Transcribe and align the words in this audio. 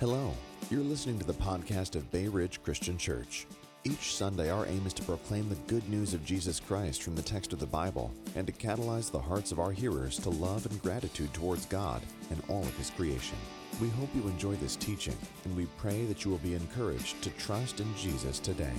Hello, 0.00 0.32
you're 0.70 0.80
listening 0.80 1.18
to 1.18 1.26
the 1.26 1.34
podcast 1.34 1.94
of 1.94 2.10
Bay 2.10 2.26
Ridge 2.26 2.62
Christian 2.62 2.96
Church. 2.96 3.46
Each 3.84 4.14
Sunday, 4.16 4.48
our 4.48 4.64
aim 4.64 4.86
is 4.86 4.94
to 4.94 5.02
proclaim 5.02 5.46
the 5.50 5.56
good 5.66 5.86
news 5.90 6.14
of 6.14 6.24
Jesus 6.24 6.58
Christ 6.58 7.02
from 7.02 7.14
the 7.14 7.20
text 7.20 7.52
of 7.52 7.58
the 7.58 7.66
Bible 7.66 8.10
and 8.34 8.46
to 8.46 8.52
catalyze 8.54 9.10
the 9.10 9.18
hearts 9.18 9.52
of 9.52 9.60
our 9.60 9.72
hearers 9.72 10.18
to 10.20 10.30
love 10.30 10.64
and 10.64 10.80
gratitude 10.80 11.34
towards 11.34 11.66
God 11.66 12.00
and 12.30 12.42
all 12.48 12.62
of 12.62 12.74
His 12.78 12.88
creation. 12.88 13.36
We 13.78 13.90
hope 13.90 14.08
you 14.14 14.22
enjoy 14.22 14.54
this 14.54 14.74
teaching, 14.74 15.18
and 15.44 15.54
we 15.54 15.66
pray 15.76 16.06
that 16.06 16.24
you 16.24 16.30
will 16.30 16.38
be 16.38 16.54
encouraged 16.54 17.20
to 17.20 17.30
trust 17.32 17.80
in 17.80 17.94
Jesus 17.94 18.38
today. 18.38 18.72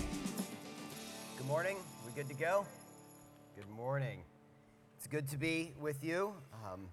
Good 1.38 1.48
morning. 1.48 1.78
We 2.04 2.14
good 2.20 2.30
to 2.30 2.36
go? 2.36 2.66
Good 3.56 3.70
morning. 3.70 4.22
It's 4.98 5.06
good 5.06 5.28
to 5.28 5.38
be 5.38 5.76
with 5.80 6.04
you. 6.04 6.34
Um, 6.66 6.88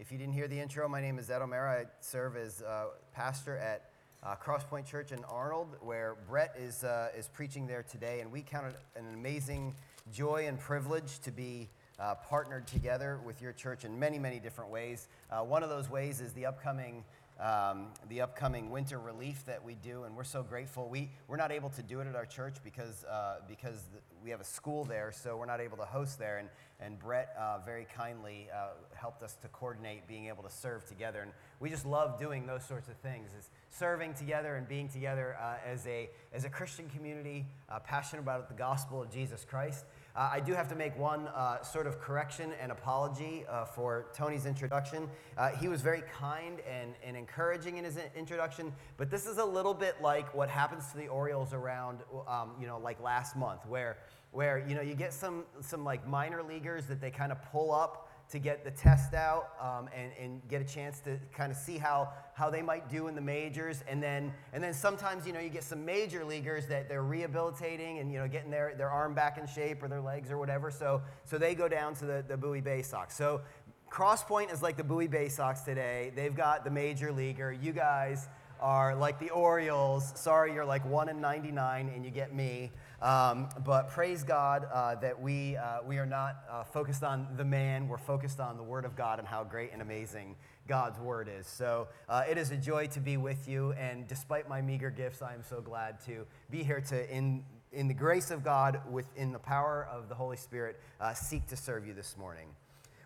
if 0.00 0.10
you 0.10 0.16
didn't 0.16 0.32
hear 0.32 0.48
the 0.48 0.58
intro, 0.58 0.88
my 0.88 1.02
name 1.02 1.18
is 1.18 1.28
Ed 1.28 1.42
O'Mara. 1.42 1.82
I 1.82 1.84
serve 2.00 2.34
as 2.34 2.62
uh, 2.62 2.86
pastor 3.12 3.56
at 3.56 3.90
uh, 4.22 4.34
Crosspoint 4.36 4.86
Church 4.86 5.12
in 5.12 5.24
Arnold, 5.24 5.76
where 5.80 6.16
Brett 6.28 6.54
is, 6.58 6.84
uh, 6.84 7.08
is 7.16 7.28
preaching 7.28 7.66
there 7.66 7.82
today. 7.82 8.20
And 8.20 8.30
we 8.30 8.42
count 8.42 8.66
it 8.66 8.76
an 8.96 9.06
amazing 9.14 9.74
joy 10.12 10.46
and 10.46 10.58
privilege 10.58 11.20
to 11.20 11.30
be 11.30 11.68
uh, 11.98 12.14
partnered 12.14 12.66
together 12.66 13.20
with 13.24 13.42
your 13.42 13.52
church 13.52 13.84
in 13.84 13.98
many, 13.98 14.18
many 14.18 14.38
different 14.38 14.70
ways. 14.70 15.08
Uh, 15.30 15.40
one 15.40 15.62
of 15.62 15.68
those 15.68 15.90
ways 15.90 16.20
is 16.20 16.32
the 16.32 16.46
upcoming 16.46 17.04
um, 17.40 17.86
the 18.08 18.20
upcoming 18.20 18.70
winter 18.70 18.98
relief 18.98 19.44
that 19.46 19.64
we 19.64 19.74
do, 19.74 20.04
and 20.04 20.16
we're 20.16 20.24
so 20.24 20.42
grateful. 20.42 20.88
We, 20.88 21.10
we're 21.26 21.38
not 21.38 21.50
able 21.50 21.70
to 21.70 21.82
do 21.82 22.00
it 22.00 22.06
at 22.06 22.14
our 22.14 22.26
church 22.26 22.56
because, 22.62 23.04
uh, 23.04 23.36
because 23.48 23.82
we 24.22 24.30
have 24.30 24.40
a 24.40 24.44
school 24.44 24.84
there, 24.84 25.10
so 25.12 25.36
we're 25.36 25.46
not 25.46 25.60
able 25.60 25.78
to 25.78 25.84
host 25.84 26.18
there. 26.18 26.38
And, 26.38 26.48
and 26.80 26.98
Brett 26.98 27.34
uh, 27.38 27.58
very 27.64 27.86
kindly 27.96 28.48
uh, 28.54 28.68
helped 28.94 29.22
us 29.22 29.36
to 29.42 29.48
coordinate 29.48 30.06
being 30.06 30.26
able 30.26 30.42
to 30.42 30.50
serve 30.50 30.86
together. 30.86 31.20
And 31.20 31.32
we 31.60 31.70
just 31.70 31.86
love 31.86 32.18
doing 32.18 32.46
those 32.46 32.64
sorts 32.64 32.88
of 32.88 32.96
things, 32.96 33.30
is 33.38 33.48
serving 33.70 34.14
together 34.14 34.56
and 34.56 34.68
being 34.68 34.88
together 34.88 35.36
uh, 35.40 35.54
as, 35.66 35.86
a, 35.86 36.10
as 36.34 36.44
a 36.44 36.50
Christian 36.50 36.90
community, 36.90 37.46
uh, 37.70 37.78
passionate 37.78 38.22
about 38.22 38.48
the 38.48 38.54
gospel 38.54 39.00
of 39.00 39.10
Jesus 39.10 39.46
Christ. 39.48 39.84
Uh, 40.16 40.28
I 40.32 40.40
do 40.40 40.54
have 40.54 40.68
to 40.68 40.74
make 40.74 40.98
one 40.98 41.28
uh, 41.28 41.62
sort 41.62 41.86
of 41.86 42.00
correction 42.00 42.52
and 42.60 42.72
apology 42.72 43.44
uh, 43.48 43.64
for 43.64 44.06
Tony's 44.12 44.44
introduction. 44.44 45.08
Uh, 45.38 45.50
he 45.50 45.68
was 45.68 45.82
very 45.82 46.02
kind 46.18 46.60
and, 46.68 46.94
and 47.04 47.16
encouraging 47.16 47.76
in 47.76 47.84
his 47.84 47.96
introduction, 48.16 48.72
but 48.96 49.10
this 49.10 49.26
is 49.26 49.38
a 49.38 49.44
little 49.44 49.74
bit 49.74 49.96
like 50.02 50.34
what 50.34 50.48
happens 50.48 50.90
to 50.90 50.96
the 50.96 51.08
Orioles 51.08 51.52
around, 51.52 52.00
um, 52.26 52.50
you 52.60 52.66
know, 52.66 52.78
like 52.78 53.00
last 53.00 53.36
month, 53.36 53.64
where, 53.66 53.98
where 54.32 54.58
you 54.68 54.74
know, 54.74 54.82
you 54.82 54.94
get 54.94 55.12
some, 55.12 55.44
some 55.60 55.84
like 55.84 56.06
minor 56.06 56.42
leaguers 56.42 56.86
that 56.86 57.00
they 57.00 57.10
kind 57.10 57.30
of 57.30 57.40
pull 57.52 57.72
up 57.72 58.09
to 58.30 58.38
get 58.38 58.64
the 58.64 58.70
test 58.70 59.12
out 59.12 59.50
um, 59.60 59.88
and, 59.94 60.12
and 60.20 60.48
get 60.48 60.60
a 60.60 60.64
chance 60.64 61.00
to 61.00 61.18
kind 61.34 61.50
of 61.50 61.58
see 61.58 61.78
how, 61.78 62.12
how 62.34 62.48
they 62.48 62.62
might 62.62 62.88
do 62.88 63.08
in 63.08 63.14
the 63.14 63.20
majors. 63.20 63.82
And 63.88 64.02
then, 64.02 64.32
and 64.52 64.62
then 64.62 64.72
sometimes, 64.72 65.26
you 65.26 65.32
know, 65.32 65.40
you 65.40 65.48
get 65.48 65.64
some 65.64 65.84
major 65.84 66.24
leaguers 66.24 66.66
that 66.66 66.88
they're 66.88 67.02
rehabilitating 67.02 67.98
and, 67.98 68.12
you 68.12 68.18
know, 68.18 68.28
getting 68.28 68.50
their, 68.50 68.74
their 68.76 68.88
arm 68.88 69.14
back 69.14 69.36
in 69.36 69.46
shape 69.46 69.82
or 69.82 69.88
their 69.88 70.00
legs 70.00 70.30
or 70.30 70.38
whatever. 70.38 70.70
So, 70.70 71.02
so 71.24 71.38
they 71.38 71.54
go 71.54 71.68
down 71.68 71.94
to 71.96 72.06
the, 72.06 72.24
the 72.26 72.36
Bowie 72.36 72.62
Baysox. 72.62 73.12
So 73.12 73.40
Crosspoint 73.90 74.52
is 74.52 74.62
like 74.62 74.76
the 74.76 74.84
Bowie 74.84 75.08
Baysox 75.08 75.64
today. 75.64 76.12
They've 76.14 76.34
got 76.34 76.64
the 76.64 76.70
major 76.70 77.10
leaguer. 77.10 77.50
You 77.50 77.72
guys 77.72 78.28
are 78.60 78.94
like 78.94 79.18
the 79.18 79.30
Orioles. 79.30 80.12
Sorry, 80.14 80.54
you're 80.54 80.64
like 80.64 80.84
1 80.84 81.08
in 81.08 81.20
99 81.20 81.90
and 81.92 82.04
you 82.04 82.10
get 82.12 82.34
me. 82.34 82.70
Um, 83.02 83.48
but 83.64 83.88
praise 83.88 84.22
God 84.24 84.66
uh, 84.70 84.94
that 84.96 85.18
we, 85.18 85.56
uh, 85.56 85.78
we 85.86 85.96
are 85.96 86.06
not 86.06 86.44
uh, 86.50 86.64
focused 86.64 87.02
on 87.02 87.28
the 87.36 87.44
man, 87.44 87.88
we're 87.88 87.96
focused 87.96 88.40
on 88.40 88.58
the 88.58 88.62
Word 88.62 88.84
of 88.84 88.94
God 88.94 89.18
and 89.18 89.26
how 89.26 89.42
great 89.42 89.72
and 89.72 89.80
amazing 89.80 90.36
God's 90.68 90.98
Word 90.98 91.30
is. 91.34 91.46
So 91.46 91.88
uh, 92.10 92.24
it 92.28 92.36
is 92.36 92.50
a 92.50 92.58
joy 92.58 92.88
to 92.88 93.00
be 93.00 93.16
with 93.16 93.48
you, 93.48 93.72
and 93.72 94.06
despite 94.06 94.50
my 94.50 94.60
meager 94.60 94.90
gifts, 94.90 95.22
I 95.22 95.32
am 95.32 95.42
so 95.42 95.62
glad 95.62 96.04
to 96.06 96.26
be 96.50 96.62
here 96.62 96.82
to, 96.82 97.10
in, 97.10 97.42
in 97.72 97.88
the 97.88 97.94
grace 97.94 98.30
of 98.30 98.44
God, 98.44 98.82
within 98.90 99.32
the 99.32 99.38
power 99.38 99.88
of 99.90 100.10
the 100.10 100.14
Holy 100.14 100.36
Spirit, 100.36 100.78
uh, 101.00 101.14
seek 101.14 101.46
to 101.46 101.56
serve 101.56 101.86
you 101.86 101.94
this 101.94 102.16
morning. 102.18 102.48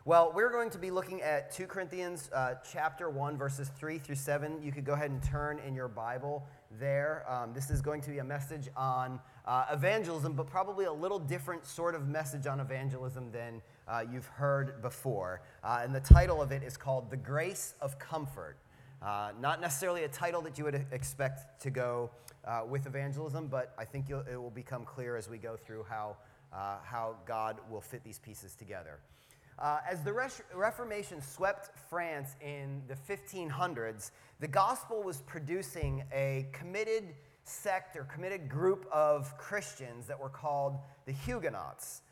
Well, 0.07 0.33
we're 0.35 0.51
going 0.51 0.69
to 0.69 0.79
be 0.79 0.91
looking 0.91 1.23
at 1.23 1.51
2 1.53 1.67
Corinthians 1.67 2.29
uh, 2.35 2.57
chapter 2.71 3.09
1, 3.09 3.39
verses 3.39 3.71
3 3.79 3.99
through 3.99 4.17
7. 4.17 4.61
You 4.63 4.71
could 4.71 4.85
go 4.85 4.93
ahead 4.93 5.11
and 5.11 5.23
turn 5.23 5.59
in 5.61 5.75
your 5.75 5.89
Bible 5.89 6.47
there. 6.79 7.25
Um, 7.29 7.53
this 7.53 7.71
is 7.71 7.81
going 7.81 8.01
to 8.03 8.11
be 8.11 8.19
a 8.19 8.25
message 8.25 8.69
on 8.77 9.21
uh, 9.47 9.67
evangelism, 9.73 10.35
but 10.35 10.47
probably 10.47 10.85
a 10.85 10.93
little 10.93 11.19
different 11.19 11.67
sort 11.67 11.95
of 11.95 12.09
message 12.09 12.47
on 12.47 12.61
evangelism 12.61 13.31
than 13.33 13.61
uh, 13.87 14.05
you've 14.11 14.27
heard 14.27 14.81
before. 14.83 15.43
Uh, 15.63 15.81
and 15.83 15.95
the 15.95 16.01
title 16.01 16.41
of 16.41 16.53
it 16.53 16.63
is 16.63 16.77
called 16.77 17.11
The 17.11 17.17
Grace 17.17 17.75
of 17.81 17.99
Comfort. 17.99 18.57
Uh, 19.03 19.33
not 19.41 19.61
necessarily 19.61 20.05
a 20.05 20.09
title 20.09 20.41
that 20.43 20.57
you 20.57 20.65
would 20.65 20.87
expect 20.93 21.61
to 21.63 21.71
go 21.71 22.11
uh, 22.45 22.63
with 22.69 22.87
evangelism, 22.87 23.49
but 23.49 23.75
I 23.79 23.85
think 23.85 24.11
it 24.11 24.41
will 24.41 24.51
become 24.51 24.85
clear 24.85 25.17
as 25.17 25.29
we 25.29 25.39
go 25.39 25.57
through 25.57 25.85
how, 25.89 26.17
how 26.51 27.17
God 27.27 27.59
will 27.71 27.81
fit 27.81 28.03
these 28.05 28.19
pieces 28.19 28.55
together. 28.55 29.01
Uh, 29.59 29.79
as 29.89 30.03
the 30.03 30.13
Reformation 30.55 31.21
swept 31.23 31.79
France 31.89 32.35
in 32.41 32.83
the 32.89 32.95
1500s, 32.95 34.11
the 34.45 34.49
gospel 34.49 35.03
was 35.03 35.23
producing 35.23 36.05
a 36.13 36.47
committed 36.53 37.15
sect 37.45 37.97
or 37.97 38.05
committed 38.05 38.47
group 38.47 38.87
of 38.93 39.35
Christians 39.39 40.07
that 40.07 40.21
were 40.21 40.29
called 40.29 40.77
the 41.07 41.13
Huguenots. 41.13 42.03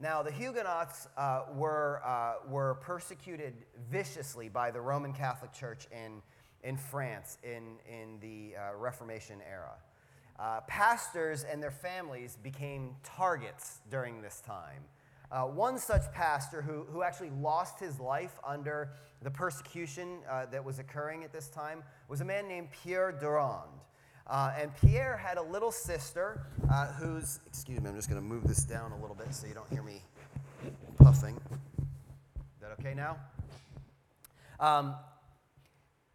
Now, 0.00 0.20
the 0.20 0.32
Huguenots 0.32 1.06
uh, 1.16 1.42
were, 1.54 2.02
uh, 2.04 2.48
were 2.48 2.74
persecuted 2.80 3.54
viciously 3.88 4.48
by 4.48 4.72
the 4.72 4.80
Roman 4.80 5.12
Catholic 5.12 5.52
Church 5.52 5.86
in, 5.92 6.22
in 6.68 6.76
France 6.76 7.38
in, 7.44 7.76
in 7.88 8.18
the 8.20 8.56
uh, 8.56 8.76
Reformation 8.76 9.38
era. 9.48 9.76
Uh, 10.40 10.62
pastors 10.62 11.44
and 11.44 11.62
their 11.62 11.70
families 11.70 12.36
became 12.42 12.96
targets 13.04 13.78
during 13.92 14.22
this 14.22 14.42
time. 14.44 14.82
Uh, 15.30 15.42
one 15.42 15.78
such 15.78 16.10
pastor 16.12 16.62
who, 16.62 16.84
who 16.92 17.02
actually 17.02 17.30
lost 17.40 17.80
his 17.80 17.98
life 17.98 18.38
under 18.46 18.90
the 19.22 19.30
persecution 19.30 20.18
uh, 20.30 20.46
that 20.46 20.64
was 20.64 20.78
occurring 20.78 21.24
at 21.24 21.32
this 21.32 21.48
time 21.48 21.82
was 22.08 22.20
a 22.20 22.24
man 22.24 22.46
named 22.46 22.68
Pierre 22.70 23.12
Durand. 23.12 23.70
Uh, 24.28 24.52
and 24.58 24.70
Pierre 24.80 25.16
had 25.16 25.36
a 25.36 25.42
little 25.42 25.70
sister 25.70 26.46
uh, 26.72 26.86
who's, 26.92 27.40
excuse 27.46 27.80
me, 27.80 27.88
I'm 27.88 27.96
just 27.96 28.08
going 28.08 28.20
to 28.20 28.26
move 28.26 28.44
this 28.44 28.64
down 28.64 28.92
a 28.92 29.00
little 29.00 29.16
bit 29.16 29.32
so 29.34 29.46
you 29.46 29.54
don't 29.54 29.68
hear 29.70 29.82
me 29.82 30.00
puffing. 30.98 31.36
Is 31.36 32.60
that 32.60 32.72
okay 32.80 32.94
now? 32.94 33.16
Um, 34.58 34.94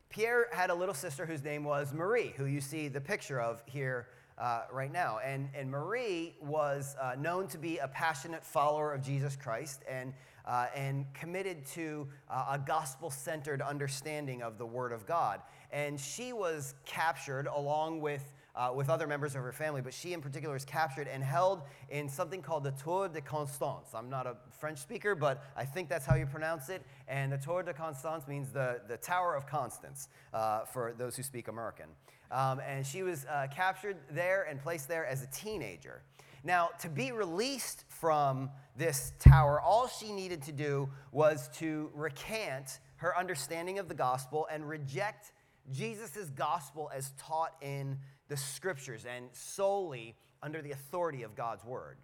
Pierre 0.09 0.47
had 0.51 0.69
a 0.69 0.75
little 0.75 0.95
sister 0.95 1.25
whose 1.25 1.41
name 1.41 1.63
was 1.63 1.93
Marie, 1.93 2.33
who 2.35 2.45
you 2.45 2.59
see 2.59 2.89
the 2.89 2.99
picture 2.99 3.39
of 3.39 3.63
here 3.65 4.07
uh, 4.41 4.63
right 4.71 4.91
now. 4.91 5.19
And, 5.23 5.49
and 5.55 5.69
Marie 5.69 6.35
was 6.41 6.95
uh, 6.99 7.15
known 7.17 7.47
to 7.49 7.57
be 7.57 7.77
a 7.77 7.87
passionate 7.87 8.43
follower 8.43 8.91
of 8.91 9.03
Jesus 9.03 9.35
Christ 9.35 9.83
and, 9.87 10.13
uh, 10.45 10.65
and 10.75 11.05
committed 11.13 11.65
to 11.67 12.07
uh, 12.29 12.47
a 12.51 12.59
gospel 12.59 13.11
centered 13.11 13.61
understanding 13.61 14.41
of 14.41 14.57
the 14.57 14.65
Word 14.65 14.91
of 14.91 15.05
God. 15.05 15.41
And 15.71 15.99
she 15.99 16.33
was 16.33 16.73
captured 16.85 17.47
along 17.47 18.01
with. 18.01 18.33
Uh, 18.53 18.69
with 18.75 18.89
other 18.89 19.07
members 19.07 19.33
of 19.33 19.41
her 19.41 19.53
family, 19.53 19.79
but 19.81 19.93
she 19.93 20.11
in 20.11 20.19
particular 20.19 20.53
was 20.53 20.65
captured 20.65 21.07
and 21.07 21.23
held 21.23 21.61
in 21.89 22.09
something 22.09 22.41
called 22.41 22.65
the 22.65 22.71
Tour 22.71 23.07
de 23.07 23.21
Constance. 23.21 23.93
I'm 23.95 24.09
not 24.09 24.27
a 24.27 24.35
French 24.59 24.79
speaker, 24.79 25.15
but 25.15 25.41
I 25.55 25.63
think 25.63 25.87
that's 25.87 26.05
how 26.05 26.15
you 26.15 26.25
pronounce 26.25 26.67
it. 26.67 26.81
And 27.07 27.31
the 27.31 27.37
Tour 27.37 27.63
de 27.63 27.73
Constance 27.73 28.27
means 28.27 28.49
the, 28.49 28.81
the 28.89 28.97
Tower 28.97 29.35
of 29.35 29.47
Constance 29.47 30.09
uh, 30.33 30.65
for 30.65 30.93
those 30.97 31.15
who 31.15 31.23
speak 31.23 31.47
American. 31.47 31.85
Um, 32.29 32.59
and 32.59 32.85
she 32.85 33.03
was 33.03 33.25
uh, 33.25 33.47
captured 33.53 33.95
there 34.09 34.43
and 34.43 34.61
placed 34.61 34.89
there 34.89 35.05
as 35.05 35.23
a 35.23 35.27
teenager. 35.27 36.01
Now, 36.43 36.69
to 36.79 36.89
be 36.89 37.11
released 37.11 37.85
from 37.87 38.49
this 38.75 39.13
tower, 39.19 39.61
all 39.61 39.87
she 39.87 40.11
needed 40.11 40.41
to 40.43 40.51
do 40.51 40.89
was 41.11 41.49
to 41.59 41.91
recant 41.93 42.79
her 42.95 43.17
understanding 43.17 43.79
of 43.79 43.87
the 43.87 43.93
gospel 43.93 44.47
and 44.51 44.67
reject 44.67 45.33
Jesus' 45.71 46.29
gospel 46.35 46.89
as 46.93 47.13
taught 47.19 47.53
in 47.61 47.97
the 48.31 48.37
scriptures 48.37 49.05
and 49.05 49.25
solely 49.33 50.15
under 50.41 50.61
the 50.61 50.71
authority 50.71 51.23
of 51.23 51.35
God's 51.35 51.65
word. 51.65 51.97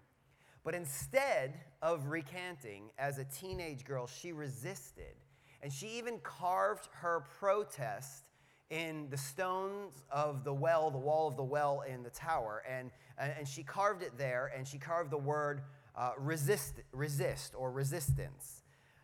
But 0.66 0.76
instead 0.76 1.54
of 1.82 2.08
recanting 2.08 2.90
as 3.00 3.18
a 3.18 3.24
teenage 3.24 3.86
girl, 3.86 4.08
she 4.08 4.34
resisted. 4.34 5.16
And 5.64 5.72
she 5.72 5.88
even 5.98 6.20
carved 6.20 6.90
her 6.92 7.24
protest 7.40 8.26
in 8.70 9.08
the 9.10 9.16
stones 9.16 10.04
of 10.12 10.44
the 10.44 10.54
well, 10.54 10.92
the 10.92 10.98
wall 10.98 11.30
of 11.30 11.38
the 11.38 11.46
well 11.46 11.86
in 11.88 12.04
the 12.04 12.10
tower. 12.10 12.62
And, 12.70 12.92
and 13.18 13.48
she 13.48 13.64
carved 13.64 14.04
it 14.04 14.12
there, 14.18 14.52
and 14.54 14.68
she 14.68 14.78
carved 14.78 15.12
the 15.12 15.18
word 15.18 15.62
uh, 15.96 16.12
resist, 16.18 16.82
resist 16.92 17.54
or 17.58 17.72
resistance. 17.72 18.64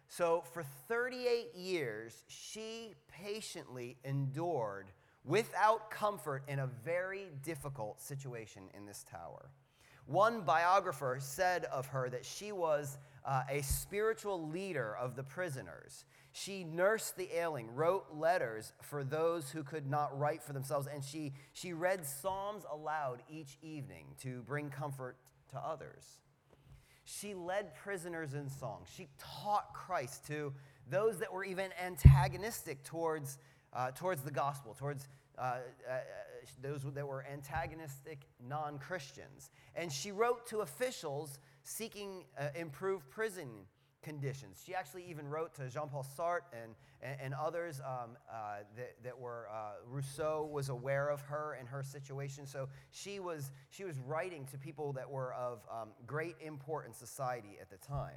So 0.10 0.44
for 0.52 0.64
38 0.90 1.56
years, 1.56 2.26
she 2.28 2.96
patiently 3.08 3.96
endured 4.04 4.88
without 5.26 5.90
comfort 5.90 6.44
in 6.48 6.60
a 6.60 6.68
very 6.68 7.28
difficult 7.44 8.02
situation 8.02 8.64
in 8.76 8.86
this 8.86 9.06
tower. 9.10 9.50
One 10.06 10.42
biographer 10.42 11.18
said 11.22 11.66
of 11.66 11.88
her 11.88 12.10
that 12.10 12.26
she 12.26 12.52
was 12.52 12.98
uh, 13.26 13.44
a 13.50 13.62
spiritual 13.62 14.50
leader 14.50 14.96
of 14.98 15.16
the 15.16 15.24
prisoners. 15.24 16.06
She 16.34 16.64
nursed 16.64 17.16
the 17.16 17.30
ailing, 17.38 17.74
wrote 17.74 18.08
letters 18.14 18.74
for 18.82 19.04
those 19.04 19.52
who 19.52 19.64
could 19.64 19.88
not 19.88 20.18
write 20.18 20.44
for 20.44 20.52
themselves, 20.52 20.88
and 20.92 21.04
she, 21.04 21.34
she 21.54 21.74
read 21.74 22.06
Psalms 22.06 22.66
aloud 22.70 23.22
each 23.30 23.58
evening 23.62 24.08
to 24.22 24.42
bring 24.42 24.70
comfort 24.70 25.16
to 25.52 25.58
others. 25.58 26.04
She 27.06 27.34
led 27.34 27.76
prisoners 27.76 28.34
in 28.34 28.50
song. 28.50 28.86
She 28.96 29.08
taught 29.20 29.74
Christ 29.74 30.26
to 30.28 30.54
those 30.90 31.20
that 31.20 31.32
were 31.32 31.46
even 31.46 31.70
antagonistic 31.82 32.84
towards, 32.84 33.38
uh, 33.74 33.92
towards 33.92 34.22
the 34.22 34.32
gospel, 34.32 34.76
towards 34.78 35.08
uh, 35.38 35.42
uh, 35.42 35.94
those 36.62 36.84
that 36.84 37.08
were 37.08 37.26
antagonistic 37.32 38.20
non 38.48 38.78
Christians. 38.78 39.50
And 39.76 39.92
she 39.92 40.12
wrote 40.12 40.46
to 40.48 40.60
officials 40.60 41.40
seeking 41.64 42.26
uh, 42.38 42.50
improved 42.56 43.10
prison 43.10 43.50
conditions. 44.04 44.62
She 44.66 44.76
actually 44.76 45.06
even 45.10 45.28
wrote 45.28 45.56
to 45.56 45.70
Jean 45.70 45.88
Paul 45.88 46.06
Sartre 46.18 46.42
and, 46.52 46.76
and, 47.02 47.16
and 47.22 47.34
others 47.34 47.80
um, 47.80 48.18
uh, 48.30 48.58
that, 48.76 48.96
that 49.04 49.18
were, 49.18 49.48
uh, 49.52 49.76
Rousseau 49.88 50.48
was 50.52 50.70
aware 50.70 51.10
of 51.10 51.22
her 51.22 51.58
and 51.58 51.68
her 51.70 51.82
situation. 51.82 52.46
So 52.46 52.68
she 52.92 53.20
was, 53.20 53.52
she 53.70 53.86
was 53.86 53.98
writing 54.00 54.46
to 54.52 54.58
people 54.58 54.94
that 54.94 55.10
were 55.10 55.34
of 55.34 55.62
um, 55.72 55.90
great 56.06 56.36
import 56.46 56.86
in 56.86 56.94
society 56.94 57.58
at 57.62 57.70
the 57.70 57.78
time. 57.78 58.12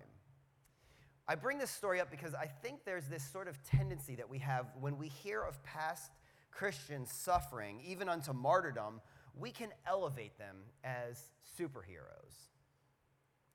I 1.28 1.34
bring 1.34 1.58
this 1.58 1.70
story 1.70 2.00
up 2.00 2.11
because 2.11 2.34
I 2.34 2.46
think 2.46 2.84
there's 2.84 3.06
this 3.08 3.25
sort 3.25 3.49
of 3.49 3.62
tendency 3.64 4.14
that 4.17 4.31
we 4.31 4.38
have 4.38 4.67
when 4.81 4.96
we 4.96 5.08
hear 5.08 5.43
of 5.43 5.62
past 5.64 6.12
Christians 6.52 7.12
suffering, 7.12 7.82
even 7.84 8.08
unto 8.08 8.32
martyrdom, 8.32 9.00
we 9.34 9.50
can 9.50 9.70
elevate 9.87 10.38
them 10.38 10.56
as 10.84 11.20
superheroes. 11.58 12.46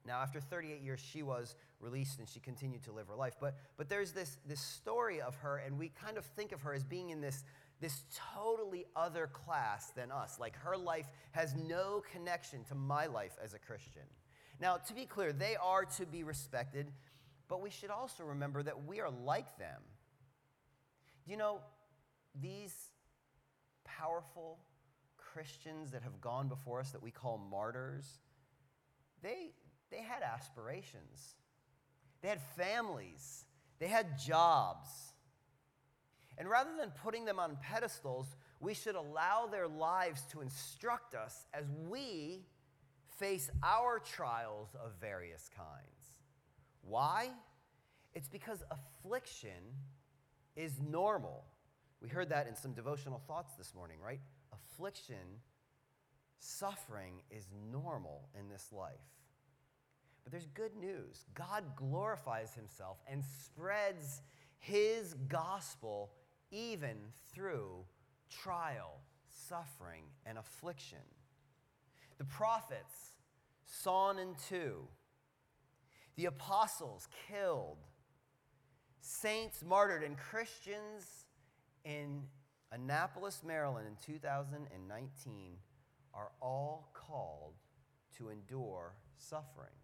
Now, 0.05 0.19
after 0.19 0.39
38 0.39 0.81
years, 0.81 0.99
she 0.99 1.23
was 1.23 1.55
released 1.79 2.19
and 2.19 2.27
she 2.27 2.39
continued 2.39 2.83
to 2.83 2.91
live 2.91 3.07
her 3.07 3.15
life. 3.15 3.35
But, 3.39 3.55
but 3.77 3.87
there's 3.87 4.11
this, 4.11 4.37
this 4.47 4.59
story 4.59 5.21
of 5.21 5.35
her, 5.37 5.57
and 5.57 5.77
we 5.77 5.89
kind 5.89 6.17
of 6.17 6.25
think 6.25 6.51
of 6.51 6.61
her 6.61 6.73
as 6.73 6.83
being 6.83 7.11
in 7.11 7.21
this, 7.21 7.43
this 7.79 8.03
totally 8.35 8.85
other 8.95 9.27
class 9.27 9.91
than 9.91 10.11
us. 10.11 10.37
Like 10.39 10.55
her 10.57 10.75
life 10.75 11.07
has 11.31 11.55
no 11.55 12.03
connection 12.11 12.63
to 12.65 12.75
my 12.75 13.05
life 13.05 13.37
as 13.43 13.53
a 13.53 13.59
Christian. 13.59 14.03
Now, 14.59 14.77
to 14.77 14.93
be 14.93 15.05
clear, 15.05 15.33
they 15.33 15.55
are 15.55 15.85
to 15.85 16.05
be 16.05 16.23
respected, 16.23 16.91
but 17.51 17.61
we 17.61 17.69
should 17.69 17.89
also 17.89 18.23
remember 18.23 18.63
that 18.63 18.85
we 18.85 19.01
are 19.01 19.09
like 19.09 19.57
them. 19.57 19.81
You 21.27 21.35
know, 21.35 21.59
these 22.41 22.73
powerful 23.83 24.57
Christians 25.17 25.91
that 25.91 26.01
have 26.03 26.21
gone 26.21 26.47
before 26.47 26.79
us 26.79 26.91
that 26.91 27.03
we 27.03 27.11
call 27.11 27.37
martyrs, 27.37 28.05
they, 29.21 29.51
they 29.91 29.97
had 29.97 30.23
aspirations, 30.23 31.35
they 32.21 32.29
had 32.29 32.39
families, 32.55 33.43
they 33.79 33.87
had 33.87 34.17
jobs. 34.17 34.87
And 36.37 36.49
rather 36.49 36.71
than 36.79 36.91
putting 37.03 37.25
them 37.25 37.37
on 37.37 37.57
pedestals, 37.61 38.27
we 38.61 38.73
should 38.73 38.95
allow 38.95 39.47
their 39.51 39.67
lives 39.67 40.21
to 40.31 40.39
instruct 40.39 41.15
us 41.15 41.45
as 41.53 41.65
we 41.89 42.45
face 43.19 43.51
our 43.61 43.99
trials 43.99 44.69
of 44.81 44.93
various 45.01 45.49
kinds. 45.53 45.90
Why? 46.81 47.29
It's 48.13 48.27
because 48.27 48.63
affliction 48.71 49.75
is 50.55 50.79
normal. 50.81 51.45
We 52.01 52.09
heard 52.09 52.29
that 52.29 52.47
in 52.47 52.55
some 52.55 52.73
devotional 52.73 53.21
thoughts 53.27 53.53
this 53.57 53.73
morning, 53.75 53.97
right? 54.03 54.19
Affliction, 54.51 55.39
suffering 56.39 57.21
is 57.29 57.47
normal 57.71 58.27
in 58.37 58.49
this 58.49 58.69
life. 58.71 58.95
But 60.23 60.31
there's 60.31 60.47
good 60.47 60.75
news. 60.75 61.25
God 61.33 61.63
glorifies 61.75 62.53
himself 62.53 62.97
and 63.09 63.23
spreads 63.23 64.21
his 64.59 65.15
gospel 65.27 66.11
even 66.51 66.97
through 67.33 67.85
trial, 68.29 68.99
suffering, 69.29 70.03
and 70.25 70.37
affliction. 70.37 70.99
The 72.17 72.25
prophets 72.25 73.13
sawn 73.65 74.19
and 74.19 74.35
two, 74.49 74.87
the 76.15 76.25
apostles 76.25 77.07
killed, 77.27 77.77
saints 78.99 79.63
martyred, 79.63 80.03
and 80.03 80.17
Christians 80.17 81.25
in 81.83 82.23
Annapolis, 82.71 83.41
Maryland 83.45 83.87
in 83.87 84.13
2019 84.15 85.57
are 86.13 86.31
all 86.41 86.89
called 86.93 87.53
to 88.17 88.29
endure 88.29 88.93
suffering. 89.17 89.75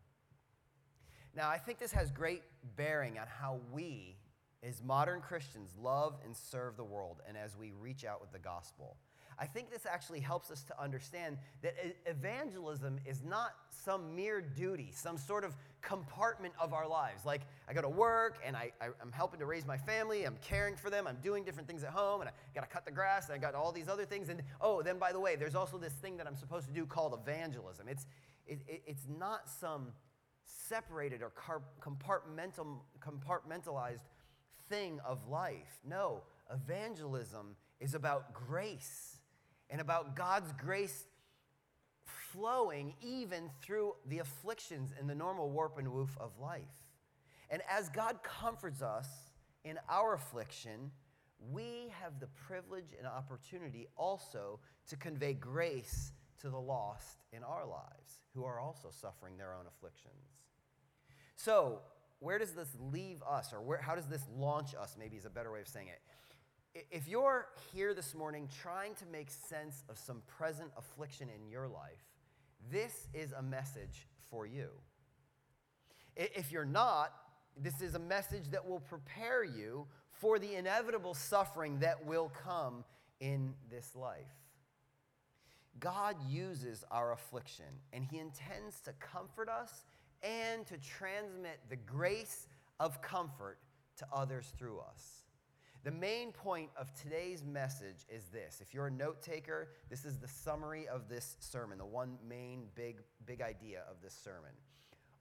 Now, 1.36 1.50
I 1.50 1.58
think 1.58 1.80
this 1.80 1.92
has 1.92 2.12
great 2.12 2.42
bearing 2.76 3.20
on 3.20 3.28
how 3.28 3.60
we, 3.72 4.18
as 4.64 4.82
modern 4.82 5.22
Christians, 5.22 5.70
love 5.80 6.16
and 6.26 6.36
serve 6.36 6.78
the 6.78 6.84
world 6.84 7.22
and 7.28 7.38
as 7.38 7.56
we 7.56 7.74
reach 7.80 8.06
out 8.06 8.22
with 8.22 8.32
the 8.32 8.40
gospel. 8.40 8.98
I 9.40 9.46
think 9.46 9.70
this 9.70 9.86
actually 9.86 10.20
helps 10.20 10.50
us 10.50 10.64
to 10.64 10.82
understand 10.82 11.38
that 11.62 11.76
evangelism 12.08 13.00
is 13.06 13.24
not 13.24 13.52
some 13.70 14.16
mere 14.16 14.42
duty, 14.42 14.92
some 14.96 15.18
sort 15.18 15.44
of 15.44 15.56
compartment 15.82 16.54
of 16.60 16.74
our 16.74 16.88
lives. 16.88 17.24
Like, 17.24 17.42
I 17.70 17.74
go 17.74 17.82
to 17.82 17.90
work 17.90 18.40
and 18.44 18.56
I, 18.58 18.72
I, 18.82 18.88
am 19.02 19.12
helping 19.12 19.40
to 19.40 19.46
raise 19.46 19.66
my 19.66 19.78
family, 19.78 20.24
I'm 20.24 20.38
caring 20.42 20.76
for 20.76 20.90
them, 20.90 21.06
I'm 21.08 21.20
doing 21.22 21.44
different 21.44 21.68
things 21.68 21.84
at 21.84 21.92
home, 21.92 22.22
and 22.22 22.30
I 22.30 22.34
got 22.56 22.62
to 22.62 22.68
cut 22.68 22.86
the 22.86 22.92
grass, 22.92 23.28
and 23.28 23.36
I 23.36 23.38
got 23.38 23.54
all 23.54 23.72
these 23.72 23.88
other 23.88 24.06
things. 24.06 24.30
And 24.30 24.42
oh, 24.60 24.82
then 24.82 24.98
by 24.98 25.12
the 25.12 25.20
way, 25.20 25.36
there's 25.36 25.56
also 25.56 25.78
this 25.78 25.94
thing 25.94 26.18
that 26.18 26.26
I'm 26.26 26.36
supposed 26.36 26.68
to 26.68 26.74
do 26.74 26.86
called 26.86 27.18
evangelism. 27.22 27.88
It's, 27.88 28.08
it, 28.48 28.60
it, 28.68 28.82
it's 28.88 29.08
not 29.20 29.50
some 29.50 29.90
separated 30.46 31.22
or 31.22 31.32
compartmental, 31.80 32.80
compartmentalized 33.00 34.00
thing 34.68 35.00
of 35.06 35.28
life. 35.28 35.80
No, 35.88 36.24
evangelism 36.52 37.56
is 37.80 37.94
about 37.94 38.34
grace 38.34 39.17
and 39.70 39.82
about 39.82 40.16
God's 40.16 40.52
grace 40.54 41.06
flowing 42.06 42.94
even 43.02 43.50
through 43.62 43.96
the 44.08 44.20
afflictions 44.20 44.92
and 45.00 45.10
the 45.10 45.16
normal 45.16 45.50
warp 45.50 45.78
and 45.78 45.92
woof 45.92 46.18
of 46.20 46.32
life. 46.42 46.62
And 47.50 47.62
as 47.70 47.90
God 47.90 48.20
comforts 48.24 48.82
us 48.82 49.08
in 49.64 49.78
our 49.90 50.14
affliction, 50.14 50.92
we 51.52 51.94
have 52.02 52.20
the 52.20 52.28
privilege 52.28 52.96
and 52.98 53.08
opportunity 53.08 53.88
also 53.96 54.60
to 54.90 54.96
convey 54.96 55.34
grace 55.34 56.12
to 56.42 56.50
the 56.50 56.60
lost 56.60 57.18
in 57.32 57.44
our 57.44 57.66
lives 57.66 58.22
who 58.34 58.44
are 58.44 58.60
also 58.60 58.90
suffering 58.92 59.38
their 59.38 59.54
own 59.54 59.66
afflictions. 59.68 60.38
So, 61.36 61.80
where 62.20 62.40
does 62.40 62.54
this 62.54 62.70
leave 62.92 63.22
us, 63.30 63.54
or 63.54 63.62
where, 63.62 63.80
how 63.80 63.94
does 63.94 64.08
this 64.08 64.24
launch 64.36 64.74
us? 64.74 64.96
Maybe 64.98 65.18
is 65.18 65.26
a 65.26 65.30
better 65.30 65.52
way 65.52 65.62
of 65.62 65.68
saying 65.68 65.88
it. 65.88 66.02
If 66.92 67.08
you're 67.08 67.48
here 67.74 67.94
this 67.94 68.14
morning 68.14 68.50
trying 68.62 68.94
to 68.96 69.06
make 69.12 69.30
sense 69.32 69.84
of 69.90 69.98
some 69.98 70.22
present 70.28 70.72
affliction 70.78 71.28
in 71.30 71.50
your 71.50 71.68
life, 71.68 72.04
this 72.72 73.08
is 73.14 73.32
a 73.32 73.42
message 73.42 74.08
for 74.30 74.46
you. 74.46 74.70
If 76.16 76.52
you're 76.52 76.66
not, 76.66 77.14
this 77.56 77.82
is 77.82 77.96
a 77.96 78.00
message 78.00 78.52
that 78.52 78.68
will 78.68 78.80
prepare 78.80 79.44
you 79.44 79.88
for 80.12 80.40
the 80.40 80.56
inevitable 80.56 81.14
suffering 81.14 81.80
that 81.80 82.06
will 82.06 82.32
come 82.44 82.84
in 83.20 83.54
this 83.70 83.96
life. 83.96 84.28
God 85.80 86.16
uses 86.28 86.84
our 86.92 87.12
affliction, 87.12 87.66
and 87.94 88.04
He 88.04 88.18
intends 88.18 88.82
to 88.82 88.94
comfort 88.94 89.50
us 89.50 89.86
and 90.24 90.66
to 90.68 90.78
transmit 90.78 91.60
the 91.70 91.76
grace 91.76 92.48
of 92.80 93.02
comfort 93.02 93.60
to 93.98 94.08
others 94.12 94.52
through 94.58 94.80
us. 94.80 95.27
The 95.88 95.94
main 95.94 96.34
point 96.34 96.70
of 96.78 96.94
today's 96.96 97.46
message 97.46 98.06
is 98.10 98.26
this. 98.26 98.60
If 98.62 98.74
you're 98.74 98.88
a 98.88 98.92
note 98.92 99.22
taker, 99.22 99.70
this 99.90 100.04
is 100.04 100.18
the 100.18 100.28
summary 100.28 100.86
of 100.86 101.08
this 101.08 101.38
sermon, 101.40 101.78
the 101.78 101.86
one 101.86 102.18
main 102.28 102.66
big, 102.76 102.98
big 103.26 103.40
idea 103.40 103.84
of 103.90 104.02
this 104.04 104.14
sermon. 104.14 104.52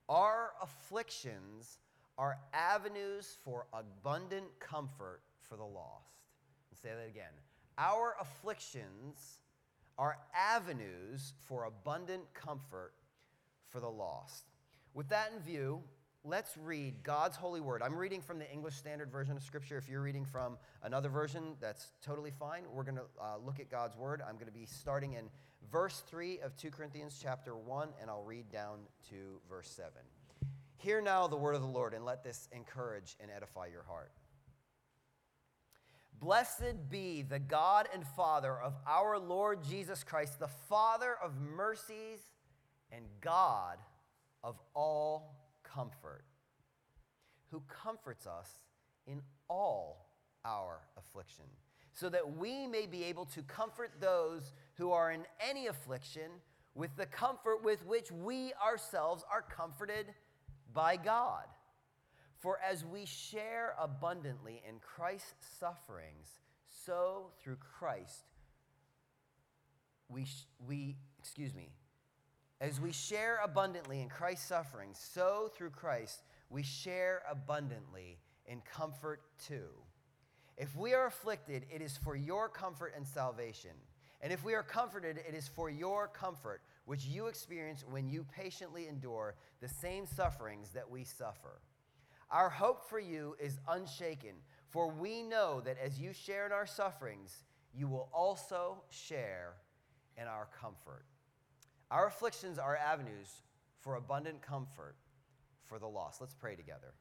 Our 0.08 0.54
afflictions 0.60 1.78
are 2.18 2.40
avenues 2.52 3.38
for 3.44 3.68
abundant 3.72 4.46
comfort 4.58 5.20
for 5.38 5.54
the 5.54 5.62
lost. 5.62 6.10
Say 6.82 6.88
that 6.88 7.08
again. 7.08 7.30
Our 7.78 8.16
afflictions 8.20 9.38
are 9.98 10.18
avenues 10.34 11.34
for 11.46 11.66
abundant 11.66 12.24
comfort 12.34 12.94
for 13.68 13.78
the 13.78 13.88
lost. 13.88 14.46
With 14.94 15.10
that 15.10 15.30
in 15.32 15.40
view, 15.44 15.84
let's 16.26 16.56
read 16.56 16.94
God's 17.04 17.36
holy 17.36 17.60
word. 17.60 17.82
I'm 17.82 17.96
reading 17.96 18.20
from 18.20 18.40
the 18.40 18.50
English 18.50 18.74
Standard 18.74 19.12
Version 19.12 19.36
of 19.36 19.44
Scripture. 19.44 19.78
If 19.78 19.88
you're 19.88 20.02
reading 20.02 20.24
from 20.24 20.58
another 20.82 21.08
version, 21.08 21.54
that's 21.60 21.92
totally 22.04 22.32
fine. 22.32 22.64
We're 22.72 22.82
going 22.82 22.96
to 22.96 23.04
uh, 23.20 23.36
look 23.44 23.60
at 23.60 23.70
God's 23.70 23.96
word. 23.96 24.20
I'm 24.26 24.34
going 24.34 24.46
to 24.46 24.52
be 24.52 24.66
starting 24.66 25.12
in 25.12 25.30
verse 25.70 26.02
3 26.08 26.40
of 26.40 26.56
2 26.56 26.70
Corinthians 26.70 27.20
chapter 27.22 27.56
1, 27.56 27.90
and 28.00 28.10
I'll 28.10 28.24
read 28.24 28.50
down 28.50 28.78
to 29.10 29.40
verse 29.48 29.70
7. 29.70 29.92
Hear 30.78 31.00
now 31.00 31.28
the 31.28 31.36
word 31.36 31.54
of 31.54 31.60
the 31.60 31.68
Lord, 31.68 31.94
and 31.94 32.04
let 32.04 32.24
this 32.24 32.48
encourage 32.50 33.16
and 33.20 33.30
edify 33.30 33.66
your 33.66 33.84
heart. 33.84 34.10
Blessed 36.18 36.90
be 36.90 37.22
the 37.22 37.38
God 37.38 37.88
and 37.94 38.04
Father 38.04 38.58
of 38.58 38.74
our 38.84 39.16
Lord 39.16 39.62
Jesus 39.62 40.02
Christ, 40.02 40.40
the 40.40 40.48
Father 40.48 41.14
of 41.22 41.40
mercies 41.40 42.18
and 42.90 43.04
God 43.20 43.78
of 44.42 44.58
all 44.74 45.35
comfort, 45.76 46.24
who 47.50 47.62
comforts 47.68 48.26
us 48.26 48.48
in 49.06 49.20
all 49.48 50.08
our 50.44 50.80
affliction, 50.96 51.44
so 51.92 52.08
that 52.08 52.36
we 52.36 52.66
may 52.66 52.86
be 52.86 53.04
able 53.04 53.26
to 53.26 53.42
comfort 53.42 53.90
those 54.00 54.52
who 54.74 54.90
are 54.90 55.12
in 55.12 55.24
any 55.40 55.66
affliction 55.66 56.30
with 56.74 56.94
the 56.96 57.06
comfort 57.06 57.62
with 57.62 57.84
which 57.86 58.10
we 58.10 58.52
ourselves 58.64 59.24
are 59.30 59.42
comforted 59.42 60.06
by 60.72 60.96
God. 60.96 61.44
For 62.38 62.58
as 62.60 62.84
we 62.84 63.06
share 63.06 63.74
abundantly 63.80 64.62
in 64.68 64.76
Christ's 64.80 65.46
sufferings, 65.58 66.28
so 66.68 67.30
through 67.40 67.56
Christ 67.56 68.24
we, 70.08 70.26
we 70.66 70.96
excuse 71.18 71.54
me, 71.54 71.70
as 72.60 72.80
we 72.80 72.92
share 72.92 73.38
abundantly 73.44 74.00
in 74.00 74.08
Christ's 74.08 74.46
sufferings, 74.46 74.98
so 74.98 75.50
through 75.54 75.70
Christ 75.70 76.22
we 76.48 76.62
share 76.62 77.22
abundantly 77.30 78.18
in 78.46 78.62
comfort 78.62 79.20
too. 79.46 79.68
If 80.56 80.74
we 80.74 80.94
are 80.94 81.06
afflicted, 81.06 81.66
it 81.70 81.82
is 81.82 81.98
for 81.98 82.16
your 82.16 82.48
comfort 82.48 82.94
and 82.96 83.06
salvation. 83.06 83.72
And 84.22 84.32
if 84.32 84.42
we 84.42 84.54
are 84.54 84.62
comforted, 84.62 85.18
it 85.28 85.34
is 85.34 85.48
for 85.48 85.68
your 85.68 86.08
comfort, 86.08 86.62
which 86.86 87.04
you 87.04 87.26
experience 87.26 87.84
when 87.88 88.08
you 88.08 88.24
patiently 88.34 88.88
endure 88.88 89.34
the 89.60 89.68
same 89.68 90.06
sufferings 90.06 90.70
that 90.70 90.90
we 90.90 91.04
suffer. 91.04 91.60
Our 92.30 92.48
hope 92.48 92.88
for 92.88 92.98
you 92.98 93.36
is 93.38 93.58
unshaken, 93.68 94.36
for 94.70 94.88
we 94.88 95.22
know 95.22 95.60
that 95.60 95.76
as 95.84 96.00
you 96.00 96.12
share 96.12 96.46
in 96.46 96.52
our 96.52 96.66
sufferings, 96.66 97.44
you 97.74 97.86
will 97.86 98.08
also 98.12 98.82
share 98.88 99.54
in 100.16 100.26
our 100.26 100.48
comfort. 100.58 101.04
Our 101.90 102.06
afflictions 102.06 102.58
are 102.58 102.76
avenues 102.76 103.42
for 103.80 103.94
abundant 103.94 104.42
comfort 104.42 104.96
for 105.66 105.78
the 105.78 105.86
lost. 105.86 106.20
Let's 106.20 106.34
pray 106.34 106.56
together. 106.56 106.94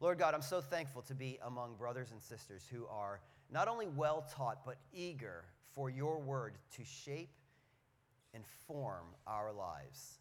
Lord 0.00 0.18
God, 0.18 0.34
I'm 0.34 0.42
so 0.42 0.60
thankful 0.60 1.02
to 1.02 1.14
be 1.14 1.38
among 1.44 1.76
brothers 1.76 2.10
and 2.10 2.20
sisters 2.20 2.66
who 2.70 2.86
are 2.86 3.20
not 3.50 3.68
only 3.68 3.86
well 3.86 4.26
taught, 4.34 4.64
but 4.64 4.76
eager 4.92 5.44
for 5.74 5.90
your 5.90 6.18
word 6.18 6.54
to 6.76 6.84
shape 6.84 7.30
and 8.32 8.44
form 8.66 9.06
our 9.26 9.52
lives. 9.52 10.18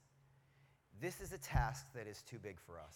This 1.01 1.19
is 1.19 1.33
a 1.33 1.38
task 1.38 1.85
that 1.95 2.07
is 2.07 2.21
too 2.21 2.38
big 2.39 2.59
for 2.59 2.79
us. 2.79 2.95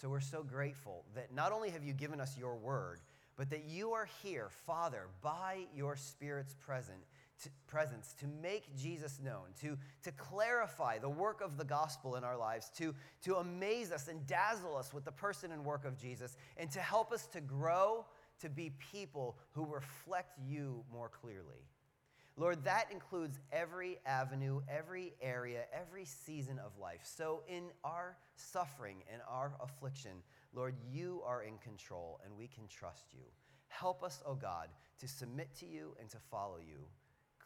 So 0.00 0.08
we're 0.08 0.20
so 0.20 0.42
grateful 0.42 1.04
that 1.14 1.34
not 1.34 1.52
only 1.52 1.70
have 1.70 1.84
you 1.84 1.92
given 1.92 2.20
us 2.20 2.36
your 2.38 2.56
word, 2.56 3.00
but 3.36 3.50
that 3.50 3.64
you 3.64 3.92
are 3.92 4.08
here, 4.22 4.48
Father, 4.66 5.06
by 5.22 5.66
your 5.74 5.96
Spirit's 5.96 6.54
present, 6.54 6.98
to, 7.42 7.50
presence 7.66 8.14
to 8.20 8.26
make 8.42 8.76
Jesus 8.76 9.20
known, 9.22 9.46
to, 9.60 9.76
to 10.02 10.12
clarify 10.12 10.98
the 10.98 11.08
work 11.08 11.40
of 11.40 11.56
the 11.56 11.64
gospel 11.64 12.16
in 12.16 12.24
our 12.24 12.36
lives, 12.36 12.70
to, 12.78 12.94
to 13.22 13.36
amaze 13.36 13.92
us 13.92 14.08
and 14.08 14.26
dazzle 14.26 14.76
us 14.76 14.92
with 14.92 15.04
the 15.04 15.12
person 15.12 15.52
and 15.52 15.64
work 15.64 15.84
of 15.84 15.96
Jesus, 15.96 16.36
and 16.56 16.70
to 16.70 16.80
help 16.80 17.12
us 17.12 17.26
to 17.26 17.40
grow 17.40 18.04
to 18.40 18.48
be 18.48 18.72
people 18.92 19.36
who 19.52 19.66
reflect 19.66 20.38
you 20.46 20.84
more 20.92 21.08
clearly. 21.08 21.66
Lord, 22.36 22.62
that 22.64 22.86
includes 22.92 23.40
every 23.52 23.98
avenue, 24.06 24.60
every 24.68 25.14
area, 25.20 25.62
every 25.72 26.04
season 26.04 26.60
of 26.60 26.78
life. 26.78 27.00
So, 27.02 27.42
in 27.48 27.64
our 27.82 28.16
suffering 28.36 28.98
and 29.12 29.20
our 29.28 29.54
affliction, 29.60 30.12
Lord, 30.54 30.76
you 30.88 31.20
are 31.26 31.42
in 31.42 31.58
control 31.58 32.20
and 32.24 32.36
we 32.38 32.46
can 32.46 32.68
trust 32.68 33.06
you. 33.12 33.24
Help 33.66 34.04
us, 34.04 34.22
O 34.24 34.30
oh 34.30 34.34
God, 34.36 34.68
to 35.00 35.08
submit 35.08 35.52
to 35.56 35.66
you 35.66 35.96
and 36.00 36.08
to 36.10 36.18
follow 36.30 36.58
you 36.58 36.86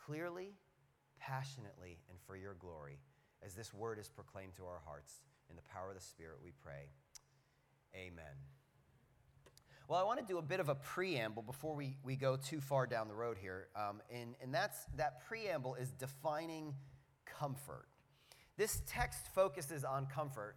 clearly, 0.07 0.55
passionately, 1.19 1.99
and 2.09 2.19
for 2.27 2.37
your 2.37 2.55
glory 2.55 2.99
as 3.45 3.55
this 3.55 3.73
word 3.75 3.99
is 3.99 4.09
proclaimed 4.09 4.55
to 4.57 4.65
our 4.65 4.81
hearts. 4.85 5.21
In 5.51 5.57
the 5.57 5.63
power 5.63 5.91
of 5.91 5.95
the 5.95 6.01
Spirit, 6.01 6.39
we 6.43 6.53
pray. 6.63 6.91
Amen. 7.95 8.25
Well, 9.89 10.01
I 10.01 10.05
want 10.05 10.21
to 10.21 10.25
do 10.25 10.39
a 10.39 10.43
bit 10.43 10.61
of 10.61 10.69
a 10.69 10.75
preamble 10.75 11.43
before 11.43 11.75
we, 11.75 11.97
we 12.03 12.17
go 12.17 12.37
too 12.37 12.61
far 12.61 12.87
down 12.87 13.09
the 13.09 13.15
road 13.15 13.37
here. 13.39 13.69
Um, 13.77 14.01
and 14.11 14.35
and 14.43 14.55
that's, 14.55 14.79
that 14.97 15.27
preamble 15.27 15.75
is 15.75 15.91
defining 15.91 16.75
comfort. 17.27 17.89
This 18.57 18.81
text 18.87 19.27
focuses 19.35 19.85
on 19.85 20.07
comfort, 20.07 20.57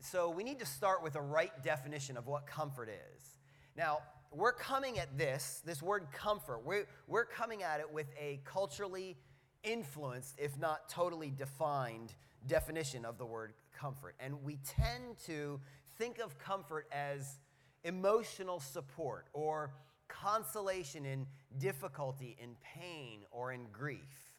so 0.00 0.30
we 0.30 0.44
need 0.44 0.58
to 0.60 0.66
start 0.66 1.02
with 1.02 1.16
a 1.16 1.20
right 1.20 1.50
definition 1.64 2.16
of 2.16 2.26
what 2.26 2.46
comfort 2.46 2.88
is. 2.88 3.38
Now, 3.76 3.98
we're 4.32 4.52
coming 4.52 4.98
at 4.98 5.16
this, 5.16 5.62
this 5.64 5.82
word 5.82 6.08
comfort, 6.12 6.62
we're, 6.64 6.86
we're 7.06 7.24
coming 7.24 7.62
at 7.62 7.80
it 7.80 7.90
with 7.90 8.06
a 8.18 8.40
culturally 8.44 9.16
influenced, 9.62 10.34
if 10.38 10.58
not 10.58 10.88
totally 10.88 11.30
defined, 11.30 12.14
definition 12.46 13.04
of 13.04 13.18
the 13.18 13.26
word 13.26 13.52
comfort. 13.78 14.14
And 14.20 14.42
we 14.42 14.58
tend 14.64 15.18
to 15.26 15.60
think 15.98 16.18
of 16.18 16.38
comfort 16.38 16.86
as 16.92 17.38
emotional 17.84 18.60
support 18.60 19.26
or 19.32 19.72
consolation 20.08 21.04
in 21.04 21.26
difficulty, 21.58 22.36
in 22.40 22.56
pain, 22.62 23.20
or 23.30 23.52
in 23.52 23.66
grief. 23.72 24.32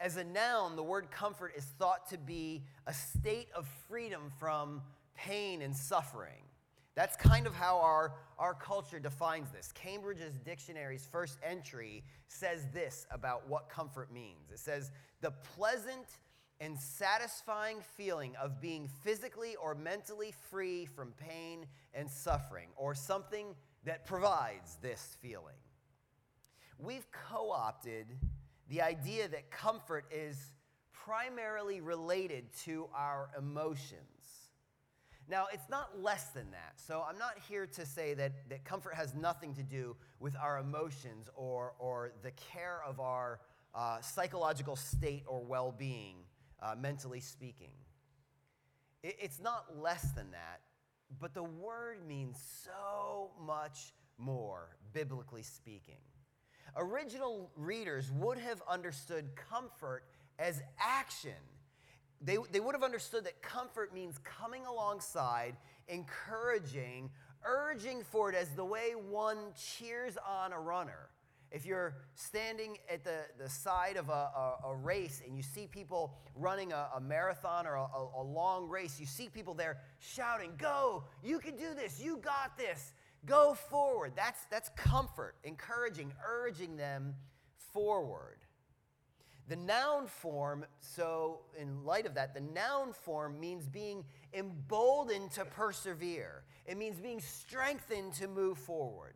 As 0.00 0.16
a 0.16 0.24
noun, 0.24 0.76
the 0.76 0.82
word 0.82 1.10
comfort 1.10 1.52
is 1.56 1.64
thought 1.64 2.08
to 2.10 2.18
be 2.18 2.62
a 2.86 2.94
state 2.94 3.48
of 3.54 3.66
freedom 3.88 4.30
from 4.38 4.82
pain 5.16 5.60
and 5.62 5.76
suffering. 5.76 6.47
That's 6.98 7.14
kind 7.14 7.46
of 7.46 7.54
how 7.54 7.78
our, 7.78 8.14
our 8.40 8.54
culture 8.54 8.98
defines 8.98 9.52
this. 9.52 9.70
Cambridge's 9.70 10.36
dictionary's 10.44 11.06
first 11.06 11.38
entry 11.44 12.02
says 12.26 12.66
this 12.74 13.06
about 13.12 13.48
what 13.48 13.68
comfort 13.68 14.12
means 14.12 14.50
it 14.52 14.58
says, 14.58 14.90
the 15.20 15.30
pleasant 15.54 16.08
and 16.60 16.76
satisfying 16.76 17.76
feeling 17.96 18.34
of 18.34 18.60
being 18.60 18.88
physically 19.04 19.54
or 19.62 19.76
mentally 19.76 20.34
free 20.50 20.86
from 20.86 21.12
pain 21.12 21.66
and 21.94 22.10
suffering, 22.10 22.66
or 22.74 22.96
something 22.96 23.54
that 23.84 24.04
provides 24.04 24.76
this 24.82 25.16
feeling. 25.22 25.54
We've 26.80 27.06
co 27.12 27.52
opted 27.52 28.08
the 28.68 28.82
idea 28.82 29.28
that 29.28 29.52
comfort 29.52 30.06
is 30.10 30.50
primarily 30.92 31.80
related 31.80 32.52
to 32.64 32.88
our 32.92 33.30
emotions. 33.38 34.17
Now, 35.30 35.46
it's 35.52 35.68
not 35.68 36.02
less 36.02 36.28
than 36.28 36.50
that. 36.52 36.74
So, 36.76 37.04
I'm 37.06 37.18
not 37.18 37.34
here 37.48 37.66
to 37.66 37.84
say 37.84 38.14
that, 38.14 38.48
that 38.48 38.64
comfort 38.64 38.94
has 38.94 39.14
nothing 39.14 39.54
to 39.54 39.62
do 39.62 39.94
with 40.20 40.34
our 40.36 40.58
emotions 40.58 41.28
or, 41.34 41.74
or 41.78 42.12
the 42.22 42.30
care 42.30 42.80
of 42.86 42.98
our 42.98 43.40
uh, 43.74 44.00
psychological 44.00 44.74
state 44.74 45.24
or 45.26 45.42
well 45.42 45.74
being 45.76 46.16
uh, 46.62 46.74
mentally 46.80 47.20
speaking. 47.20 47.72
It, 49.02 49.16
it's 49.20 49.40
not 49.40 49.78
less 49.78 50.12
than 50.12 50.30
that, 50.30 50.60
but 51.20 51.34
the 51.34 51.42
word 51.42 51.98
means 52.06 52.38
so 52.64 53.30
much 53.44 53.92
more, 54.18 54.76
biblically 54.92 55.42
speaking. 55.42 56.00
Original 56.76 57.50
readers 57.56 58.10
would 58.12 58.38
have 58.38 58.62
understood 58.68 59.30
comfort 59.36 60.04
as 60.38 60.60
action. 60.78 61.30
They, 62.20 62.36
they 62.50 62.60
would 62.60 62.74
have 62.74 62.82
understood 62.82 63.24
that 63.24 63.40
comfort 63.42 63.94
means 63.94 64.18
coming 64.24 64.66
alongside, 64.66 65.56
encouraging, 65.86 67.10
urging 67.44 68.02
forward 68.02 68.34
as 68.34 68.48
the 68.50 68.64
way 68.64 68.92
one 68.92 69.38
cheers 69.56 70.18
on 70.26 70.52
a 70.52 70.58
runner. 70.58 71.10
If 71.50 71.64
you're 71.64 71.96
standing 72.14 72.76
at 72.92 73.04
the, 73.04 73.20
the 73.42 73.48
side 73.48 73.96
of 73.96 74.10
a, 74.10 74.12
a, 74.12 74.58
a 74.66 74.76
race 74.76 75.22
and 75.26 75.34
you 75.34 75.42
see 75.42 75.66
people 75.66 76.18
running 76.34 76.72
a, 76.72 76.88
a 76.96 77.00
marathon 77.00 77.66
or 77.66 77.76
a, 77.76 77.86
a 78.16 78.22
long 78.22 78.68
race, 78.68 79.00
you 79.00 79.06
see 79.06 79.28
people 79.28 79.54
there 79.54 79.78
shouting, 79.98 80.52
Go, 80.58 81.04
you 81.22 81.38
can 81.38 81.56
do 81.56 81.74
this, 81.74 82.02
you 82.02 82.18
got 82.18 82.58
this, 82.58 82.92
go 83.24 83.54
forward. 83.54 84.12
That's, 84.14 84.44
that's 84.50 84.68
comfort, 84.76 85.36
encouraging, 85.42 86.12
urging 86.26 86.76
them 86.76 87.14
forward. 87.72 88.38
The 89.48 89.56
noun 89.56 90.06
form, 90.06 90.66
so 90.80 91.40
in 91.58 91.82
light 91.84 92.04
of 92.04 92.14
that, 92.14 92.34
the 92.34 92.40
noun 92.40 92.92
form 92.92 93.40
means 93.40 93.66
being 93.66 94.04
emboldened 94.34 95.30
to 95.32 95.46
persevere. 95.46 96.44
It 96.66 96.76
means 96.76 97.00
being 97.00 97.20
strengthened 97.20 98.12
to 98.14 98.28
move 98.28 98.58
forward. 98.58 99.14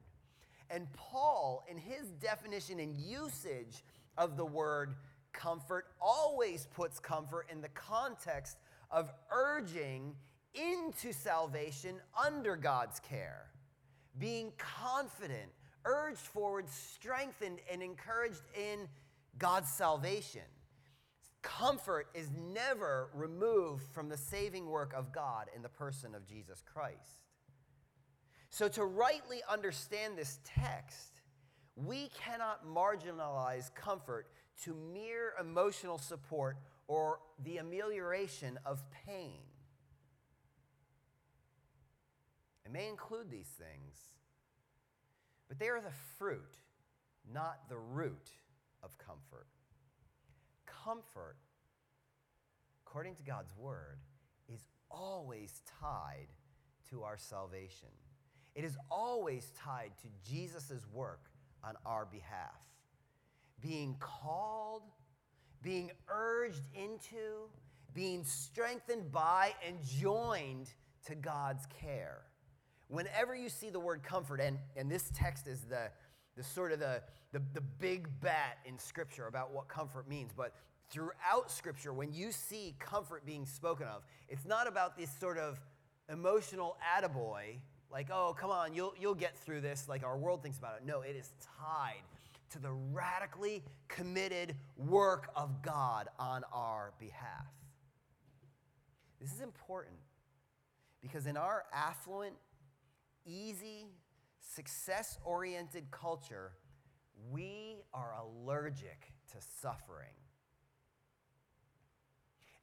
And 0.71 0.91
Paul, 0.95 1.65
in 1.71 1.77
his 1.77 2.09
definition 2.13 2.81
and 2.81 2.97
usage 2.97 3.85
of 4.17 4.39
the 4.39 4.47
word 4.47 4.95
comfort, 5.35 5.89
always 6.01 6.67
puts 6.75 6.99
comfort 6.99 7.47
in 7.51 7.61
the 7.61 7.69
context 7.69 8.57
of 8.91 9.13
urging 9.31 10.15
into 10.55 11.13
salvation 11.13 11.97
under 12.27 12.57
God's 12.57 13.01
care, 13.01 13.51
being 14.19 14.53
confident, 14.57 15.51
urged 15.85 16.19
forward, 16.21 16.69
strengthened, 16.71 17.59
and 17.71 17.83
encouraged 17.83 18.43
in 18.55 18.89
God's 19.39 19.71
salvation. 19.71 20.43
Comfort 21.43 22.09
is 22.15 22.31
never 22.55 23.09
removed 23.15 23.85
from 23.93 24.09
the 24.09 24.17
saving 24.17 24.67
work 24.67 24.93
of 24.95 25.13
God 25.13 25.49
in 25.57 25.63
the 25.63 25.69
person 25.69 26.15
of 26.15 26.27
Jesus 26.27 26.63
Christ. 26.73 27.27
So, 28.51 28.69
to 28.69 28.85
rightly 28.85 29.41
understand 29.51 30.17
this 30.17 30.39
text, 30.45 31.23
we 31.75 32.11
cannot 32.23 32.67
marginalize 32.67 33.75
comfort 33.75 34.29
to 34.65 34.75
mere 34.93 35.33
emotional 35.41 35.99
support 35.99 36.59
or 36.87 37.19
the 37.43 37.57
amelioration 37.57 38.59
of 38.67 38.83
pain. 39.07 39.41
It 42.65 42.71
may 42.71 42.89
include 42.89 43.31
these 43.31 43.49
things, 43.59 43.97
but 45.49 45.59
they 45.59 45.69
are 45.69 45.81
the 45.81 45.95
fruit, 46.19 46.59
not 47.33 47.69
the 47.69 47.79
root 47.79 48.31
of 48.83 48.97
comfort. 48.99 49.47
Comfort, 50.67 51.37
according 52.87 53.15
to 53.17 53.23
God's 53.23 53.53
word, 53.57 53.99
is 54.53 54.67
always 54.91 55.63
tied 55.81 56.29
to 56.91 57.03
our 57.03 57.17
salvation. 57.17 57.89
It 58.55 58.65
is 58.65 58.77
always 58.91 59.51
tied 59.57 59.93
to 60.03 60.31
Jesus' 60.31 60.87
work 60.93 61.31
on 61.65 61.75
our 61.87 62.05
behalf. 62.05 62.61
Being 63.61 63.97
called, 64.01 64.83
being 65.63 65.91
urged 66.09 66.63
into, 66.75 67.49
being 67.95 68.25
strengthened 68.25 69.13
by, 69.13 69.55
and 69.67 69.77
joined 69.85 70.73
to 71.07 71.15
God's 71.15 71.65
care. 71.81 72.23
Whenever 72.89 73.35
you 73.35 73.49
see 73.49 73.71
the 73.71 73.81
word 73.81 74.03
comfort, 74.03 74.41
and, 74.41 74.59
and 74.77 74.91
this 74.91 75.11
text 75.15 75.47
is 75.47 75.63
the, 75.63 75.91
the 76.37 76.43
sort 76.43 76.73
of 76.73 76.81
the, 76.81 77.03
the, 77.33 77.43
the 77.55 77.61
big 77.61 78.09
bet 78.21 78.59
in 78.65 78.79
Scripture 78.79 79.27
about 79.27 79.53
what 79.53 79.69
comfort 79.69 80.09
means, 80.09 80.33
but 80.37 80.55
throughout 80.91 81.51
Scripture, 81.51 81.93
when 81.93 82.13
you 82.13 82.33
see 82.33 82.75
comfort 82.79 83.25
being 83.25 83.47
spoken 83.47 83.87
of, 83.87 84.03
it's 84.29 84.45
not 84.45 84.67
about 84.67 84.97
this 84.97 85.11
sort 85.19 85.39
of 85.39 85.61
emotional 86.11 86.77
attaboy, 86.97 87.59
like, 87.91 88.09
oh, 88.11 88.35
come 88.39 88.51
on, 88.51 88.75
you'll, 88.75 88.95
you'll 88.99 89.15
get 89.15 89.37
through 89.37 89.61
this, 89.61 89.89
like 89.89 90.05
our 90.05 90.17
world 90.17 90.43
thinks 90.43 90.59
about 90.59 90.77
it. 90.77 90.87
No, 90.87 91.03
it 91.03 91.17
is 91.17 91.33
tied 91.59 92.03
to 92.51 92.59
the 92.59 92.71
radically 92.71 93.63
committed 93.89 94.55
work 94.77 95.31
of 95.35 95.63
God 95.63 96.09
on 96.19 96.43
our 96.53 96.93
behalf. 96.99 97.47
This 99.21 99.33
is 99.33 99.41
important 99.41 99.97
because 101.01 101.27
in 101.27 101.37
our 101.37 101.65
affluent, 101.73 102.35
easy, 103.27 103.87
success 104.43 105.19
oriented 105.25 105.91
culture, 105.91 106.53
we 107.31 107.77
are 107.95 108.15
allergic 108.21 109.13
to 109.33 109.39
suffering. 109.61 110.15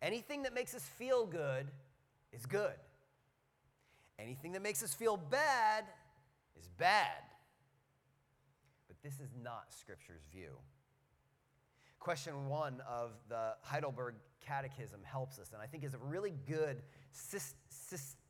Anything 0.01 0.43
that 0.43 0.53
makes 0.53 0.75
us 0.75 0.83
feel 0.83 1.25
good 1.25 1.67
is 2.31 2.45
good. 2.45 2.75
Anything 4.17 4.53
that 4.53 4.61
makes 4.61 4.83
us 4.83 4.93
feel 4.93 5.17
bad 5.17 5.85
is 6.57 6.67
bad. 6.77 7.23
But 8.87 8.97
this 9.03 9.19
is 9.19 9.29
not 9.41 9.65
Scripture's 9.69 10.23
view. 10.31 10.57
Question 11.99 12.47
one 12.47 12.81
of 12.87 13.11
the 13.27 13.55
Heidelberg 13.61 14.15
Catechism 14.45 15.01
helps 15.03 15.37
us, 15.37 15.51
and 15.53 15.61
I 15.61 15.65
think 15.65 15.83
is 15.83 15.93
a 15.93 15.97
really 15.97 16.33
good 16.47 16.81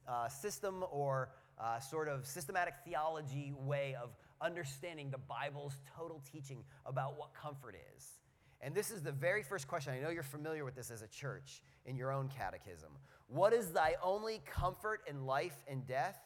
uh, 0.07 0.27
system 0.27 0.83
or 0.91 1.29
uh, 1.59 1.79
sort 1.79 2.07
of 2.07 2.25
systematic 2.25 2.75
theology 2.85 3.53
way 3.57 3.95
of 4.01 4.09
understanding 4.41 5.09
the 5.09 5.17
Bible's 5.17 5.75
total 5.95 6.21
teaching 6.31 6.63
about 6.85 7.17
what 7.17 7.33
comfort 7.33 7.75
is. 7.95 8.19
And 8.61 8.75
this 8.75 8.91
is 8.91 9.01
the 9.01 9.11
very 9.11 9.43
first 9.43 9.67
question. 9.67 9.93
I 9.93 9.99
know 9.99 10.09
you're 10.09 10.23
familiar 10.23 10.65
with 10.65 10.75
this 10.75 10.91
as 10.91 11.01
a 11.01 11.07
church 11.07 11.61
in 11.85 11.95
your 11.95 12.11
own 12.11 12.29
catechism. 12.29 12.91
What 13.27 13.53
is 13.53 13.71
thy 13.71 13.95
only 14.03 14.41
comfort 14.45 15.01
in 15.07 15.25
life 15.25 15.63
and 15.67 15.85
death? 15.87 16.19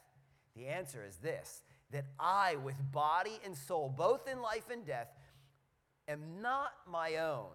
The 0.56 0.68
answer 0.68 1.04
is 1.08 1.18
this 1.18 1.64
that 1.92 2.06
I, 2.20 2.56
with 2.56 2.76
body 2.92 3.40
and 3.46 3.56
soul, 3.56 3.94
both 3.96 4.28
in 4.28 4.42
life 4.42 4.72
and 4.72 4.84
death, 4.84 5.10
am 6.08 6.42
not 6.42 6.72
my 6.90 7.18
own, 7.18 7.52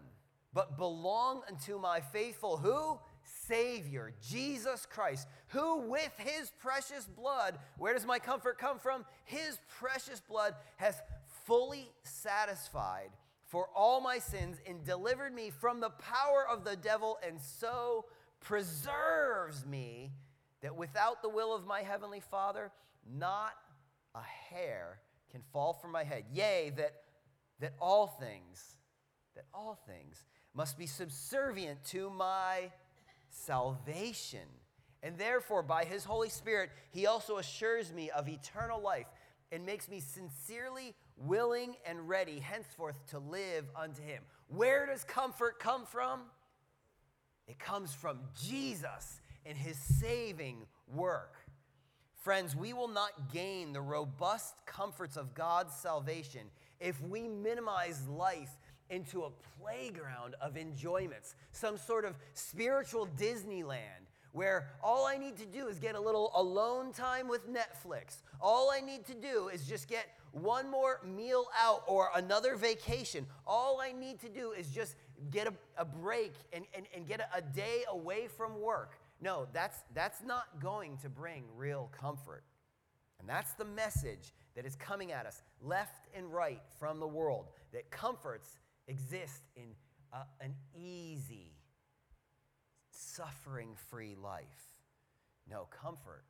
but 0.52 0.78
belong 0.78 1.42
unto 1.48 1.80
my 1.80 2.00
faithful 2.00 2.56
who? 2.56 3.00
Savior, 3.46 4.12
Jesus 4.20 4.86
Christ, 4.86 5.28
who 5.48 5.78
with 5.78 6.12
his 6.18 6.50
precious 6.58 7.06
blood, 7.06 7.58
where 7.76 7.94
does 7.94 8.06
my 8.06 8.18
comfort 8.18 8.58
come 8.58 8.78
from? 8.78 9.04
His 9.24 9.58
precious 9.78 10.20
blood 10.20 10.54
has 10.76 11.00
fully 11.46 11.90
satisfied 12.02 13.10
for 13.44 13.68
all 13.74 14.00
my 14.00 14.18
sins 14.18 14.58
and 14.66 14.84
delivered 14.84 15.34
me 15.34 15.50
from 15.50 15.80
the 15.80 15.90
power 15.90 16.46
of 16.50 16.64
the 16.64 16.76
devil, 16.76 17.18
and 17.26 17.40
so 17.40 18.04
preserves 18.40 19.64
me 19.64 20.12
that 20.60 20.76
without 20.76 21.22
the 21.22 21.28
will 21.28 21.54
of 21.54 21.66
my 21.66 21.80
heavenly 21.80 22.20
Father, 22.20 22.70
not 23.10 23.52
a 24.14 24.22
hair 24.22 25.00
can 25.30 25.42
fall 25.52 25.72
from 25.72 25.92
my 25.92 26.04
head. 26.04 26.24
Yea, 26.32 26.72
that, 26.76 26.92
that 27.60 27.72
all 27.80 28.06
things, 28.06 28.76
that 29.34 29.44
all 29.54 29.78
things 29.86 30.24
must 30.54 30.76
be 30.76 30.86
subservient 30.86 31.82
to 31.84 32.10
my 32.10 32.70
salvation. 33.30 34.46
And 35.02 35.16
therefore, 35.16 35.62
by 35.62 35.84
his 35.84 36.04
Holy 36.04 36.28
Spirit, 36.28 36.70
he 36.90 37.06
also 37.06 37.38
assures 37.38 37.92
me 37.92 38.10
of 38.10 38.28
eternal 38.28 38.80
life 38.80 39.06
and 39.52 39.64
makes 39.64 39.88
me 39.88 40.00
sincerely 40.00 40.94
willing 41.16 41.76
and 41.86 42.08
ready 42.08 42.38
henceforth 42.38 42.96
to 43.10 43.18
live 43.18 43.64
unto 43.76 44.02
him. 44.02 44.22
Where 44.48 44.86
does 44.86 45.04
comfort 45.04 45.58
come 45.58 45.86
from? 45.86 46.20
It 47.46 47.58
comes 47.58 47.94
from 47.94 48.18
Jesus 48.40 49.20
and 49.46 49.56
his 49.56 49.78
saving 49.78 50.66
work. 50.92 51.34
Friends, 52.22 52.54
we 52.54 52.72
will 52.72 52.88
not 52.88 53.32
gain 53.32 53.72
the 53.72 53.80
robust 53.80 54.54
comforts 54.66 55.16
of 55.16 55.34
God's 55.34 55.74
salvation 55.74 56.42
if 56.80 57.00
we 57.02 57.26
minimize 57.26 58.06
life 58.06 58.50
into 58.90 59.24
a 59.24 59.30
playground 59.60 60.34
of 60.40 60.56
enjoyments, 60.56 61.34
some 61.52 61.76
sort 61.76 62.04
of 62.04 62.14
spiritual 62.34 63.08
Disneyland 63.18 64.08
where 64.32 64.68
all 64.82 65.06
I 65.06 65.16
need 65.16 65.36
to 65.38 65.46
do 65.46 65.68
is 65.68 65.78
get 65.78 65.94
a 65.94 66.00
little 66.00 66.30
alone 66.34 66.92
time 66.92 67.28
with 67.28 67.48
Netflix. 67.48 68.22
All 68.40 68.70
I 68.70 68.80
need 68.80 69.06
to 69.06 69.14
do 69.14 69.48
is 69.48 69.66
just 69.66 69.88
get 69.88 70.06
one 70.32 70.70
more 70.70 71.00
meal 71.04 71.46
out 71.60 71.82
or 71.86 72.10
another 72.14 72.54
vacation. 72.54 73.26
All 73.46 73.80
I 73.80 73.92
need 73.92 74.20
to 74.20 74.28
do 74.28 74.52
is 74.52 74.68
just 74.68 74.96
get 75.30 75.48
a, 75.48 75.54
a 75.78 75.84
break 75.84 76.34
and, 76.52 76.64
and, 76.74 76.86
and 76.94 77.08
get 77.08 77.20
a, 77.20 77.38
a 77.38 77.42
day 77.42 77.82
away 77.90 78.28
from 78.28 78.60
work. 78.60 78.98
No, 79.20 79.48
that's, 79.52 79.78
that's 79.94 80.22
not 80.22 80.60
going 80.60 80.98
to 80.98 81.08
bring 81.08 81.44
real 81.56 81.90
comfort. 81.98 82.44
And 83.18 83.28
that's 83.28 83.54
the 83.54 83.64
message 83.64 84.32
that 84.54 84.64
is 84.64 84.76
coming 84.76 85.10
at 85.10 85.26
us 85.26 85.42
left 85.62 86.06
and 86.14 86.32
right 86.32 86.60
from 86.78 87.00
the 87.00 87.06
world 87.06 87.46
that 87.72 87.90
comforts 87.90 88.58
exist 88.88 89.42
in 89.54 89.74
an 90.40 90.54
easy, 90.74 91.52
suffering 92.90 93.74
free 93.90 94.16
life. 94.20 94.46
No, 95.48 95.68
comfort 95.70 96.24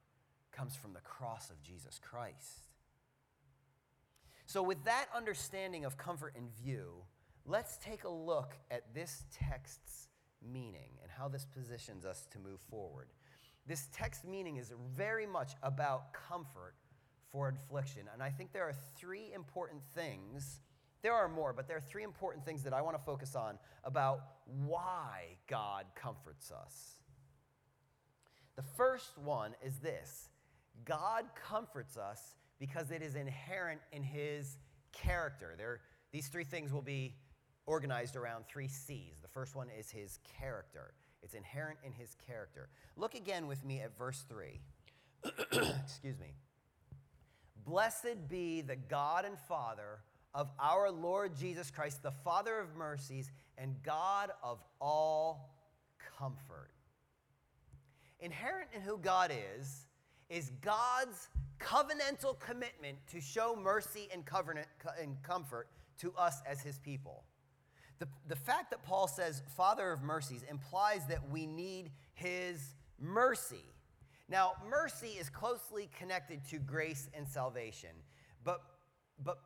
comes 0.53 0.77
from 0.77 0.93
the 0.93 1.01
cross 1.01 1.51
of 1.51 1.63
Jesus 1.63 1.99
Christ. 2.03 2.63
So, 4.47 4.63
with 4.63 4.83
that 4.85 5.07
understanding 5.15 5.85
of 5.85 5.97
comfort 5.97 6.35
in 6.37 6.49
view, 6.63 7.05
let's 7.45 7.77
take 7.79 8.05
a 8.05 8.09
look 8.09 8.55
at 8.71 8.95
this 8.95 9.25
text's 9.31 10.09
meaning 10.43 10.99
and 11.03 11.11
how 11.11 11.29
this 11.29 11.45
positions 11.45 12.05
us 12.05 12.27
to 12.33 12.39
move 12.39 12.61
forward. 12.71 13.09
This 13.67 13.89
text 13.93 14.27
meaning 14.27 14.57
is 14.57 14.73
very 14.97 15.27
much 15.27 15.53
about 15.63 16.13
comfort 16.13 16.75
for 17.31 17.49
affliction. 17.49 18.03
And 18.13 18.23
I 18.23 18.31
think 18.31 18.53
there 18.53 18.65
are 18.65 18.75
three 18.97 19.33
important 19.35 19.83
things 19.95 20.61
there 21.03 21.15
are 21.15 21.29
more, 21.29 21.53
but 21.53 21.69
there 21.69 21.77
are 21.77 21.81
three 21.81 22.03
important 22.03 22.45
things 22.45 22.63
that 22.65 22.73
I 22.73 22.83
want 22.83 22.97
to 22.97 23.03
focus 23.03 23.35
on 23.35 23.59
about 23.85 24.21
why 24.47 25.37
God 25.47 25.85
comforts 25.95 26.51
us. 26.51 26.99
The 28.57 28.63
first 28.77 29.17
one 29.17 29.55
is 29.65 29.79
this 29.79 30.29
God 30.85 31.25
comforts 31.49 31.97
us 31.97 32.35
because 32.59 32.91
it 32.91 33.03
is 33.03 33.15
inherent 33.15 33.81
in 33.93 34.03
his 34.03 34.59
character. 34.93 35.55
There, 35.57 35.81
these 36.13 36.27
three 36.29 36.45
things 36.45 36.73
will 36.73 36.83
be 36.83 37.15
organized 37.67 38.17
around 38.17 38.47
three 38.49 38.67
C's. 38.67 39.21
The 39.23 39.29
first 39.29 39.55
one 39.55 39.69
is 39.79 39.91
his 39.91 40.19
character, 40.41 40.95
it's 41.23 41.35
inherent 41.35 41.79
in 41.85 41.93
his 41.93 42.17
character. 42.27 42.69
Look 42.97 43.15
again 43.15 43.47
with 43.47 43.65
me 43.65 43.81
at 43.81 43.97
verse 43.97 44.25
3. 44.29 44.61
Excuse 45.85 46.19
me. 46.19 46.35
Blessed 47.65 48.29
be 48.29 48.63
the 48.63 48.77
God 48.77 49.25
and 49.25 49.39
Father 49.39 50.01
of 50.35 50.51
our 50.61 50.91
Lord 50.91 51.37
Jesus 51.37 51.71
Christ, 51.71 52.03
the 52.03 52.11
Father 52.11 52.59
of 52.59 52.77
mercies 52.77 53.31
and 53.57 53.75
God 53.83 54.31
of 54.43 54.59
all 54.81 55.55
comfort. 56.19 56.71
Inherent 58.21 58.69
in 58.75 58.81
who 58.81 58.99
God 58.99 59.33
is, 59.59 59.87
is 60.29 60.51
God's 60.61 61.29
covenantal 61.61 62.39
commitment 62.39 62.99
to 63.11 63.21
show 63.21 63.59
mercy 63.61 64.09
and, 64.13 64.25
covenant, 64.25 64.67
and 65.01 65.21
comfort 65.23 65.69
to 65.99 66.13
us 66.17 66.41
as 66.47 66.61
his 66.61 66.79
people. 66.79 67.25
The, 67.99 68.09
the 68.29 68.37
fact 68.37 68.71
that 68.71 68.83
Paul 68.83 69.09
says 69.09 69.43
Father 69.57 69.91
of 69.91 70.03
mercies 70.03 70.45
implies 70.49 71.07
that 71.09 71.29
we 71.31 71.47
need 71.47 71.91
his 72.15 72.75
mercy. 73.01 73.65
Now, 74.29 74.53
mercy 74.69 75.17
is 75.19 75.31
closely 75.31 75.89
connected 75.99 76.45
to 76.51 76.59
grace 76.59 77.09
and 77.15 77.27
salvation, 77.27 77.91
but, 78.45 78.63
but 79.25 79.39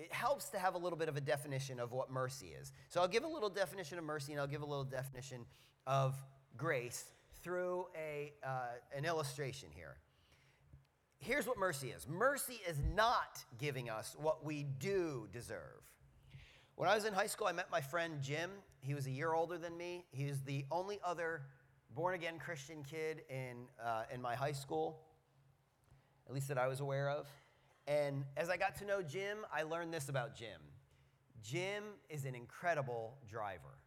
it 0.00 0.12
helps 0.12 0.48
to 0.50 0.58
have 0.58 0.74
a 0.74 0.78
little 0.78 0.98
bit 0.98 1.08
of 1.08 1.16
a 1.16 1.20
definition 1.20 1.78
of 1.78 1.92
what 1.92 2.10
mercy 2.10 2.54
is. 2.58 2.72
So 2.88 3.00
I'll 3.00 3.08
give 3.08 3.24
a 3.24 3.28
little 3.28 3.50
definition 3.50 3.98
of 3.98 4.04
mercy 4.04 4.32
and 4.32 4.40
I'll 4.40 4.46
give 4.46 4.62
a 4.62 4.66
little 4.66 4.84
definition 4.84 5.44
of 5.86 6.14
grace 6.56 7.04
through 7.42 7.86
a, 7.96 8.32
uh, 8.42 8.96
an 8.96 9.04
illustration 9.04 9.68
here. 9.74 9.96
Here's 11.18 11.46
what 11.46 11.58
mercy 11.58 11.88
is 11.88 12.08
mercy 12.08 12.60
is 12.66 12.78
not 12.94 13.44
giving 13.58 13.90
us 13.90 14.16
what 14.18 14.44
we 14.44 14.64
do 14.78 15.28
deserve. 15.32 15.82
When 16.76 16.88
I 16.88 16.94
was 16.94 17.04
in 17.04 17.12
high 17.12 17.26
school, 17.26 17.46
I 17.46 17.52
met 17.52 17.70
my 17.70 17.82
friend 17.82 18.22
Jim. 18.22 18.50
He 18.80 18.94
was 18.94 19.06
a 19.06 19.10
year 19.10 19.34
older 19.34 19.58
than 19.58 19.76
me. 19.76 20.06
He 20.12 20.24
was 20.24 20.40
the 20.40 20.64
only 20.70 20.98
other 21.04 21.42
born 21.94 22.14
again 22.14 22.38
Christian 22.38 22.82
kid 22.84 23.22
in, 23.28 23.66
uh, 23.84 24.04
in 24.12 24.22
my 24.22 24.34
high 24.34 24.52
school, 24.52 25.02
at 26.26 26.32
least 26.32 26.48
that 26.48 26.56
I 26.56 26.68
was 26.68 26.80
aware 26.80 27.10
of. 27.10 27.26
And 27.90 28.24
as 28.36 28.48
I 28.48 28.56
got 28.56 28.76
to 28.76 28.84
know 28.84 29.02
Jim, 29.02 29.38
I 29.52 29.64
learned 29.64 29.92
this 29.92 30.08
about 30.08 30.36
Jim 30.36 30.60
Jim 31.42 31.82
is 32.08 32.24
an 32.24 32.34
incredible 32.34 33.16
driver. 33.28 33.78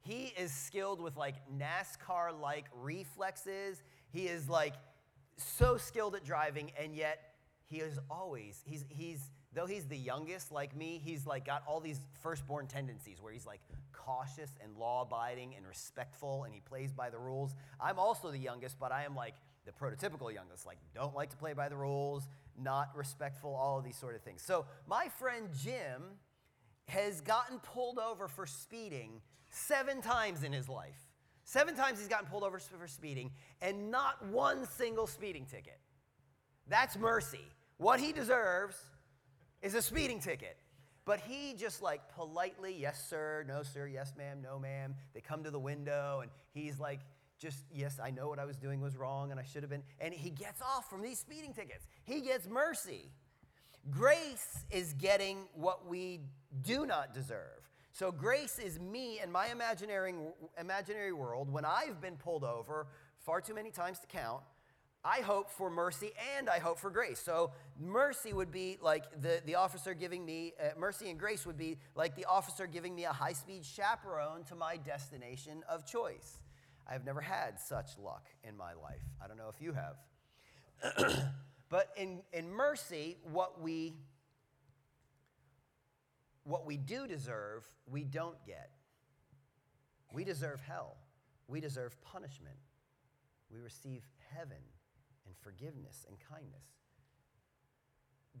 He 0.00 0.32
is 0.36 0.52
skilled 0.52 1.00
with 1.00 1.16
like 1.16 1.36
NASCAR 1.56 2.38
like 2.40 2.64
reflexes. 2.74 3.82
He 4.10 4.26
is 4.26 4.48
like 4.48 4.74
so 5.36 5.76
skilled 5.76 6.16
at 6.16 6.24
driving, 6.24 6.72
and 6.80 6.96
yet 6.96 7.34
he 7.66 7.76
is 7.76 7.98
always, 8.10 8.62
he's, 8.64 8.84
he's, 8.88 9.30
though 9.52 9.66
he's 9.66 9.86
the 9.86 9.96
youngest 9.96 10.50
like 10.50 10.74
me, 10.74 11.00
he's 11.04 11.26
like 11.26 11.44
got 11.44 11.62
all 11.68 11.78
these 11.78 12.00
firstborn 12.22 12.66
tendencies 12.66 13.20
where 13.20 13.32
he's 13.32 13.46
like 13.46 13.60
cautious 13.92 14.50
and 14.64 14.74
law 14.76 15.02
abiding 15.02 15.54
and 15.54 15.66
respectful 15.66 16.44
and 16.44 16.54
he 16.54 16.60
plays 16.60 16.92
by 16.92 17.10
the 17.10 17.18
rules. 17.18 17.54
I'm 17.80 17.98
also 17.98 18.30
the 18.30 18.38
youngest, 18.38 18.80
but 18.80 18.90
I 18.90 19.04
am 19.04 19.14
like 19.14 19.34
the 19.66 19.72
prototypical 19.72 20.32
youngest, 20.32 20.66
like 20.66 20.78
don't 20.94 21.14
like 21.14 21.28
to 21.30 21.36
play 21.36 21.52
by 21.52 21.68
the 21.68 21.76
rules, 21.76 22.26
not 22.60 22.90
respectful, 22.94 23.54
all 23.54 23.78
of 23.78 23.84
these 23.84 23.96
sort 23.96 24.14
of 24.14 24.22
things. 24.22 24.42
So 24.42 24.66
my 24.86 25.08
friend 25.18 25.48
Jim 25.62 26.02
has 26.86 27.20
gotten 27.20 27.58
pulled 27.58 27.98
over 27.98 28.28
for 28.28 28.46
speeding 28.46 29.20
seven 29.50 30.00
times 30.00 30.42
in 30.42 30.52
his 30.52 30.68
life. 30.68 30.98
Seven 31.44 31.74
times 31.74 31.98
he's 31.98 32.08
gotten 32.08 32.26
pulled 32.26 32.44
over 32.44 32.58
for 32.58 32.86
speeding, 32.86 33.30
and 33.62 33.90
not 33.90 34.24
one 34.26 34.66
single 34.66 35.06
speeding 35.06 35.46
ticket. 35.46 35.80
That's 36.68 36.96
mercy. 36.98 37.46
What 37.78 38.00
he 38.00 38.12
deserves 38.12 38.76
is 39.62 39.74
a 39.74 39.80
speeding 39.80 40.20
ticket. 40.20 40.58
But 41.06 41.20
he 41.20 41.54
just 41.54 41.80
like 41.80 42.02
politely, 42.14 42.76
yes, 42.78 43.02
sir, 43.08 43.42
no, 43.48 43.62
sir, 43.62 43.86
yes, 43.86 44.12
ma'am, 44.18 44.42
no, 44.42 44.58
ma'am. 44.58 44.94
They 45.14 45.22
come 45.22 45.42
to 45.44 45.50
the 45.50 45.58
window, 45.58 46.20
and 46.20 46.30
he's 46.52 46.78
like, 46.78 47.00
just, 47.38 47.64
yes, 47.72 47.98
I 48.02 48.10
know 48.10 48.28
what 48.28 48.38
I 48.38 48.44
was 48.44 48.56
doing 48.56 48.80
was 48.80 48.96
wrong, 48.96 49.30
and 49.30 49.38
I 49.38 49.44
should 49.44 49.62
have 49.62 49.70
been. 49.70 49.84
And 50.00 50.12
he 50.12 50.30
gets 50.30 50.60
off 50.60 50.90
from 50.90 51.02
these 51.02 51.18
speeding 51.18 51.52
tickets. 51.52 51.86
He 52.04 52.20
gets 52.20 52.48
mercy. 52.48 53.10
Grace 53.90 54.64
is 54.70 54.92
getting 54.94 55.46
what 55.54 55.86
we 55.88 56.20
do 56.62 56.84
not 56.84 57.14
deserve. 57.14 57.70
So 57.92 58.12
grace 58.12 58.58
is 58.58 58.78
me 58.78 59.18
and 59.20 59.32
my 59.32 59.48
imaginary, 59.48 60.14
imaginary 60.58 61.12
world 61.12 61.50
when 61.50 61.64
I've 61.64 62.00
been 62.00 62.16
pulled 62.16 62.44
over 62.44 62.86
far 63.18 63.40
too 63.40 63.54
many 63.54 63.70
times 63.70 63.98
to 64.00 64.06
count. 64.06 64.42
I 65.04 65.20
hope 65.20 65.50
for 65.50 65.70
mercy 65.70 66.10
and 66.36 66.50
I 66.50 66.58
hope 66.58 66.78
for 66.78 66.90
grace. 66.90 67.20
So 67.20 67.52
mercy 67.78 68.32
would 68.32 68.50
be 68.50 68.78
like 68.82 69.04
the, 69.22 69.40
the 69.46 69.54
officer 69.54 69.94
giving 69.94 70.24
me, 70.24 70.54
uh, 70.60 70.78
mercy 70.78 71.08
and 71.08 71.18
grace 71.18 71.46
would 71.46 71.56
be 71.56 71.78
like 71.94 72.14
the 72.14 72.26
officer 72.26 72.66
giving 72.66 72.94
me 72.94 73.04
a 73.04 73.12
high 73.12 73.32
speed 73.32 73.64
chaperone 73.64 74.44
to 74.44 74.54
my 74.54 74.76
destination 74.76 75.62
of 75.68 75.86
choice. 75.86 76.38
I've 76.88 77.04
never 77.04 77.20
had 77.20 77.60
such 77.60 77.98
luck 77.98 78.26
in 78.42 78.56
my 78.56 78.72
life. 78.72 79.02
I 79.22 79.28
don't 79.28 79.36
know 79.36 79.50
if 79.54 79.60
you 79.60 79.72
have. 79.72 81.14
but 81.68 81.90
in, 81.96 82.22
in 82.32 82.50
mercy, 82.50 83.18
what 83.24 83.60
we 83.60 83.94
what 86.48 86.64
we 86.64 86.78
do 86.78 87.06
deserve, 87.06 87.68
we 87.86 88.04
don't 88.04 88.42
get. 88.46 88.70
We 90.12 90.24
deserve 90.24 90.62
hell. 90.62 90.96
We 91.46 91.60
deserve 91.60 92.00
punishment. 92.02 92.56
We 93.52 93.58
receive 93.58 94.02
heaven 94.34 94.56
and 95.26 95.36
forgiveness 95.42 96.06
and 96.08 96.16
kindness. 96.30 96.64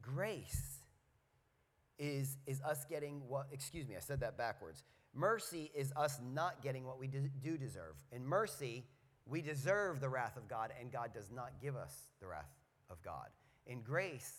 Grace 0.00 0.78
is, 1.98 2.38
is 2.46 2.62
us 2.62 2.86
getting 2.88 3.20
what, 3.28 3.48
excuse 3.52 3.86
me, 3.86 3.94
I 3.94 4.00
said 4.00 4.20
that 4.20 4.38
backwards. 4.38 4.84
Mercy 5.14 5.70
is 5.74 5.92
us 5.96 6.20
not 6.32 6.62
getting 6.62 6.84
what 6.84 6.98
we 6.98 7.08
do 7.08 7.56
deserve. 7.56 7.94
In 8.12 8.24
mercy, 8.24 8.84
we 9.26 9.42
deserve 9.42 10.00
the 10.00 10.08
wrath 10.08 10.36
of 10.36 10.48
God, 10.48 10.72
and 10.80 10.92
God 10.92 11.12
does 11.12 11.30
not 11.30 11.52
give 11.60 11.76
us 11.76 12.08
the 12.20 12.26
wrath 12.26 12.50
of 12.90 13.02
God. 13.02 13.28
In 13.66 13.82
grace, 13.82 14.32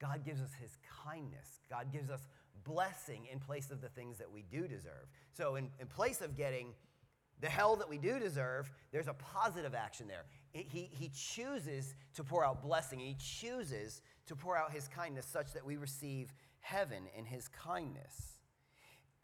God 0.00 0.24
gives 0.24 0.40
us 0.40 0.52
his 0.60 0.76
kindness. 1.04 1.60
God 1.68 1.92
gives 1.92 2.10
us 2.10 2.28
blessing 2.64 3.26
in 3.32 3.40
place 3.40 3.70
of 3.70 3.80
the 3.80 3.88
things 3.88 4.18
that 4.18 4.30
we 4.30 4.42
do 4.42 4.68
deserve. 4.68 5.08
So, 5.32 5.56
in, 5.56 5.70
in 5.80 5.86
place 5.86 6.20
of 6.20 6.36
getting 6.36 6.74
the 7.40 7.48
hell 7.48 7.76
that 7.76 7.88
we 7.88 7.98
do 7.98 8.18
deserve, 8.18 8.70
there's 8.92 9.08
a 9.08 9.14
positive 9.14 9.74
action 9.74 10.08
there. 10.08 10.24
he, 10.52 10.90
he 10.92 11.10
chooses 11.14 11.94
to 12.14 12.24
pour 12.24 12.44
out 12.44 12.62
blessing. 12.62 12.98
He 12.98 13.16
chooses 13.18 14.02
to 14.26 14.36
pour 14.36 14.56
out 14.56 14.72
his 14.72 14.88
kindness 14.88 15.26
such 15.26 15.52
that 15.52 15.64
we 15.64 15.76
receive 15.76 16.32
heaven 16.60 17.04
in 17.16 17.24
his 17.24 17.48
kindness. 17.48 18.37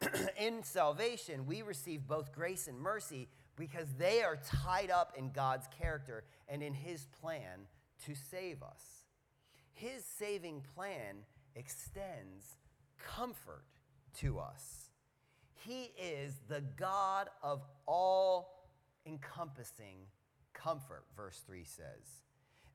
in 0.39 0.63
salvation, 0.63 1.45
we 1.45 1.61
receive 1.61 2.07
both 2.07 2.31
grace 2.31 2.67
and 2.67 2.79
mercy 2.79 3.27
because 3.55 3.87
they 3.97 4.21
are 4.21 4.37
tied 4.37 4.91
up 4.91 5.13
in 5.17 5.31
God's 5.31 5.67
character 5.79 6.23
and 6.47 6.61
in 6.61 6.73
his 6.73 7.07
plan 7.21 7.67
to 8.05 8.15
save 8.15 8.61
us. 8.61 8.83
His 9.73 10.03
saving 10.05 10.63
plan 10.75 11.17
extends 11.55 12.57
comfort 12.99 13.65
to 14.19 14.39
us. 14.39 14.89
He 15.53 15.91
is 15.99 16.33
the 16.47 16.61
God 16.77 17.29
of 17.41 17.61
all 17.85 18.67
encompassing 19.05 19.97
comfort, 20.53 21.05
verse 21.15 21.41
3 21.45 21.63
says. 21.63 22.23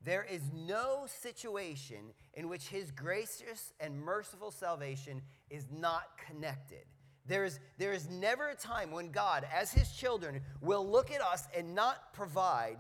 There 0.02 0.26
is 0.30 0.40
no 0.54 1.06
situation 1.06 2.14
in 2.35 2.48
which 2.48 2.68
his 2.68 2.90
gracious 2.90 3.74
and 3.78 4.00
merciful 4.00 4.50
salvation 4.50 5.20
is 5.50 5.66
not 5.70 6.04
connected. 6.26 6.85
There 7.26 7.44
is, 7.44 7.61
there 7.78 7.92
is 7.92 8.09
never 8.09 8.48
a 8.48 8.56
time 8.56 8.90
when 8.90 9.11
God, 9.11 9.46
as 9.54 9.72
his 9.72 9.92
children, 9.92 10.40
will 10.61 10.87
look 10.87 11.11
at 11.11 11.20
us 11.20 11.46
and 11.56 11.74
not 11.74 12.12
provide 12.12 12.78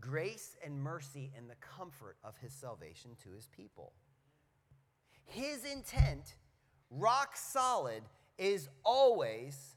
grace 0.00 0.56
and 0.64 0.82
mercy 0.82 1.32
and 1.36 1.48
the 1.48 1.54
comfort 1.56 2.16
of 2.24 2.36
his 2.38 2.52
salvation 2.52 3.12
to 3.22 3.30
his 3.32 3.48
people. 3.48 3.92
His 5.24 5.64
intent, 5.64 6.34
rock 6.90 7.36
solid, 7.36 8.02
is 8.38 8.68
always 8.84 9.76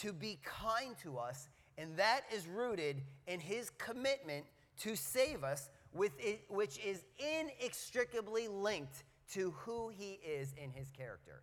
to 0.00 0.12
be 0.12 0.38
kind 0.42 0.96
to 1.02 1.18
us, 1.18 1.48
and 1.78 1.96
that 1.96 2.22
is 2.34 2.46
rooted 2.46 3.02
in 3.26 3.40
his 3.40 3.70
commitment 3.70 4.44
to 4.80 4.96
save 4.96 5.44
us, 5.44 5.70
which 5.92 6.78
is 6.84 7.04
inextricably 7.18 8.48
linked 8.48 9.04
to 9.32 9.52
who 9.52 9.88
he 9.88 10.18
is 10.26 10.52
in 10.62 10.70
his 10.70 10.90
character 10.90 11.42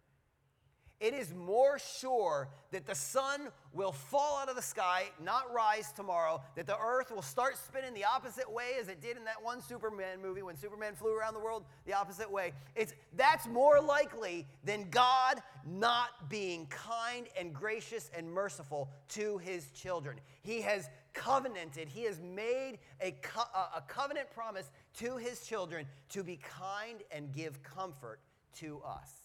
it 1.02 1.16
is 1.16 1.34
more 1.34 1.80
sure 1.80 2.48
that 2.72 2.86
the 2.86 2.94
sun 2.94 3.48
will 3.74 3.92
fall 3.92 4.38
out 4.38 4.50
of 4.50 4.56
the 4.56 4.62
sky, 4.62 5.06
not 5.20 5.52
rise 5.52 5.92
tomorrow, 5.92 6.42
that 6.56 6.68
the 6.68 6.78
earth 6.78 7.12
will 7.12 7.24
start 7.24 7.58
spinning 7.58 7.96
the 7.96 8.06
opposite 8.06 8.50
way 8.50 8.74
as 8.80 8.88
it 8.88 9.02
did 9.02 9.18
in 9.18 9.24
that 9.24 9.42
one 9.42 9.62
Superman 9.62 10.22
movie 10.22 10.44
when 10.44 10.56
Superman 10.56 10.94
flew 10.94 11.18
around 11.18 11.34
the 11.34 11.40
world 11.40 11.66
the 11.88 11.94
opposite 11.94 12.32
way. 12.32 12.54
It's, 12.76 12.94
that's 13.18 13.48
more 13.48 13.82
likely 13.82 14.46
than 14.64 14.90
God 14.92 15.42
not 15.66 16.30
being 16.30 16.68
kind 16.68 17.26
and 17.38 17.52
gracious 17.52 18.12
and 18.16 18.32
merciful 18.32 18.88
to 19.10 19.40
his 19.40 19.72
children. 19.72 20.20
He 20.44 20.62
has 20.62 20.88
covenanted, 21.14 21.88
he 21.90 22.04
has 22.04 22.20
made 22.22 22.78
a, 23.02 23.12
co- 23.24 23.42
a 23.76 23.82
covenant 23.88 24.30
promise 24.36 24.70
to 25.00 25.18
his 25.18 25.42
children 25.48 25.88
to 26.10 26.24
be 26.24 26.38
kind 26.38 27.00
and 27.12 27.34
give 27.34 27.64
comfort 27.64 28.20
to 28.58 28.82
us. 28.86 29.21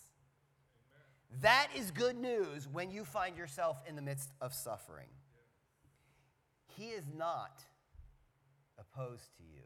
That 1.42 1.68
is 1.76 1.90
good 1.90 2.16
news 2.16 2.66
when 2.70 2.90
you 2.90 3.04
find 3.04 3.36
yourself 3.36 3.82
in 3.86 3.94
the 3.94 4.02
midst 4.02 4.30
of 4.40 4.54
suffering. 4.54 5.08
He 6.66 6.86
is 6.86 7.04
not 7.14 7.62
opposed 8.78 9.36
to 9.36 9.42
you, 9.42 9.64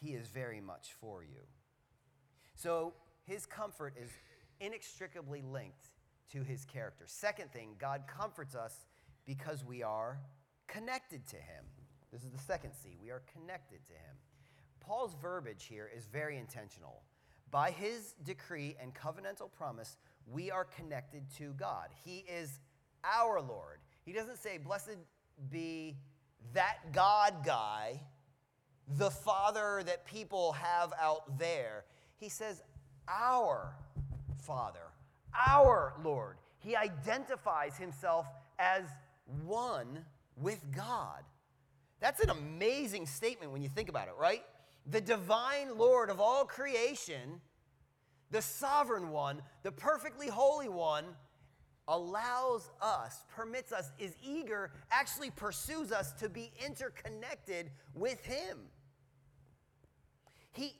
He 0.00 0.14
is 0.14 0.28
very 0.28 0.60
much 0.60 0.94
for 1.00 1.22
you. 1.22 1.42
So 2.54 2.94
His 3.24 3.46
comfort 3.46 3.94
is 4.00 4.10
inextricably 4.60 5.42
linked 5.42 5.90
to 6.32 6.42
His 6.42 6.64
character. 6.64 7.04
Second 7.06 7.52
thing, 7.52 7.70
God 7.78 8.04
comforts 8.06 8.54
us 8.54 8.86
because 9.26 9.64
we 9.64 9.82
are 9.82 10.18
connected 10.68 11.26
to 11.28 11.36
Him. 11.36 11.64
This 12.12 12.22
is 12.22 12.30
the 12.30 12.38
second 12.38 12.72
C. 12.72 12.96
We 13.02 13.10
are 13.10 13.22
connected 13.32 13.86
to 13.88 13.94
Him. 13.94 14.16
Paul's 14.80 15.14
verbiage 15.20 15.64
here 15.64 15.90
is 15.94 16.06
very 16.06 16.38
intentional. 16.38 17.02
By 17.50 17.70
his 17.70 18.14
decree 18.24 18.76
and 18.80 18.94
covenantal 18.94 19.50
promise, 19.50 19.96
we 20.32 20.50
are 20.50 20.64
connected 20.64 21.22
to 21.38 21.52
God. 21.54 21.88
He 22.04 22.24
is 22.28 22.60
our 23.04 23.40
Lord. 23.40 23.78
He 24.04 24.12
doesn't 24.12 24.38
say, 24.38 24.58
Blessed 24.58 24.96
be 25.50 25.96
that 26.54 26.92
God 26.92 27.44
guy, 27.44 28.00
the 28.96 29.10
Father 29.10 29.82
that 29.84 30.06
people 30.06 30.52
have 30.52 30.92
out 31.00 31.38
there. 31.38 31.84
He 32.16 32.28
says, 32.28 32.62
our 33.08 33.74
Father, 34.42 34.92
our 35.34 35.94
Lord. 36.02 36.36
He 36.58 36.74
identifies 36.76 37.76
himself 37.76 38.26
as 38.58 38.84
one 39.44 40.04
with 40.36 40.64
God. 40.74 41.22
That's 42.00 42.20
an 42.20 42.30
amazing 42.30 43.06
statement 43.06 43.52
when 43.52 43.62
you 43.62 43.68
think 43.68 43.88
about 43.88 44.08
it, 44.08 44.14
right? 44.18 44.42
The 44.86 45.00
divine 45.00 45.76
Lord 45.76 46.10
of 46.10 46.20
all 46.20 46.44
creation, 46.44 47.40
the 48.30 48.42
sovereign 48.42 49.10
one, 49.10 49.42
the 49.62 49.72
perfectly 49.72 50.28
holy 50.28 50.68
one, 50.68 51.04
allows 51.88 52.70
us, 52.82 53.24
permits 53.34 53.72
us, 53.72 53.90
is 53.98 54.14
eager, 54.22 54.70
actually 54.90 55.30
pursues 55.30 55.90
us 55.90 56.12
to 56.12 56.28
be 56.28 56.52
interconnected 56.64 57.70
with 57.94 58.22
Him. 58.24 58.58
He, 60.52 60.74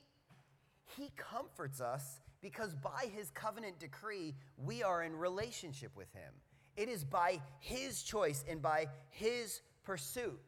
he 0.97 1.11
comforts 1.17 1.81
us 1.81 2.19
because 2.41 2.75
by 2.75 3.07
His 3.15 3.31
covenant 3.31 3.79
decree, 3.79 4.35
we 4.57 4.83
are 4.83 5.03
in 5.03 5.15
relationship 5.15 5.91
with 5.95 6.13
Him. 6.13 6.31
It 6.77 6.89
is 6.89 7.03
by 7.03 7.41
His 7.59 8.03
choice 8.03 8.45
and 8.47 8.61
by 8.61 8.87
His 9.09 9.61
pursuit. 9.83 10.39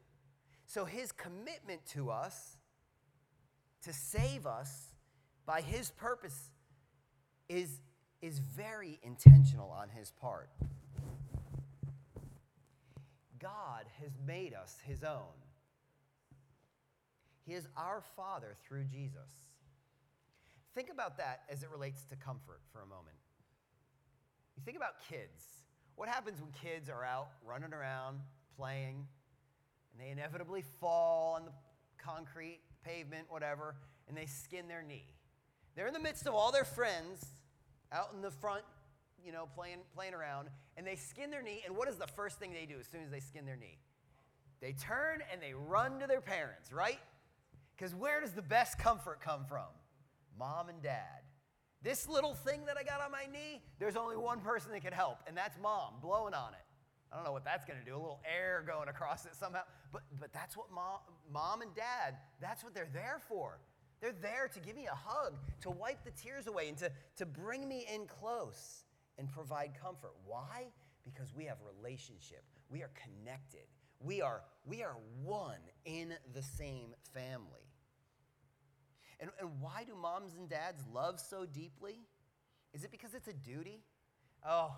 So 0.67 0.85
His 0.85 1.11
commitment 1.11 1.83
to 1.87 2.11
us, 2.11 2.55
to 3.83 3.91
save 3.91 4.45
us 4.45 4.93
by 5.47 5.61
His 5.61 5.89
purpose, 5.89 6.51
is 7.51 7.79
is 8.21 8.39
very 8.39 8.99
intentional 9.03 9.71
on 9.71 9.89
his 9.89 10.11
part. 10.11 10.49
God 13.39 13.85
has 13.99 14.11
made 14.25 14.53
us 14.53 14.77
his 14.85 15.03
own. 15.03 15.33
He 17.47 17.53
is 17.53 17.67
our 17.75 18.03
Father 18.15 18.55
through 18.67 18.83
Jesus. 18.83 19.29
Think 20.75 20.89
about 20.91 21.17
that 21.17 21.41
as 21.49 21.63
it 21.63 21.69
relates 21.71 22.03
to 22.05 22.15
comfort 22.15 22.61
for 22.71 22.81
a 22.81 22.85
moment. 22.85 23.17
You 24.55 24.63
think 24.63 24.77
about 24.77 25.01
kids. 25.09 25.43
What 25.95 26.07
happens 26.07 26.39
when 26.39 26.51
kids 26.51 26.89
are 26.89 27.03
out 27.03 27.29
running 27.43 27.73
around, 27.73 28.19
playing, 28.55 29.07
and 29.91 29.99
they 29.99 30.11
inevitably 30.11 30.63
fall 30.79 31.33
on 31.33 31.45
the 31.45 31.51
concrete, 31.97 32.59
pavement, 32.85 33.25
whatever, 33.29 33.75
and 34.07 34.15
they 34.15 34.27
skin 34.27 34.67
their 34.67 34.83
knee? 34.83 35.15
They're 35.75 35.87
in 35.87 35.93
the 35.93 35.99
midst 35.99 36.27
of 36.27 36.35
all 36.35 36.51
their 36.51 36.65
friends, 36.65 37.25
out 37.91 38.09
in 38.15 38.21
the 38.21 38.31
front, 38.31 38.63
you 39.25 39.31
know, 39.31 39.47
playing, 39.55 39.79
playing 39.95 40.13
around, 40.13 40.49
and 40.77 40.85
they 40.85 40.95
skin 40.95 41.29
their 41.31 41.41
knee. 41.41 41.61
And 41.65 41.75
what 41.75 41.87
is 41.87 41.97
the 41.97 42.07
first 42.07 42.39
thing 42.39 42.53
they 42.53 42.65
do 42.65 42.79
as 42.79 42.87
soon 42.87 43.03
as 43.03 43.11
they 43.11 43.19
skin 43.19 43.45
their 43.45 43.55
knee? 43.55 43.77
They 44.61 44.73
turn 44.73 45.21
and 45.31 45.41
they 45.41 45.53
run 45.53 45.99
to 45.99 46.07
their 46.07 46.21
parents, 46.21 46.71
right? 46.71 46.99
Because 47.75 47.95
where 47.95 48.21
does 48.21 48.31
the 48.31 48.43
best 48.43 48.77
comfort 48.77 49.21
come 49.21 49.45
from? 49.45 49.65
Mom 50.37 50.69
and 50.69 50.81
dad. 50.81 51.21
This 51.83 52.07
little 52.07 52.35
thing 52.35 52.65
that 52.67 52.77
I 52.77 52.83
got 52.83 53.01
on 53.01 53.11
my 53.11 53.25
knee, 53.31 53.61
there's 53.79 53.95
only 53.95 54.15
one 54.15 54.39
person 54.39 54.71
that 54.71 54.83
can 54.83 54.93
help, 54.93 55.17
and 55.27 55.35
that's 55.35 55.57
mom 55.59 55.95
blowing 55.99 56.35
on 56.35 56.53
it. 56.53 56.65
I 57.11 57.15
don't 57.15 57.25
know 57.25 57.33
what 57.33 57.43
that's 57.43 57.65
going 57.65 57.79
to 57.79 57.85
do, 57.85 57.93
a 57.93 57.97
little 57.99 58.21
air 58.23 58.63
going 58.65 58.87
across 58.87 59.25
it 59.25 59.35
somehow. 59.35 59.63
But, 59.91 60.03
but 60.19 60.31
that's 60.31 60.55
what 60.55 60.71
mom, 60.71 60.99
mom 61.29 61.61
and 61.61 61.73
dad, 61.75 62.15
that's 62.39 62.63
what 62.63 62.73
they're 62.73 62.87
there 62.93 63.19
for. 63.27 63.59
They're 64.01 64.11
there 64.11 64.49
to 64.51 64.59
give 64.59 64.75
me 64.75 64.87
a 64.87 64.95
hug, 64.95 65.35
to 65.61 65.69
wipe 65.69 66.03
the 66.03 66.11
tears 66.11 66.47
away, 66.47 66.69
and 66.69 66.77
to, 66.79 66.91
to 67.17 67.25
bring 67.25 67.67
me 67.67 67.85
in 67.93 68.07
close 68.07 68.83
and 69.17 69.29
provide 69.29 69.71
comfort. 69.79 70.13
Why? 70.25 70.65
Because 71.03 71.33
we 71.35 71.45
have 71.45 71.57
relationship. 71.77 72.43
We 72.69 72.81
are 72.81 72.89
connected. 72.95 73.67
We 73.99 74.21
are, 74.21 74.41
we 74.65 74.81
are 74.81 74.95
one 75.23 75.59
in 75.85 76.15
the 76.33 76.41
same 76.41 76.95
family. 77.13 77.67
And, 79.19 79.29
and 79.39 79.49
why 79.59 79.83
do 79.85 79.93
moms 79.95 80.33
and 80.33 80.49
dads 80.49 80.81
love 80.91 81.19
so 81.19 81.45
deeply? 81.45 81.99
Is 82.73 82.83
it 82.83 82.91
because 82.91 83.13
it's 83.13 83.27
a 83.27 83.33
duty? 83.33 83.83
Oh, 84.43 84.75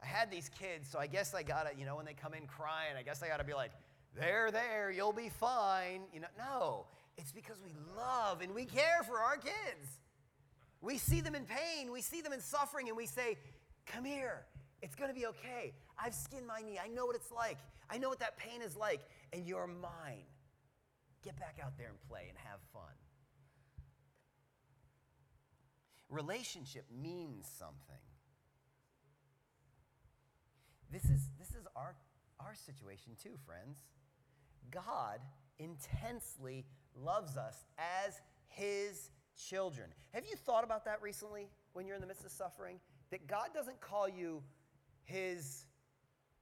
I 0.00 0.06
had 0.06 0.30
these 0.30 0.48
kids, 0.48 0.88
so 0.88 0.98
I 1.00 1.08
guess 1.08 1.34
I 1.34 1.42
gotta, 1.42 1.70
you 1.76 1.84
know, 1.84 1.96
when 1.96 2.06
they 2.06 2.14
come 2.14 2.34
in 2.34 2.46
crying, 2.46 2.94
I 2.96 3.02
guess 3.02 3.22
I 3.22 3.28
gotta 3.28 3.44
be 3.44 3.54
like, 3.54 3.72
they're 4.16 4.50
there, 4.50 4.90
you'll 4.90 5.12
be 5.12 5.28
fine. 5.28 6.02
You 6.12 6.20
know, 6.20 6.28
no. 6.38 6.86
It's 7.16 7.32
because 7.32 7.62
we 7.64 7.72
love 7.96 8.40
and 8.40 8.54
we 8.54 8.64
care 8.64 9.02
for 9.06 9.18
our 9.18 9.36
kids. 9.36 10.00
We 10.80 10.96
see 10.96 11.20
them 11.20 11.34
in 11.34 11.44
pain, 11.44 11.92
we 11.92 12.00
see 12.00 12.22
them 12.22 12.32
in 12.32 12.40
suffering, 12.40 12.88
and 12.88 12.96
we 12.96 13.06
say, 13.06 13.36
Come 13.86 14.04
here, 14.04 14.46
it's 14.82 14.94
gonna 14.94 15.12
be 15.12 15.26
okay. 15.26 15.72
I've 16.02 16.14
skinned 16.14 16.46
my 16.46 16.60
knee, 16.60 16.78
I 16.82 16.88
know 16.88 17.06
what 17.06 17.16
it's 17.16 17.30
like, 17.30 17.58
I 17.90 17.98
know 17.98 18.08
what 18.08 18.20
that 18.20 18.38
pain 18.38 18.62
is 18.62 18.76
like, 18.76 19.00
and 19.32 19.46
you're 19.46 19.66
mine. 19.66 20.24
Get 21.22 21.38
back 21.38 21.58
out 21.62 21.76
there 21.76 21.88
and 21.88 22.00
play 22.08 22.26
and 22.28 22.38
have 22.38 22.60
fun. 22.72 22.94
Relationship 26.08 26.86
means 26.90 27.46
something. 27.58 28.02
This 30.90 31.04
is, 31.04 31.28
this 31.38 31.50
is 31.50 31.66
our, 31.76 31.94
our 32.40 32.54
situation 32.54 33.12
too, 33.22 33.36
friends. 33.46 33.78
God 34.70 35.20
intensely 35.58 36.64
loves 36.96 37.36
us 37.36 37.64
as 37.78 38.20
his 38.48 39.10
children. 39.36 39.88
Have 40.12 40.24
you 40.26 40.36
thought 40.36 40.64
about 40.64 40.84
that 40.84 41.00
recently 41.02 41.48
when 41.72 41.86
you're 41.86 41.96
in 41.96 42.00
the 42.00 42.06
midst 42.06 42.24
of 42.24 42.30
suffering? 42.30 42.80
That 43.10 43.26
God 43.26 43.48
doesn't 43.54 43.80
call 43.80 44.08
you 44.08 44.42
his 45.04 45.64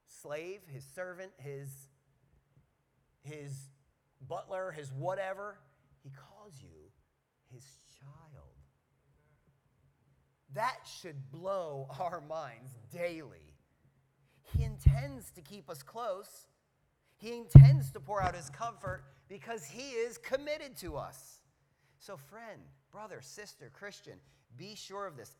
slave, 0.06 0.61
his 0.72 0.84
servant, 0.94 1.32
his, 1.38 1.68
his 3.22 3.52
butler, 4.28 4.72
his 4.72 4.92
whatever. 4.92 5.58
He 6.02 6.11
calls 6.11 6.54
you 6.61 6.90
his 7.52 7.64
child. 7.98 8.44
That 10.54 10.78
should 11.00 11.30
blow 11.30 11.88
our 12.00 12.22
minds 12.26 12.76
daily. 12.92 13.54
He 14.56 14.64
intends 14.64 15.30
to 15.32 15.42
keep 15.42 15.68
us 15.68 15.82
close. 15.82 16.46
He 17.16 17.32
intends 17.32 17.90
to 17.92 18.00
pour 18.00 18.22
out 18.22 18.34
his 18.34 18.48
comfort 18.50 19.04
because 19.29 19.64
he 19.64 19.91
is 19.91 20.19
committed 20.19 20.77
to 20.79 20.97
us. 20.97 21.41
So, 21.99 22.17
friend, 22.17 22.61
brother, 22.93 23.21
sister, 23.21 23.71
Christian, 23.73 24.14
be 24.57 24.75
sure 24.75 25.07
of 25.07 25.17
this. 25.17 25.37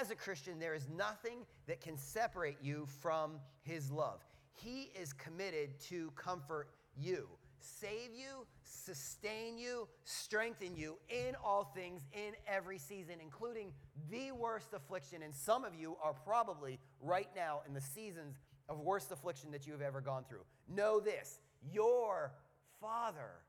As 0.00 0.10
a 0.10 0.14
Christian, 0.14 0.58
there 0.58 0.74
is 0.74 0.88
nothing 0.88 1.38
that 1.66 1.80
can 1.80 1.96
separate 1.96 2.58
you 2.62 2.86
from 3.00 3.40
his 3.62 3.90
love. 3.90 4.24
He 4.52 4.90
is 5.00 5.12
committed 5.12 5.80
to 5.88 6.12
comfort 6.14 6.68
you, 6.96 7.28
save 7.58 8.14
you, 8.14 8.46
sustain 8.62 9.58
you, 9.58 9.88
strengthen 10.04 10.76
you 10.76 10.96
in 11.08 11.34
all 11.44 11.64
things, 11.74 12.02
in 12.12 12.34
every 12.46 12.78
season, 12.78 13.16
including 13.20 13.72
the 14.10 14.30
worst 14.32 14.68
affliction. 14.74 15.22
And 15.22 15.34
some 15.34 15.64
of 15.64 15.74
you 15.74 15.96
are 16.02 16.12
probably 16.12 16.78
right 17.00 17.28
now 17.34 17.62
in 17.66 17.74
the 17.74 17.80
seasons 17.80 18.36
of 18.68 18.80
worst 18.80 19.10
affliction 19.10 19.50
that 19.50 19.66
you 19.66 19.72
have 19.72 19.82
ever 19.82 20.00
gone 20.00 20.24
through. 20.28 20.44
Know 20.68 21.00
this 21.00 21.40
your 21.72 22.32
Father 22.80 23.42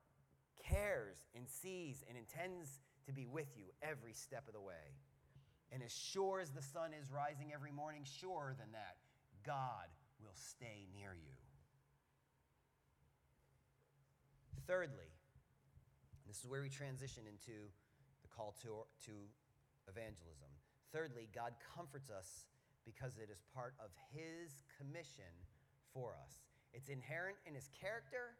cares 0.64 1.18
and 1.36 1.48
sees 1.48 2.04
and 2.08 2.18
intends 2.18 2.82
to 3.06 3.14
be 3.14 3.26
with 3.26 3.48
you 3.56 3.66
every 3.82 4.14
step 4.14 4.48
of 4.48 4.54
the 4.54 4.62
way. 4.62 4.98
And 5.72 5.84
as 5.84 5.92
sure 5.92 6.40
as 6.40 6.52
the 6.52 6.62
sun 6.62 6.92
is 6.94 7.12
rising 7.12 7.52
every 7.54 7.72
morning, 7.72 8.04
surer 8.04 8.56
than 8.58 8.72
that, 8.72 8.98
God 9.46 9.90
will 10.22 10.36
stay 10.36 10.88
near 10.96 11.14
you. 11.14 11.34
Thirdly, 14.68 15.14
this 16.28 16.40
is 16.40 16.50
where 16.50 16.62
we 16.62 16.70
transition 16.70 17.24
into 17.30 17.70
the 18.24 18.30
call 18.30 18.56
to, 18.64 18.86
to 19.06 19.14
evangelism. 19.88 20.50
Thirdly, 20.92 21.30
God 21.34 21.54
comforts 21.76 22.10
us 22.10 22.46
because 22.86 23.18
it 23.18 23.30
is 23.30 23.42
part 23.54 23.74
of 23.82 23.90
His 24.14 24.64
commission 24.78 25.30
for 25.94 26.18
us. 26.18 26.42
It's 26.74 26.90
inherent 26.90 27.38
in 27.46 27.54
His 27.54 27.70
character, 27.74 28.38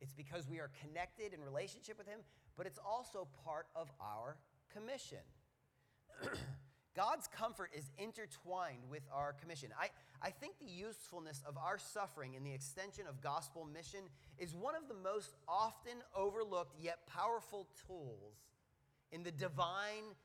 it's 0.00 0.12
because 0.12 0.48
we 0.48 0.58
are 0.58 0.70
connected 0.82 1.32
in 1.32 1.42
relationship 1.42 1.98
with 1.98 2.06
Him, 2.06 2.20
but 2.56 2.66
it's 2.66 2.78
also 2.78 3.28
part 3.44 3.66
of 3.74 3.90
our 4.00 4.36
commission. 4.72 5.24
God's 6.96 7.28
comfort 7.28 7.70
is 7.76 7.90
intertwined 7.98 8.88
with 8.90 9.02
our 9.12 9.34
commission. 9.34 9.68
I, 9.78 9.90
I 10.22 10.30
think 10.30 10.58
the 10.58 10.66
usefulness 10.66 11.42
of 11.46 11.58
our 11.58 11.78
suffering 11.78 12.34
in 12.34 12.42
the 12.42 12.52
extension 12.52 13.04
of 13.06 13.20
gospel 13.20 13.66
mission 13.70 14.00
is 14.38 14.54
one 14.54 14.74
of 14.74 14.88
the 14.88 14.94
most 14.94 15.34
often 15.46 16.02
overlooked 16.16 16.74
yet 16.80 17.06
powerful 17.06 17.68
tools 17.86 18.38
in 19.12 19.22
the 19.22 19.30
divine, 19.30 20.16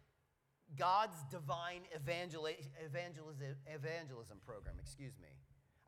God's 0.77 1.17
divine 1.29 1.81
evangeli- 1.93 2.69
evangelism, 2.83 3.55
evangelism 3.67 4.37
program. 4.45 4.75
Excuse 4.81 5.17
me. 5.21 5.27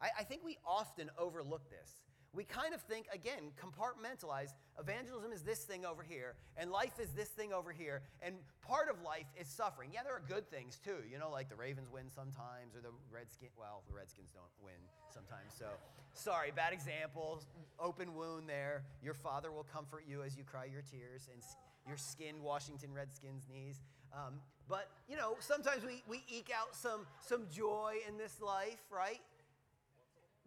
I, 0.02 0.10
I 0.19 0.24
think 0.24 0.43
we 0.43 0.58
often 0.65 1.10
overlook 1.17 1.69
this 1.69 1.91
we 2.34 2.43
kind 2.43 2.74
of 2.74 2.82
think, 2.82 3.06
again, 3.13 3.52
compartmentalize. 3.62 4.50
Evangelism 4.80 5.32
is 5.32 5.43
this 5.43 5.60
thing 5.60 5.86
over 5.86 6.02
here, 6.02 6.36
and 6.58 6.72
life 6.72 7.00
is 7.00 7.10
this 7.12 7.30
thing 7.30 7.54
over 7.54 7.72
here, 7.72 8.02
and 8.22 8.36
part 8.62 8.89
of 8.89 9.02
life 9.04 9.28
is 9.39 9.48
suffering. 9.48 9.91
Yeah, 9.93 10.02
there 10.04 10.15
are 10.15 10.24
good 10.28 10.50
things 10.50 10.80
too, 10.84 11.06
you 11.10 11.19
know, 11.19 11.30
like 11.30 11.50
the 11.50 11.56
Ravens 11.56 11.89
win 11.91 12.10
sometimes, 12.10 12.76
or 12.76 12.82
the 12.82 12.93
Redskins, 13.12 13.52
well, 13.58 13.84
the 13.88 13.93
Redskins 13.93 14.32
don't 14.32 14.50
win 14.63 14.82
sometimes, 15.13 15.54
so 15.58 15.67
sorry, 16.13 16.52
bad 16.52 16.74
example, 16.74 17.43
open 17.80 18.15
wound 18.15 18.50
there. 18.50 18.84
Your 19.04 19.13
father 19.13 19.52
will 19.52 19.65
comfort 19.72 20.06
you 20.08 20.24
as 20.24 20.36
you 20.36 20.43
cry 20.43 20.65
your 20.65 20.82
tears, 20.82 21.30
and 21.32 21.41
your 21.88 21.98
skinned 21.98 22.41
Washington 22.41 22.93
Redskins 22.93 23.43
knees. 23.52 23.82
Um, 24.13 24.39
but, 24.69 24.89
you 25.10 25.17
know, 25.17 25.36
sometimes 25.39 25.84
we, 25.84 26.04
we 26.08 26.24
eke 26.30 26.52
out 26.56 26.76
some, 26.76 27.06
some 27.22 27.46
joy 27.52 27.96
in 28.08 28.17
this 28.17 28.41
life, 28.41 28.80
right? 28.89 29.19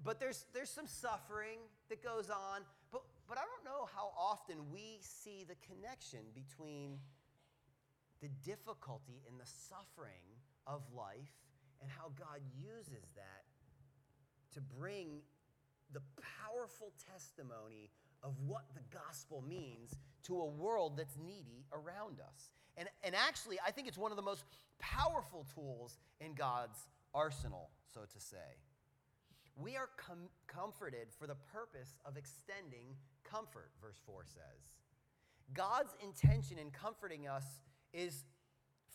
But 0.04 0.18
there's, 0.18 0.46
there's 0.54 0.70
some 0.70 0.86
suffering 0.86 1.58
that 1.88 2.02
goes 2.02 2.30
on. 2.30 2.62
But, 2.92 3.02
but 3.28 3.38
I 3.38 3.42
don't 3.42 3.64
know 3.64 3.88
how 3.94 4.12
often 4.16 4.56
we 4.72 4.98
see 5.00 5.44
the 5.46 5.56
connection 5.66 6.20
between 6.34 6.98
the 8.20 8.28
difficulty 8.44 9.22
and 9.28 9.38
the 9.38 9.46
suffering 9.46 10.24
of 10.66 10.82
life 10.94 11.34
and 11.80 11.90
how 11.90 12.12
God 12.18 12.40
uses 12.58 13.06
that 13.14 13.44
to 14.54 14.60
bring 14.60 15.20
the 15.92 16.00
powerful 16.42 16.92
testimony 17.12 17.90
of 18.22 18.34
what 18.46 18.64
the 18.74 18.80
gospel 18.92 19.44
means 19.46 19.94
to 20.24 20.40
a 20.40 20.46
world 20.46 20.96
that's 20.96 21.16
needy 21.16 21.64
around 21.72 22.20
us. 22.20 22.50
And, 22.76 22.88
and 23.04 23.14
actually, 23.14 23.58
I 23.64 23.70
think 23.70 23.86
it's 23.86 23.98
one 23.98 24.10
of 24.10 24.16
the 24.16 24.22
most 24.22 24.44
powerful 24.78 25.46
tools 25.54 25.98
in 26.20 26.34
God's 26.34 26.86
arsenal, 27.14 27.70
so 27.92 28.00
to 28.00 28.20
say. 28.20 28.58
We 29.56 29.76
are 29.76 29.88
com- 29.96 30.28
comforted 30.46 31.08
for 31.18 31.26
the 31.26 31.34
purpose 31.52 31.96
of 32.04 32.16
extending 32.16 32.96
comfort, 33.24 33.70
verse 33.80 33.98
4 34.04 34.24
says. 34.24 34.76
God's 35.54 35.94
intention 36.02 36.58
in 36.58 36.70
comforting 36.70 37.26
us 37.26 37.44
is 37.92 38.24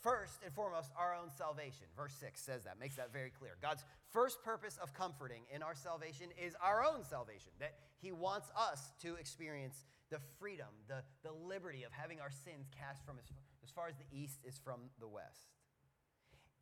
first 0.03 0.41
and 0.43 0.53
foremost 0.53 0.91
our 0.97 1.15
own 1.15 1.29
salvation. 1.29 1.87
Verse 1.95 2.13
6 2.19 2.39
says 2.39 2.63
that, 2.63 2.79
makes 2.79 2.95
that 2.95 3.13
very 3.13 3.29
clear. 3.29 3.57
God's 3.61 3.83
first 4.11 4.43
purpose 4.43 4.77
of 4.81 4.93
comforting 4.93 5.43
in 5.53 5.63
our 5.63 5.75
salvation 5.75 6.27
is 6.43 6.55
our 6.61 6.83
own 6.83 7.03
salvation, 7.03 7.51
that 7.59 7.75
He 8.01 8.11
wants 8.11 8.49
us 8.55 8.91
to 9.01 9.15
experience 9.15 9.85
the 10.09 10.19
freedom, 10.39 10.67
the, 10.87 11.03
the 11.23 11.31
liberty 11.31 11.83
of 11.83 11.91
having 11.91 12.19
our 12.19 12.31
sins 12.31 12.67
cast 12.77 13.05
from 13.05 13.17
as, 13.17 13.31
as 13.63 13.71
far 13.71 13.87
as 13.87 13.95
the 13.95 14.05
east 14.15 14.39
is 14.43 14.59
from 14.63 14.81
the 14.99 15.07
west. 15.07 15.47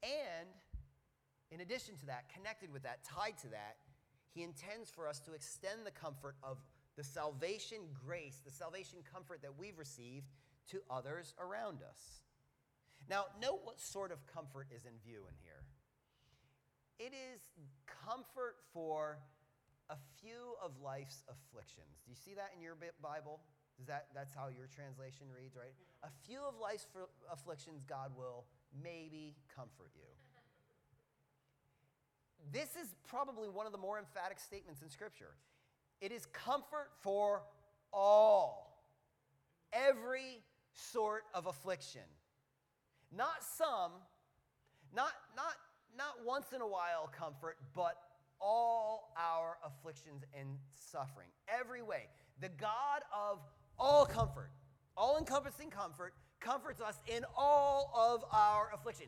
And 0.04 0.48
in 1.52 1.62
addition 1.62 1.98
to 1.98 2.06
that, 2.08 2.32
connected 2.34 2.72
with 2.72 2.84
that, 2.84 3.04
tied 3.04 3.38
to 3.40 3.50
that, 3.50 3.78
He 4.34 4.44
intends 4.44 4.90
for 4.90 5.08
us 5.08 5.20
to 5.22 5.34
extend 5.34 5.86
the 5.86 5.92
comfort 5.92 6.36
of 6.44 6.58
the 6.96 7.04
salvation 7.04 7.80
grace, 8.06 8.42
the 8.46 8.52
salvation 8.52 9.00
comfort 9.12 9.42
that 9.42 9.58
we've 9.58 9.78
received 9.78 10.28
to 10.72 10.82
others 10.90 11.34
around 11.40 11.80
us. 11.82 12.22
Now, 13.10 13.26
note 13.42 13.62
what 13.64 13.80
sort 13.80 14.12
of 14.12 14.26
comfort 14.28 14.68
is 14.76 14.86
in 14.86 14.92
view 15.04 15.22
in 15.28 15.36
here. 15.42 15.64
It 17.00 17.14
is 17.16 17.42
comfort 18.06 18.58
for 18.74 19.20
a 19.90 19.96
few 20.22 20.54
of 20.64 20.72
life's 20.84 21.24
afflictions. 21.26 22.04
Do 22.06 22.12
you 22.12 22.16
see 22.16 22.36
that 22.36 22.52
in 22.56 22.62
your 22.62 22.76
Bible? 23.02 23.40
Is 23.80 23.88
that 23.88 24.08
that's 24.14 24.36
how 24.36 24.50
your 24.50 24.68
translation 24.68 25.26
reads, 25.34 25.56
right? 25.56 25.74
A 26.04 26.12
few 26.28 26.40
of 26.44 26.60
life's 26.62 26.86
afflictions 27.32 27.84
God 27.88 28.12
will 28.16 28.46
maybe 28.84 29.36
comfort 29.56 29.92
you. 29.96 30.12
This 32.52 32.76
is 32.76 32.96
probably 33.08 33.50
one 33.50 33.66
of 33.66 33.72
the 33.72 33.78
more 33.78 34.00
emphatic 34.00 34.40
statements 34.40 34.82
in 34.82 34.90
scripture. 34.90 35.36
It 36.02 36.12
is 36.12 36.26
comfort 36.28 36.90
for 37.02 37.44
all. 37.94 38.84
Every 39.74 40.42
sort 40.74 41.24
of 41.34 41.46
affliction. 41.46 42.02
Not 43.16 43.44
some, 43.44 43.92
not, 44.96 45.12
not, 45.36 45.56
not 45.98 46.26
once 46.26 46.54
in 46.54 46.62
a 46.62 46.68
while 46.68 47.10
comfort, 47.12 47.58
but 47.76 47.98
all 48.40 49.14
our 49.18 49.58
afflictions 49.66 50.24
and 50.38 50.58
suffering. 50.74 51.28
Every 51.48 51.82
way. 51.82 52.08
The 52.40 52.50
God 52.50 53.02
of 53.14 53.40
all 53.78 54.06
comfort, 54.06 54.52
all 54.96 55.18
encompassing 55.18 55.70
comfort, 55.70 56.14
comforts 56.40 56.82
us 56.82 57.02
in 57.08 57.26
all 57.36 57.92
of 57.96 58.24
our 58.32 58.72
affliction. 58.74 59.08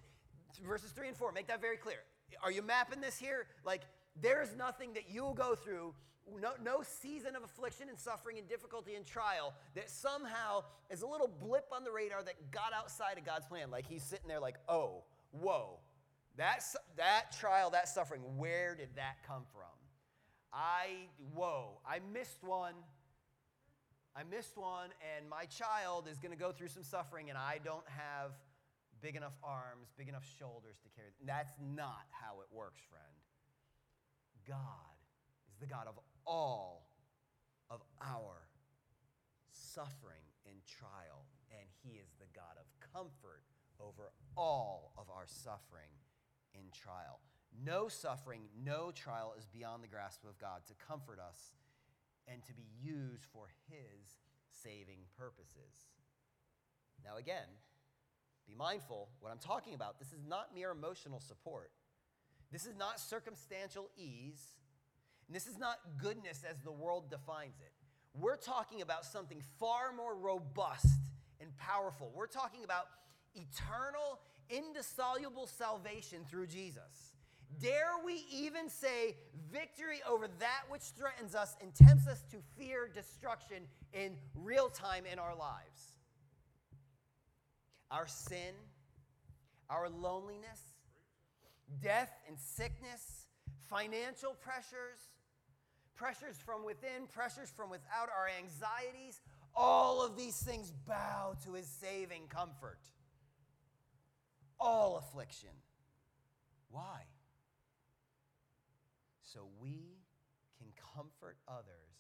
Verses 0.68 0.92
3 0.92 1.10
and 1.10 1.18
4 1.18 1.32
make 1.32 1.48
that 1.48 1.62
very 1.62 1.78
clear. 1.78 2.00
Are 2.44 2.52
you 2.52 2.62
mapping 2.62 3.02
this 3.02 3.18
here? 3.18 3.48
Like, 3.66 3.82
there's 4.22 4.56
nothing 4.56 4.94
that 4.94 5.04
you'll 5.10 5.34
go 5.34 5.56
through 5.56 5.94
no, 6.40 6.52
no 6.64 6.82
season 6.84 7.36
of 7.36 7.44
affliction 7.44 7.90
and 7.90 7.98
suffering 7.98 8.38
and 8.38 8.48
difficulty 8.48 8.96
and 8.96 9.06
trial 9.06 9.54
that 9.76 9.90
somehow 9.90 10.64
is 10.90 11.02
a 11.02 11.08
little 11.08 11.28
blip 11.28 11.66
on 11.72 11.84
the 11.84 11.92
radar 11.92 12.24
that 12.24 12.52
got 12.52 12.74
outside 12.76 13.18
of 13.18 13.26
God's 13.26 13.46
plan. 13.46 13.72
Like 13.72 13.88
he's 13.88 14.04
sitting 14.04 14.28
there 14.28 14.40
like, 14.40 14.56
oh, 14.70 15.04
whoa, 15.32 15.80
that, 16.38 16.64
that 16.98 17.32
trial, 17.38 17.72
that 17.72 17.88
suffering, 17.88 18.22
where 18.38 18.76
did 18.76 18.90
that 18.96 19.18
come 19.28 19.44
from? 19.54 19.64
I, 20.54 21.08
whoa, 21.34 21.80
I 21.86 22.00
missed 22.14 22.44
one. 22.44 22.74
I 24.14 24.24
missed 24.24 24.58
one, 24.58 24.90
and 25.16 25.30
my 25.30 25.46
child 25.46 26.10
is 26.12 26.20
going 26.20 26.34
to 26.34 26.38
go 26.38 26.52
through 26.52 26.68
some 26.68 26.84
suffering, 26.84 27.30
and 27.30 27.38
I 27.38 27.60
don't 27.64 27.88
have 27.88 28.32
big 29.02 29.16
enough 29.16 29.34
arms, 29.44 29.92
big 29.98 30.08
enough 30.08 30.26
shoulders 30.40 30.78
to 30.84 30.90
carry. 30.96 31.10
That's 31.26 31.54
not 31.60 32.06
how 32.12 32.42
it 32.42 32.48
works, 32.52 32.82
friend. 32.90 33.18
God 34.48 34.96
is 35.50 35.58
the 35.60 35.68
God 35.68 35.88
of 35.88 36.00
all 36.26 36.88
of 37.70 37.82
our 38.02 38.48
suffering 39.52 40.26
and 40.46 40.58
trial, 40.66 41.26
and 41.52 41.68
He 41.84 41.98
is 41.98 42.10
the 42.20 42.30
God 42.34 42.58
of 42.60 42.66
comfort 42.94 43.44
over 43.80 44.12
all 44.38 44.94
of 44.98 45.10
our 45.10 45.26
suffering 45.26 45.92
and 46.54 46.72
trial. 46.72 47.20
No 47.66 47.88
suffering, 47.88 48.42
no 48.64 48.92
trial 48.92 49.34
is 49.38 49.46
beyond 49.46 49.84
the 49.84 49.88
grasp 49.88 50.24
of 50.24 50.38
God 50.40 50.62
to 50.68 50.74
comfort 50.76 51.20
us 51.20 51.56
and 52.28 52.44
to 52.46 52.54
be 52.54 52.68
used 52.82 53.26
for 53.34 53.50
His 53.70 54.20
saving 54.50 55.00
purposes. 55.18 55.90
Now, 57.04 57.18
again, 57.18 57.50
be 58.52 58.58
mindful 58.58 59.10
what 59.20 59.32
I'm 59.32 59.40
talking 59.40 59.74
about. 59.74 60.00
This 60.00 60.10
is 60.10 60.24
not 60.28 60.54
mere 60.56 60.72
emotional 60.72 61.20
support. 61.20 61.72
This 62.52 62.66
is 62.66 62.76
not 62.78 63.00
circumstantial 63.00 63.90
ease. 63.98 64.54
And 65.28 65.36
this 65.36 65.48
is 65.48 65.58
not 65.58 65.80
goodness 65.98 66.44
as 66.50 66.58
the 66.64 66.72
world 66.72 67.10
defines 67.10 67.60
it. 67.62 67.72
We're 68.14 68.38
talking 68.38 68.82
about 68.82 69.06
something 69.06 69.42
far 69.60 69.94
more 69.96 70.16
robust 70.16 71.00
and 71.40 71.56
powerful. 71.58 72.12
We're 72.14 72.28
talking 72.28 72.64
about 72.64 72.88
eternal, 73.36 74.20
indissoluble 74.50 75.48
salvation 75.48 76.26
through 76.30 76.48
Jesus. 76.48 77.16
Dare 77.62 77.94
we 78.06 78.26
even 78.32 78.70
say 78.70 79.16
victory 79.52 80.00
over 80.10 80.28
that 80.40 80.62
which 80.70 80.82
threatens 80.98 81.36
us 81.36 81.56
and 81.62 81.74
tempts 81.74 82.08
us 82.08 82.24
to 82.32 82.38
fear 82.58 82.90
destruction 82.94 83.64
in 83.94 84.16
real 84.36 84.70
time 84.70 85.04
in 85.12 85.20
our 85.20 85.36
lives? 85.36 85.91
Our 87.92 88.08
sin, 88.08 88.56
our 89.70 89.90
loneliness, 89.90 90.62
death 91.82 92.12
and 92.28 92.40
sickness, 92.40 93.28
financial 93.70 94.34
pressures, 94.34 95.00
pressures 95.96 96.38
from 96.38 96.66
within, 96.66 97.08
pressures 97.14 97.50
from 97.50 97.70
without, 97.70 98.10
our 98.10 98.28
anxieties, 98.40 99.22
all 99.56 100.04
of 100.04 100.18
these 100.18 100.36
things 100.38 100.72
bow 100.88 101.36
to 101.46 101.54
his 101.54 101.68
saving 101.68 102.28
comfort. 102.30 102.80
All 104.60 104.98
affliction. 104.98 105.50
Why? 106.70 107.02
So 109.22 109.48
we 109.62 109.98
can 110.58 110.68
comfort 110.96 111.38
others 111.48 111.96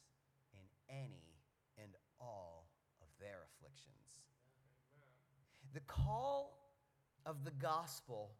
in 0.53 0.95
any 0.95 1.39
and 1.77 1.91
all 2.19 2.67
of 3.01 3.07
their 3.19 3.39
afflictions. 3.47 3.95
The 5.73 5.81
call 5.81 6.57
of 7.25 7.43
the 7.45 7.51
gospel 7.51 8.31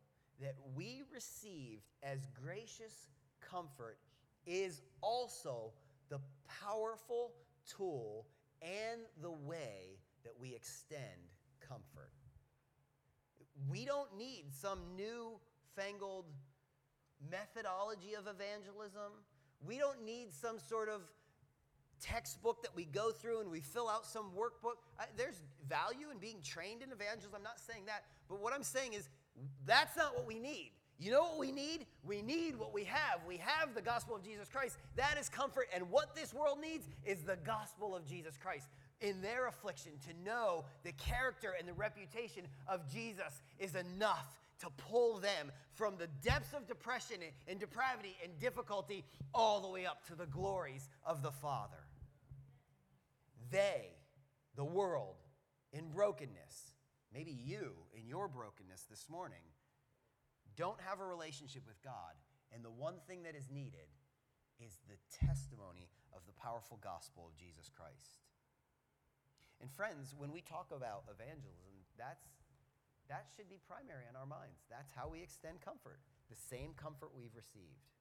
that 0.41 0.55
we 0.75 1.03
received 1.13 1.83
as 2.03 2.27
gracious 2.43 3.09
comfort 3.41 3.97
is 4.45 4.81
also 5.01 5.71
the 6.09 6.19
powerful 6.63 7.31
tool 7.65 8.25
and 8.61 9.01
the 9.21 9.31
way 9.31 9.99
that 10.23 10.33
we 10.39 10.53
extend 10.55 11.01
comfort. 11.67 12.11
We 13.69 13.85
don't 13.85 14.17
need 14.17 14.45
some 14.51 14.79
new 14.95 15.39
fangled 15.75 16.25
methodology 17.29 18.13
of 18.17 18.27
evangelism. 18.27 19.11
We 19.65 19.77
don't 19.77 20.03
need 20.03 20.33
some 20.33 20.59
sort 20.59 20.89
of 20.89 21.01
textbook 22.01 22.61
that 22.63 22.75
we 22.75 22.85
go 22.85 23.11
through 23.11 23.41
and 23.41 23.51
we 23.51 23.61
fill 23.61 23.87
out 23.87 24.05
some 24.05 24.25
workbook. 24.37 24.77
I, 24.99 25.05
there's 25.17 25.41
value 25.69 26.07
in 26.11 26.17
being 26.17 26.37
trained 26.43 26.81
in 26.81 26.91
evangelism. 26.91 27.31
I'm 27.35 27.43
not 27.43 27.59
saying 27.59 27.83
that. 27.85 28.03
But 28.29 28.41
what 28.41 28.53
I'm 28.53 28.63
saying 28.63 28.93
is 28.93 29.09
that's 29.65 29.95
not 29.95 30.15
what 30.15 30.27
we 30.27 30.39
need. 30.39 30.71
You 30.99 31.09
know 31.09 31.23
what 31.23 31.39
we 31.39 31.51
need? 31.51 31.87
We 32.05 32.21
need 32.21 32.59
what 32.59 32.73
we 32.73 32.83
have. 32.83 33.21
We 33.27 33.37
have 33.37 33.73
the 33.73 33.81
gospel 33.81 34.15
of 34.15 34.23
Jesus 34.23 34.47
Christ. 34.49 34.77
That 34.95 35.17
is 35.19 35.29
comfort. 35.29 35.67
And 35.73 35.89
what 35.89 36.15
this 36.15 36.31
world 36.31 36.59
needs 36.61 36.85
is 37.03 37.23
the 37.23 37.37
gospel 37.43 37.95
of 37.95 38.05
Jesus 38.05 38.37
Christ. 38.37 38.67
In 39.01 39.19
their 39.19 39.47
affliction, 39.47 39.93
to 40.07 40.23
know 40.23 40.63
the 40.83 40.91
character 40.91 41.55
and 41.57 41.67
the 41.67 41.73
reputation 41.73 42.43
of 42.67 42.87
Jesus 42.93 43.41
is 43.57 43.73
enough 43.73 44.39
to 44.59 44.67
pull 44.77 45.17
them 45.17 45.51
from 45.73 45.95
the 45.97 46.07
depths 46.23 46.53
of 46.53 46.67
depression 46.67 47.17
and 47.47 47.59
depravity 47.59 48.15
and 48.23 48.37
difficulty 48.39 49.03
all 49.33 49.59
the 49.59 49.67
way 49.67 49.87
up 49.87 50.05
to 50.05 50.13
the 50.13 50.27
glories 50.27 50.87
of 51.03 51.23
the 51.23 51.31
Father. 51.31 51.80
They, 53.51 53.91
the 54.55 54.65
world, 54.65 55.17
in 55.73 55.89
brokenness, 55.89 56.73
maybe 57.13 57.31
you 57.31 57.73
in 57.93 58.07
your 58.07 58.27
brokenness 58.27 58.87
this 58.89 59.07
morning 59.09 59.43
don't 60.55 60.79
have 60.81 60.99
a 60.99 61.05
relationship 61.05 61.63
with 61.67 61.81
God, 61.83 62.15
and 62.53 62.63
the 62.63 62.71
one 62.71 62.95
thing 63.07 63.23
that 63.23 63.35
is 63.35 63.51
needed 63.51 63.91
is 64.59 64.79
the 64.87 64.99
testimony 65.11 65.89
of 66.13 66.21
the 66.27 66.33
powerful 66.33 66.79
gospel 66.81 67.27
of 67.27 67.35
Jesus 67.35 67.69
Christ. 67.69 68.23
And 69.59 69.69
friends, 69.69 70.15
when 70.17 70.31
we 70.31 70.41
talk 70.41 70.71
about 70.71 71.03
evangelism, 71.11 71.75
that's 71.97 72.23
that 73.09 73.27
should 73.35 73.49
be 73.49 73.59
primary 73.67 74.07
in 74.07 74.15
our 74.15 74.25
minds. 74.25 74.63
That's 74.71 74.95
how 74.95 75.11
we 75.11 75.19
extend 75.19 75.59
comfort, 75.59 75.99
the 76.29 76.39
same 76.39 76.71
comfort 76.79 77.11
we've 77.11 77.35
received. 77.35 77.91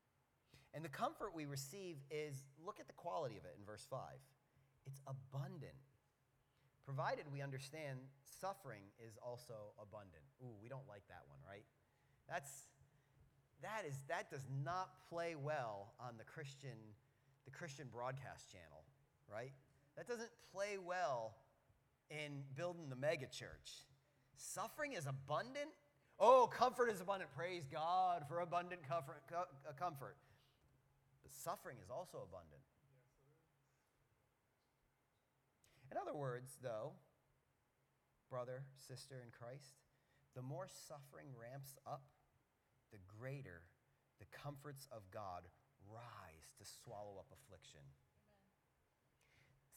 And 0.72 0.84
the 0.84 0.92
comfort 0.92 1.34
we 1.34 1.46
receive 1.46 1.98
is 2.10 2.46
look 2.64 2.78
at 2.78 2.86
the 2.86 2.94
quality 2.94 3.36
of 3.36 3.42
it 3.42 3.58
in 3.58 3.66
verse 3.66 3.84
5. 3.90 3.98
It's 4.86 5.00
abundant. 5.06 5.76
Provided 6.84 7.24
we 7.32 7.40
understand 7.42 8.00
suffering 8.24 8.82
is 8.98 9.18
also 9.22 9.74
abundant. 9.80 10.24
Ooh, 10.42 10.56
we 10.62 10.68
don't 10.68 10.88
like 10.88 11.02
that 11.08 11.22
one, 11.28 11.38
right? 11.46 11.64
That's 12.28 12.66
that 13.62 13.84
is 13.86 13.94
that 14.08 14.30
does 14.30 14.46
not 14.64 14.90
play 15.08 15.34
well 15.34 15.92
on 16.00 16.16
the 16.16 16.24
Christian 16.24 16.96
the 17.44 17.50
Christian 17.50 17.86
broadcast 17.92 18.50
channel, 18.50 18.84
right? 19.30 19.52
That 19.96 20.08
doesn't 20.08 20.30
play 20.52 20.78
well 20.78 21.34
in 22.10 22.42
building 22.56 22.88
the 22.88 22.96
megachurch. 22.96 23.84
Suffering 24.36 24.94
is 24.94 25.06
abundant. 25.06 25.70
Oh, 26.18 26.46
comfort 26.46 26.90
is 26.90 27.00
abundant. 27.00 27.30
Praise 27.36 27.66
God 27.70 28.24
for 28.28 28.40
abundant 28.40 28.82
comfort. 28.88 29.22
Uh, 29.34 29.44
comfort. 29.78 30.16
But 31.22 31.32
suffering 31.32 31.76
is 31.82 31.90
also 31.90 32.18
abundant. 32.28 32.62
In 35.90 35.98
other 35.98 36.16
words, 36.16 36.56
though, 36.62 36.92
brother, 38.30 38.62
sister 38.88 39.16
in 39.24 39.30
Christ, 39.30 39.74
the 40.34 40.42
more 40.42 40.68
suffering 40.68 41.28
ramps 41.34 41.76
up, 41.86 42.04
the 42.92 42.98
greater 43.18 43.62
the 44.20 44.28
comforts 44.30 44.86
of 44.92 45.10
God 45.10 45.48
rise 45.88 46.52
to 46.60 46.64
swallow 46.84 47.16
up 47.18 47.32
affliction. 47.32 47.80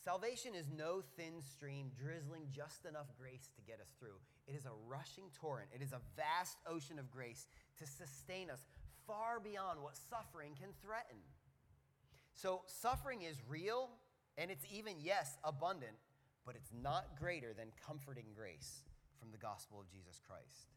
Salvation 0.03 0.51
is 0.53 0.67
no 0.67 1.01
thin 1.15 1.41
stream 1.41 1.91
drizzling 1.95 2.51
just 2.51 2.85
enough 2.85 3.07
grace 3.17 3.49
to 3.55 3.61
get 3.61 3.79
us 3.79 3.95
through. 3.97 4.19
It 4.45 4.53
is 4.53 4.65
a 4.65 4.75
rushing 4.85 5.31
torrent, 5.33 5.69
it 5.73 5.81
is 5.81 5.93
a 5.93 6.03
vast 6.17 6.57
ocean 6.67 6.99
of 6.99 7.09
grace 7.09 7.47
to 7.79 7.87
sustain 7.87 8.49
us 8.49 8.67
far 9.07 9.39
beyond 9.39 9.81
what 9.81 9.95
suffering 9.95 10.55
can 10.59 10.75
threaten. 10.83 11.23
So, 12.35 12.63
suffering 12.67 13.21
is 13.21 13.37
real 13.47 13.89
and 14.37 14.51
it's 14.51 14.65
even, 14.71 14.95
yes, 14.99 15.37
abundant, 15.43 15.93
but 16.45 16.55
it's 16.55 16.71
not 16.73 17.19
greater 17.19 17.53
than 17.53 17.67
comforting 17.85 18.25
grace 18.35 18.83
from 19.19 19.31
the 19.31 19.37
gospel 19.37 19.79
of 19.79 19.89
Jesus 19.89 20.19
Christ. 20.25 20.71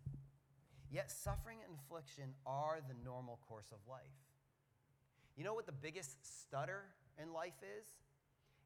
Yet, 0.90 1.10
suffering 1.10 1.58
and 1.66 1.76
affliction 1.78 2.34
are 2.46 2.78
the 2.86 2.94
normal 3.04 3.40
course 3.48 3.72
of 3.72 3.78
life. 3.88 4.20
You 5.36 5.44
know 5.44 5.54
what 5.54 5.66
the 5.66 5.72
biggest 5.72 6.16
stutter 6.24 6.84
in 7.20 7.32
life 7.32 7.58
is? 7.62 7.86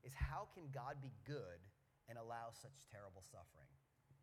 is 0.04 0.12
how 0.16 0.48
can 0.56 0.64
God 0.72 0.96
be 1.02 1.12
good 1.26 1.60
and 2.08 2.16
allow 2.16 2.52
such 2.52 2.88
terrible 2.88 3.22
suffering? 3.22 3.68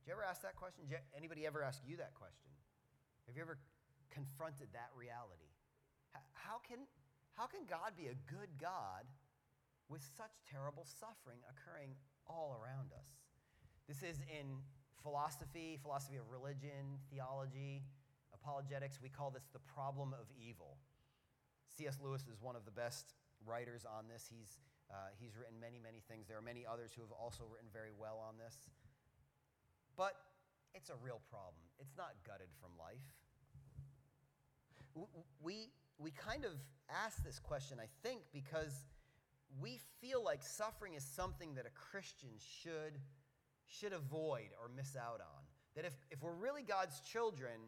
Did 0.01 0.09
you 0.09 0.13
ever 0.17 0.25
ask 0.25 0.41
that 0.41 0.55
question? 0.55 0.85
Did 0.89 1.03
anybody 1.15 1.45
ever 1.45 1.61
ask 1.61 1.81
you 1.85 1.97
that 1.97 2.15
question? 2.15 2.49
Have 3.27 3.35
you 3.35 3.43
ever 3.43 3.59
confronted 4.09 4.71
that 4.73 4.89
reality? 4.95 5.51
How 6.33 6.57
can, 6.63 6.87
how 7.35 7.45
can 7.45 7.67
God 7.69 7.93
be 7.93 8.07
a 8.07 8.17
good 8.25 8.49
God 8.57 9.05
with 9.89 10.03
such 10.03 10.31
terrible 10.49 10.85
suffering 10.85 11.39
occurring 11.47 11.95
all 12.27 12.55
around 12.59 12.91
us? 12.93 13.07
This 13.87 14.03
is 14.03 14.19
in 14.27 14.59
philosophy, 15.01 15.79
philosophy 15.81 16.17
of 16.17 16.27
religion, 16.29 16.99
theology, 17.11 17.83
apologetics. 18.33 18.99
We 19.01 19.09
call 19.09 19.31
this 19.31 19.47
the 19.53 19.63
problem 19.63 20.13
of 20.13 20.27
evil. 20.35 20.77
C.S. 21.77 21.99
Lewis 22.03 22.27
is 22.27 22.41
one 22.41 22.55
of 22.55 22.65
the 22.65 22.71
best 22.71 23.13
writers 23.45 23.85
on 23.85 24.07
this. 24.07 24.27
He's 24.27 24.59
uh, 24.89 25.11
he's 25.19 25.35
written 25.35 25.59
many, 25.59 25.79
many 25.83 25.99
things. 26.07 26.27
There 26.27 26.37
are 26.37 26.45
many 26.45 26.63
others 26.63 26.91
who 26.95 27.01
have 27.01 27.11
also 27.11 27.43
written 27.51 27.67
very 27.73 27.91
well 27.91 28.23
on 28.23 28.39
this. 28.39 28.55
But 29.97 30.15
it's 30.73 30.89
a 30.89 30.95
real 31.03 31.19
problem. 31.29 31.67
It's 31.79 31.97
not 31.97 32.15
gutted 32.25 32.47
from 32.61 32.71
life. 32.79 33.03
We, 35.43 35.69
we 35.99 36.11
kind 36.11 36.45
of 36.45 36.53
ask 36.89 37.23
this 37.23 37.37
question, 37.37 37.77
I 37.79 37.87
think, 38.01 38.21
because 38.33 38.85
we 39.61 39.79
feel 40.01 40.23
like 40.23 40.43
suffering 40.43 40.93
is 40.93 41.03
something 41.03 41.55
that 41.55 41.65
a 41.65 41.73
Christian 41.91 42.29
should, 42.61 42.99
should 43.65 43.93
avoid 43.93 44.49
or 44.61 44.69
miss 44.75 44.95
out 44.95 45.21
on. 45.21 45.43
That 45.75 45.85
if, 45.85 45.93
if 46.11 46.21
we're 46.21 46.33
really 46.33 46.63
God's 46.63 46.99
children, 47.01 47.59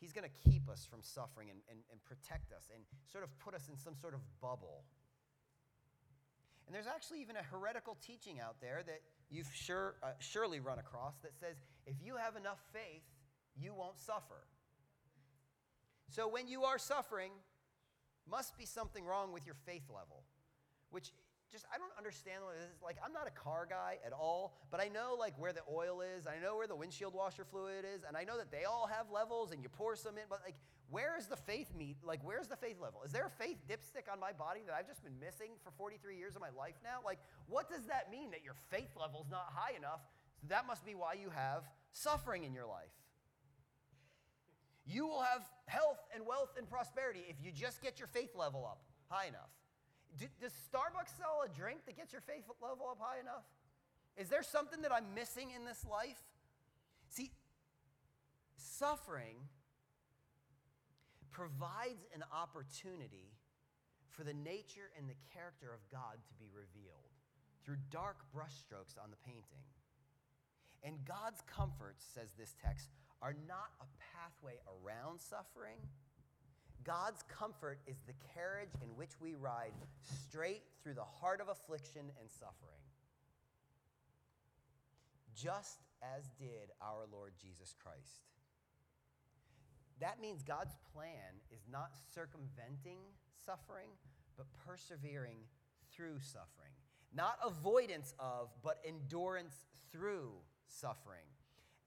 He's 0.00 0.12
going 0.12 0.28
to 0.28 0.50
keep 0.50 0.68
us 0.68 0.84
from 0.84 1.00
suffering 1.02 1.48
and, 1.50 1.60
and, 1.70 1.80
and 1.90 2.02
protect 2.04 2.52
us 2.52 2.68
and 2.74 2.84
sort 3.10 3.24
of 3.24 3.30
put 3.38 3.54
us 3.54 3.68
in 3.68 3.76
some 3.76 3.94
sort 3.94 4.12
of 4.12 4.20
bubble 4.40 4.84
and 6.66 6.74
there's 6.74 6.86
actually 6.86 7.20
even 7.20 7.36
a 7.36 7.42
heretical 7.42 7.96
teaching 8.00 8.40
out 8.40 8.56
there 8.60 8.82
that 8.86 9.00
you've 9.30 9.50
sure, 9.52 9.96
uh, 10.02 10.12
surely 10.18 10.60
run 10.60 10.78
across 10.78 11.14
that 11.22 11.36
says 11.38 11.56
if 11.86 11.96
you 12.02 12.16
have 12.16 12.36
enough 12.36 12.58
faith, 12.72 13.02
you 13.56 13.74
won't 13.74 13.98
suffer. 13.98 14.46
So 16.08 16.28
when 16.28 16.48
you 16.48 16.64
are 16.64 16.78
suffering, 16.78 17.32
must 18.28 18.56
be 18.56 18.64
something 18.64 19.04
wrong 19.04 19.32
with 19.32 19.44
your 19.44 19.56
faith 19.66 19.90
level, 19.90 20.24
which 20.90 21.10
just 21.54 21.64
I 21.72 21.78
don't 21.78 21.94
understand 21.96 22.42
what 22.42 22.58
it 22.58 22.66
is. 22.66 22.82
Like 22.82 22.98
I'm 22.98 23.14
not 23.14 23.30
a 23.30 23.34
car 23.38 23.66
guy 23.70 24.02
at 24.04 24.12
all, 24.12 24.58
but 24.74 24.82
I 24.82 24.90
know 24.90 25.14
like 25.14 25.38
where 25.38 25.54
the 25.54 25.62
oil 25.70 26.02
is, 26.02 26.26
I 26.26 26.42
know 26.42 26.56
where 26.58 26.66
the 26.66 26.74
windshield 26.74 27.14
washer 27.14 27.46
fluid 27.46 27.86
is, 27.86 28.02
and 28.02 28.16
I 28.16 28.24
know 28.24 28.36
that 28.36 28.50
they 28.50 28.64
all 28.64 28.90
have 28.90 29.06
levels 29.14 29.52
and 29.52 29.62
you 29.62 29.70
pour 29.70 29.94
some 29.94 30.18
in, 30.18 30.26
but 30.28 30.40
like 30.44 30.58
where 30.90 31.16
is 31.16 31.26
the 31.26 31.36
faith 31.36 31.70
meet? 31.78 31.96
Like 32.02 32.20
where's 32.26 32.48
the 32.48 32.56
faith 32.56 32.82
level? 32.82 33.02
Is 33.06 33.12
there 33.12 33.24
a 33.24 33.30
faith 33.30 33.62
dipstick 33.70 34.10
on 34.12 34.18
my 34.18 34.32
body 34.32 34.60
that 34.66 34.74
I've 34.74 34.88
just 34.90 35.04
been 35.06 35.18
missing 35.22 35.54
for 35.62 35.70
43 35.78 36.18
years 36.18 36.34
of 36.34 36.42
my 36.42 36.50
life 36.58 36.74
now? 36.82 36.98
Like 37.04 37.20
what 37.46 37.70
does 37.70 37.86
that 37.86 38.10
mean 38.10 38.32
that 38.32 38.42
your 38.42 38.58
faith 38.70 38.90
level's 38.98 39.30
not 39.30 39.54
high 39.54 39.78
enough? 39.78 40.02
So 40.42 40.48
that 40.50 40.66
must 40.66 40.84
be 40.84 40.98
why 40.98 41.14
you 41.14 41.30
have 41.30 41.62
suffering 41.92 42.42
in 42.42 42.52
your 42.52 42.66
life. 42.66 42.90
You 44.86 45.06
will 45.06 45.22
have 45.22 45.42
health 45.66 46.02
and 46.14 46.26
wealth 46.26 46.50
and 46.58 46.68
prosperity 46.68 47.24
if 47.28 47.36
you 47.40 47.52
just 47.52 47.80
get 47.80 47.98
your 47.98 48.08
faith 48.08 48.34
level 48.34 48.66
up 48.66 48.82
high 49.08 49.26
enough. 49.26 49.48
Do, 50.18 50.26
does 50.40 50.52
Starbucks 50.70 51.16
sell 51.18 51.42
a 51.44 51.48
drink 51.48 51.86
that 51.86 51.96
gets 51.96 52.12
your 52.12 52.22
faith 52.22 52.44
level 52.62 52.86
up 52.90 52.98
high 53.00 53.20
enough? 53.20 53.44
Is 54.16 54.28
there 54.28 54.42
something 54.42 54.82
that 54.82 54.92
I'm 54.92 55.14
missing 55.14 55.50
in 55.54 55.64
this 55.64 55.84
life? 55.84 56.22
See, 57.08 57.32
suffering 58.56 59.36
provides 61.30 62.06
an 62.14 62.22
opportunity 62.30 63.34
for 64.06 64.22
the 64.22 64.34
nature 64.34 64.94
and 64.96 65.10
the 65.10 65.18
character 65.34 65.74
of 65.74 65.82
God 65.90 66.22
to 66.30 66.34
be 66.38 66.46
revealed 66.54 67.10
through 67.66 67.82
dark 67.90 68.22
brushstrokes 68.30 68.94
on 69.02 69.10
the 69.10 69.18
painting. 69.26 69.66
And 70.84 71.02
God's 71.04 71.42
comforts, 71.50 72.04
says 72.14 72.30
this 72.38 72.54
text, 72.62 72.90
are 73.20 73.34
not 73.48 73.74
a 73.80 73.88
pathway 74.14 74.60
around 74.68 75.18
suffering 75.18 75.80
God's 76.82 77.22
comfort 77.28 77.78
is 77.86 77.96
the 78.06 78.12
carriage 78.34 78.74
in 78.82 78.88
which 78.96 79.12
we 79.20 79.34
ride 79.34 79.72
straight 80.02 80.62
through 80.82 80.94
the 80.94 81.04
heart 81.20 81.40
of 81.40 81.48
affliction 81.48 82.02
and 82.20 82.30
suffering, 82.30 82.82
just 85.34 85.80
as 86.02 86.28
did 86.38 86.72
our 86.82 87.06
Lord 87.10 87.32
Jesus 87.40 87.74
Christ. 87.82 88.28
That 90.00 90.20
means 90.20 90.42
God's 90.42 90.74
plan 90.92 91.40
is 91.52 91.62
not 91.70 91.92
circumventing 92.14 92.98
suffering, 93.46 93.88
but 94.36 94.46
persevering 94.66 95.38
through 95.94 96.18
suffering. 96.20 96.72
Not 97.14 97.38
avoidance 97.44 98.14
of, 98.18 98.50
but 98.62 98.80
endurance 98.86 99.54
through 99.92 100.32
suffering. 100.66 101.26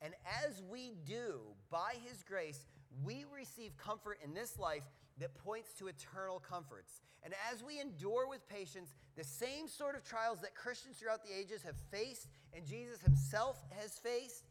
And 0.02 0.14
as 0.46 0.62
we 0.70 0.94
do, 1.06 1.42
by 1.70 1.96
His 2.08 2.24
grace, 2.24 2.66
we 3.04 3.26
receive 3.34 3.78
comfort 3.78 4.20
in 4.24 4.34
this 4.34 4.58
life 4.58 4.84
that 5.20 5.36
points 5.36 5.74
to 5.80 5.88
eternal 5.88 6.40
comforts. 6.40 7.02
And 7.24 7.34
as 7.52 7.64
we 7.64 7.80
endure 7.80 8.28
with 8.28 8.48
patience 8.48 8.94
the 9.16 9.24
same 9.24 9.68
sort 9.68 9.96
of 9.96 10.04
trials 10.04 10.40
that 10.42 10.56
Christians 10.56 10.98
throughout 10.98 11.24
the 11.24 11.38
ages 11.38 11.64
have 11.64 11.76
faced 11.92 12.28
and 12.54 12.66
Jesus 12.66 13.02
Himself 13.02 13.62
has 13.80 13.94
faced, 14.00 14.44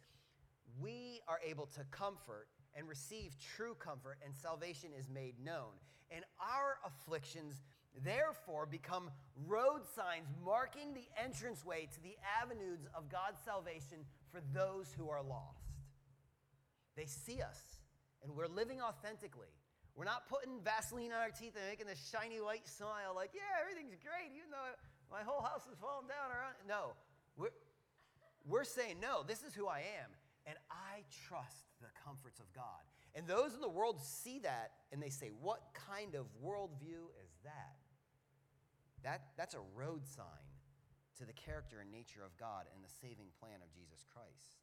we 0.80 1.20
are 1.28 1.40
able 1.46 1.66
to 1.66 1.84
comfort 1.90 2.48
and 2.76 2.86
receive 2.86 3.34
true 3.56 3.74
comfort, 3.74 4.18
and 4.24 4.34
salvation 4.34 4.90
is 4.98 5.08
made 5.08 5.34
known. 5.42 5.72
And 6.10 6.24
our 6.38 6.76
afflictions, 6.84 7.62
therefore, 8.04 8.66
become 8.66 9.10
road 9.46 9.80
signs 9.94 10.28
marking 10.44 10.92
the 10.92 11.06
entranceway 11.24 11.88
to 11.94 12.02
the 12.02 12.16
avenues 12.42 12.86
of 12.94 13.08
God's 13.08 13.40
salvation 13.42 14.04
for 14.30 14.40
those 14.52 14.92
who 14.96 15.08
are 15.08 15.22
lost. 15.22 15.64
They 16.96 17.06
see 17.06 17.40
us, 17.40 17.75
and 18.22 18.34
we're 18.36 18.48
living 18.48 18.80
authentically. 18.80 19.52
We're 19.94 20.04
not 20.04 20.28
putting 20.28 20.60
Vaseline 20.60 21.12
on 21.12 21.20
our 21.20 21.30
teeth 21.30 21.56
and 21.56 21.64
making 21.68 21.86
this 21.86 22.00
shiny 22.12 22.40
white 22.40 22.68
smile 22.68 23.14
like, 23.14 23.30
yeah, 23.32 23.60
everything's 23.60 23.96
great, 23.96 24.32
even 24.36 24.50
though 24.50 24.76
my 25.10 25.22
whole 25.22 25.40
house 25.40 25.64
is 25.70 25.78
falling 25.80 26.08
down 26.08 26.28
around. 26.28 26.54
No, 26.68 26.92
we're, 27.36 27.54
we're 28.44 28.64
saying, 28.64 29.00
no, 29.00 29.24
this 29.26 29.42
is 29.42 29.54
who 29.54 29.66
I 29.66 29.80
am. 30.04 30.10
and 30.46 30.56
I 30.70 31.02
trust 31.28 31.66
the 31.82 31.88
comforts 32.04 32.40
of 32.40 32.46
God. 32.54 32.86
And 33.14 33.26
those 33.26 33.54
in 33.54 33.60
the 33.60 33.68
world 33.68 34.00
see 34.00 34.38
that 34.40 34.72
and 34.92 35.02
they 35.02 35.10
say, 35.10 35.30
What 35.40 35.60
kind 35.74 36.14
of 36.14 36.26
worldview 36.44 37.10
is 37.24 37.30
that? 37.44 37.76
that 39.02 39.22
that's 39.36 39.54
a 39.54 39.64
road 39.74 40.06
sign 40.06 40.46
to 41.18 41.24
the 41.24 41.32
character 41.32 41.78
and 41.80 41.90
nature 41.90 42.20
of 42.24 42.36
God 42.36 42.66
and 42.74 42.84
the 42.84 42.92
saving 43.00 43.28
plan 43.40 43.60
of 43.62 43.72
Jesus 43.74 44.04
Christ. 44.12 44.60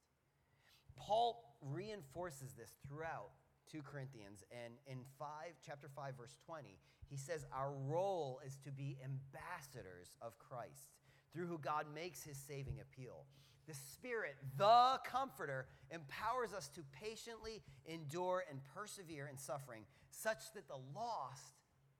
Paul 0.95 1.55
reinforces 1.61 2.53
this 2.53 2.75
throughout 2.87 3.31
2 3.73 3.81
Corinthians 3.81 4.43
and 4.51 4.75
in 4.85 5.03
5 5.17 5.27
chapter 5.65 5.89
5 5.95 6.13
verse 6.15 6.37
20 6.45 6.77
he 7.09 7.17
says 7.17 7.45
our 7.51 7.71
role 7.87 8.39
is 8.45 8.57
to 8.63 8.71
be 8.71 8.97
ambassadors 9.03 10.15
of 10.21 10.37
Christ 10.39 10.93
through 11.33 11.47
who 11.47 11.57
God 11.57 11.85
makes 11.93 12.23
his 12.23 12.37
saving 12.37 12.79
appeal. 12.79 13.25
The 13.67 13.73
Spirit, 13.73 14.35
the 14.57 14.99
Comforter, 15.05 15.67
empowers 15.91 16.53
us 16.53 16.67
to 16.69 16.81
patiently 16.91 17.61
endure 17.85 18.43
and 18.49 18.59
persevere 18.75 19.27
in 19.31 19.37
suffering, 19.37 19.83
such 20.11 20.53
that 20.53 20.67
the 20.67 20.79
lost 20.95 21.53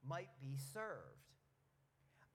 might 0.07 0.29
be 0.41 0.57
served. 0.73 1.31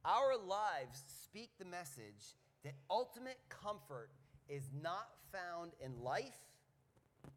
Our 0.05 0.37
lives 0.37 1.03
speak 1.25 1.51
the 1.59 1.65
message 1.65 2.37
that 2.65 2.75
ultimate 2.91 3.39
comfort 3.49 4.11
is 4.49 4.71
not 4.83 5.09
found 5.31 5.73
in 5.85 6.03
life, 6.03 6.39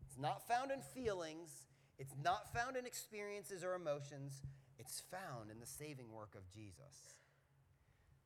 it's 0.08 0.18
not 0.18 0.48
found 0.48 0.72
in 0.72 0.82
feelings, 0.82 1.66
it's 2.02 2.16
not 2.24 2.52
found 2.52 2.76
in 2.76 2.88
experiences 2.88 3.64
or 3.64 3.76
emotions, 3.76 4.42
it's 4.80 5.04
found 5.12 5.52
in 5.52 5.60
the 5.60 5.68
saving 5.68 6.12
work 6.12 6.34
of 6.34 6.42
Jesus. 6.52 7.14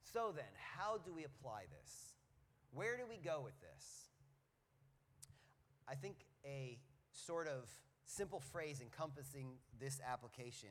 So 0.01 0.31
then, 0.33 0.47
how 0.77 0.97
do 1.03 1.13
we 1.13 1.25
apply 1.25 1.63
this? 1.77 2.13
Where 2.73 2.95
do 2.95 3.03
we 3.09 3.17
go 3.17 3.41
with 3.43 3.59
this? 3.59 4.07
I 5.89 5.95
think 5.95 6.15
a 6.45 6.79
sort 7.11 7.49
of 7.49 7.69
simple 8.05 8.39
phrase 8.39 8.79
encompassing 8.79 9.47
this 9.77 9.99
application 10.09 10.69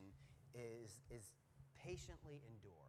is, 0.55 1.03
is 1.11 1.31
patiently 1.85 2.41
endure. 2.49 2.89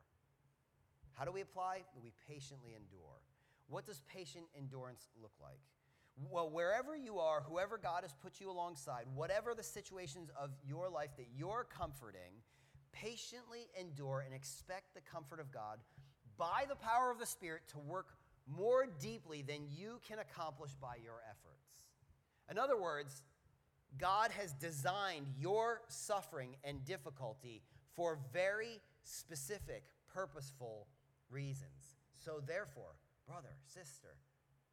How 1.11 1.25
do 1.25 1.33
we 1.33 1.41
apply? 1.41 1.83
We 2.01 2.13
patiently 2.25 2.71
endure. 2.71 3.19
What 3.67 3.85
does 3.85 3.99
patient 4.07 4.45
endurance 4.57 5.09
look 5.21 5.33
like? 5.41 5.59
Well, 6.31 6.49
wherever 6.49 6.95
you 6.95 7.19
are, 7.19 7.41
whoever 7.41 7.77
God 7.77 8.03
has 8.03 8.13
put 8.13 8.39
you 8.39 8.49
alongside, 8.49 9.05
whatever 9.13 9.53
the 9.53 9.63
situations 9.63 10.29
of 10.39 10.51
your 10.65 10.89
life 10.89 11.09
that 11.17 11.27
you're 11.35 11.67
comforting, 11.69 12.41
patiently 12.93 13.67
endure 13.79 14.23
and 14.25 14.33
expect 14.33 14.93
the 14.93 15.01
comfort 15.01 15.39
of 15.41 15.51
God 15.51 15.79
by 16.37 16.63
the 16.69 16.75
power 16.75 17.11
of 17.11 17.19
the 17.19 17.25
Spirit 17.25 17.63
to 17.69 17.79
work 17.79 18.07
more 18.47 18.87
deeply 18.99 19.41
than 19.41 19.67
you 19.69 19.99
can 20.07 20.19
accomplish 20.19 20.71
by 20.79 20.95
your 21.03 21.21
efforts. 21.29 21.89
In 22.49 22.57
other 22.57 22.79
words, 22.79 23.23
God 23.97 24.31
has 24.31 24.53
designed 24.53 25.27
your 25.37 25.81
suffering 25.87 26.55
and 26.63 26.83
difficulty 26.85 27.61
for 27.95 28.19
very 28.31 28.79
specific, 29.03 29.83
purposeful 30.13 30.87
reasons. 31.29 31.95
So, 32.13 32.41
therefore, 32.45 32.95
brother, 33.27 33.55
sister, 33.65 34.15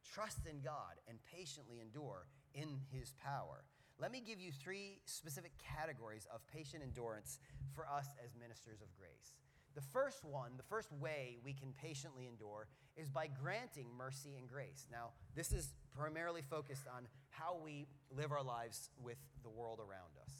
trust 0.03 0.45
in 0.49 0.61
God 0.61 0.99
and 1.07 1.17
patiently 1.31 1.79
endure 1.79 2.27
in 2.53 2.79
His 2.91 3.13
power. 3.23 3.63
Let 3.99 4.11
me 4.11 4.21
give 4.25 4.39
you 4.39 4.51
three 4.51 4.99
specific 5.05 5.51
categories 5.57 6.27
of 6.33 6.45
patient 6.47 6.83
endurance 6.83 7.39
for 7.75 7.87
us 7.87 8.07
as 8.23 8.35
ministers 8.39 8.81
of 8.81 8.93
grace. 8.97 9.37
The 9.75 9.81
first 9.81 10.23
one, 10.23 10.51
the 10.57 10.63
first 10.63 10.91
way 10.91 11.37
we 11.43 11.53
can 11.53 11.73
patiently 11.73 12.27
endure 12.27 12.67
is 12.95 13.09
by 13.09 13.27
granting 13.27 13.87
mercy 13.97 14.35
and 14.37 14.47
grace. 14.47 14.85
Now, 14.91 15.11
this 15.35 15.51
is 15.51 15.73
primarily 15.95 16.41
focused 16.41 16.85
on 16.95 17.07
how 17.29 17.57
we 17.63 17.87
live 18.15 18.31
our 18.31 18.43
lives 18.43 18.89
with 19.01 19.17
the 19.41 19.49
world 19.49 19.79
around 19.79 20.13
us. 20.21 20.33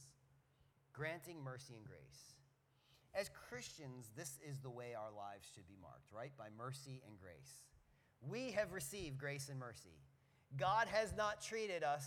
Granting 0.93 1.43
mercy 1.43 1.73
and 1.75 1.85
grace. 1.85 2.35
As 3.15 3.29
Christians, 3.49 4.09
this 4.15 4.39
is 4.47 4.59
the 4.59 4.69
way 4.69 4.93
our 4.93 5.11
lives 5.15 5.47
should 5.53 5.67
be 5.67 5.77
marked, 5.81 6.11
right? 6.11 6.31
By 6.37 6.47
mercy 6.55 7.01
and 7.07 7.17
grace. 7.17 7.61
We 8.29 8.51
have 8.51 8.71
received 8.73 9.17
grace 9.17 9.49
and 9.49 9.59
mercy. 9.59 9.97
God 10.57 10.87
has 10.87 11.13
not 11.15 11.41
treated 11.41 11.83
us, 11.83 12.05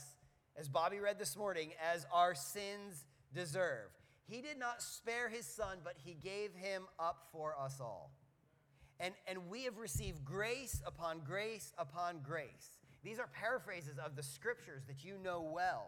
as 0.56 0.68
Bobby 0.68 0.98
read 0.98 1.18
this 1.18 1.36
morning, 1.36 1.72
as 1.92 2.06
our 2.12 2.34
sins 2.34 3.04
deserve. 3.34 3.90
He 4.28 4.40
did 4.40 4.58
not 4.58 4.82
spare 4.82 5.28
his 5.28 5.46
son, 5.46 5.78
but 5.84 5.94
he 6.04 6.14
gave 6.14 6.54
him 6.54 6.84
up 6.98 7.28
for 7.32 7.54
us 7.58 7.80
all. 7.80 8.12
And, 8.98 9.14
and 9.28 9.48
we 9.50 9.64
have 9.64 9.78
received 9.78 10.24
grace 10.24 10.80
upon 10.86 11.20
grace 11.20 11.72
upon 11.76 12.20
grace. 12.22 12.78
These 13.04 13.18
are 13.18 13.28
paraphrases 13.28 13.98
of 13.98 14.16
the 14.16 14.22
scriptures 14.22 14.84
that 14.88 15.04
you 15.04 15.18
know 15.22 15.42
well. 15.42 15.86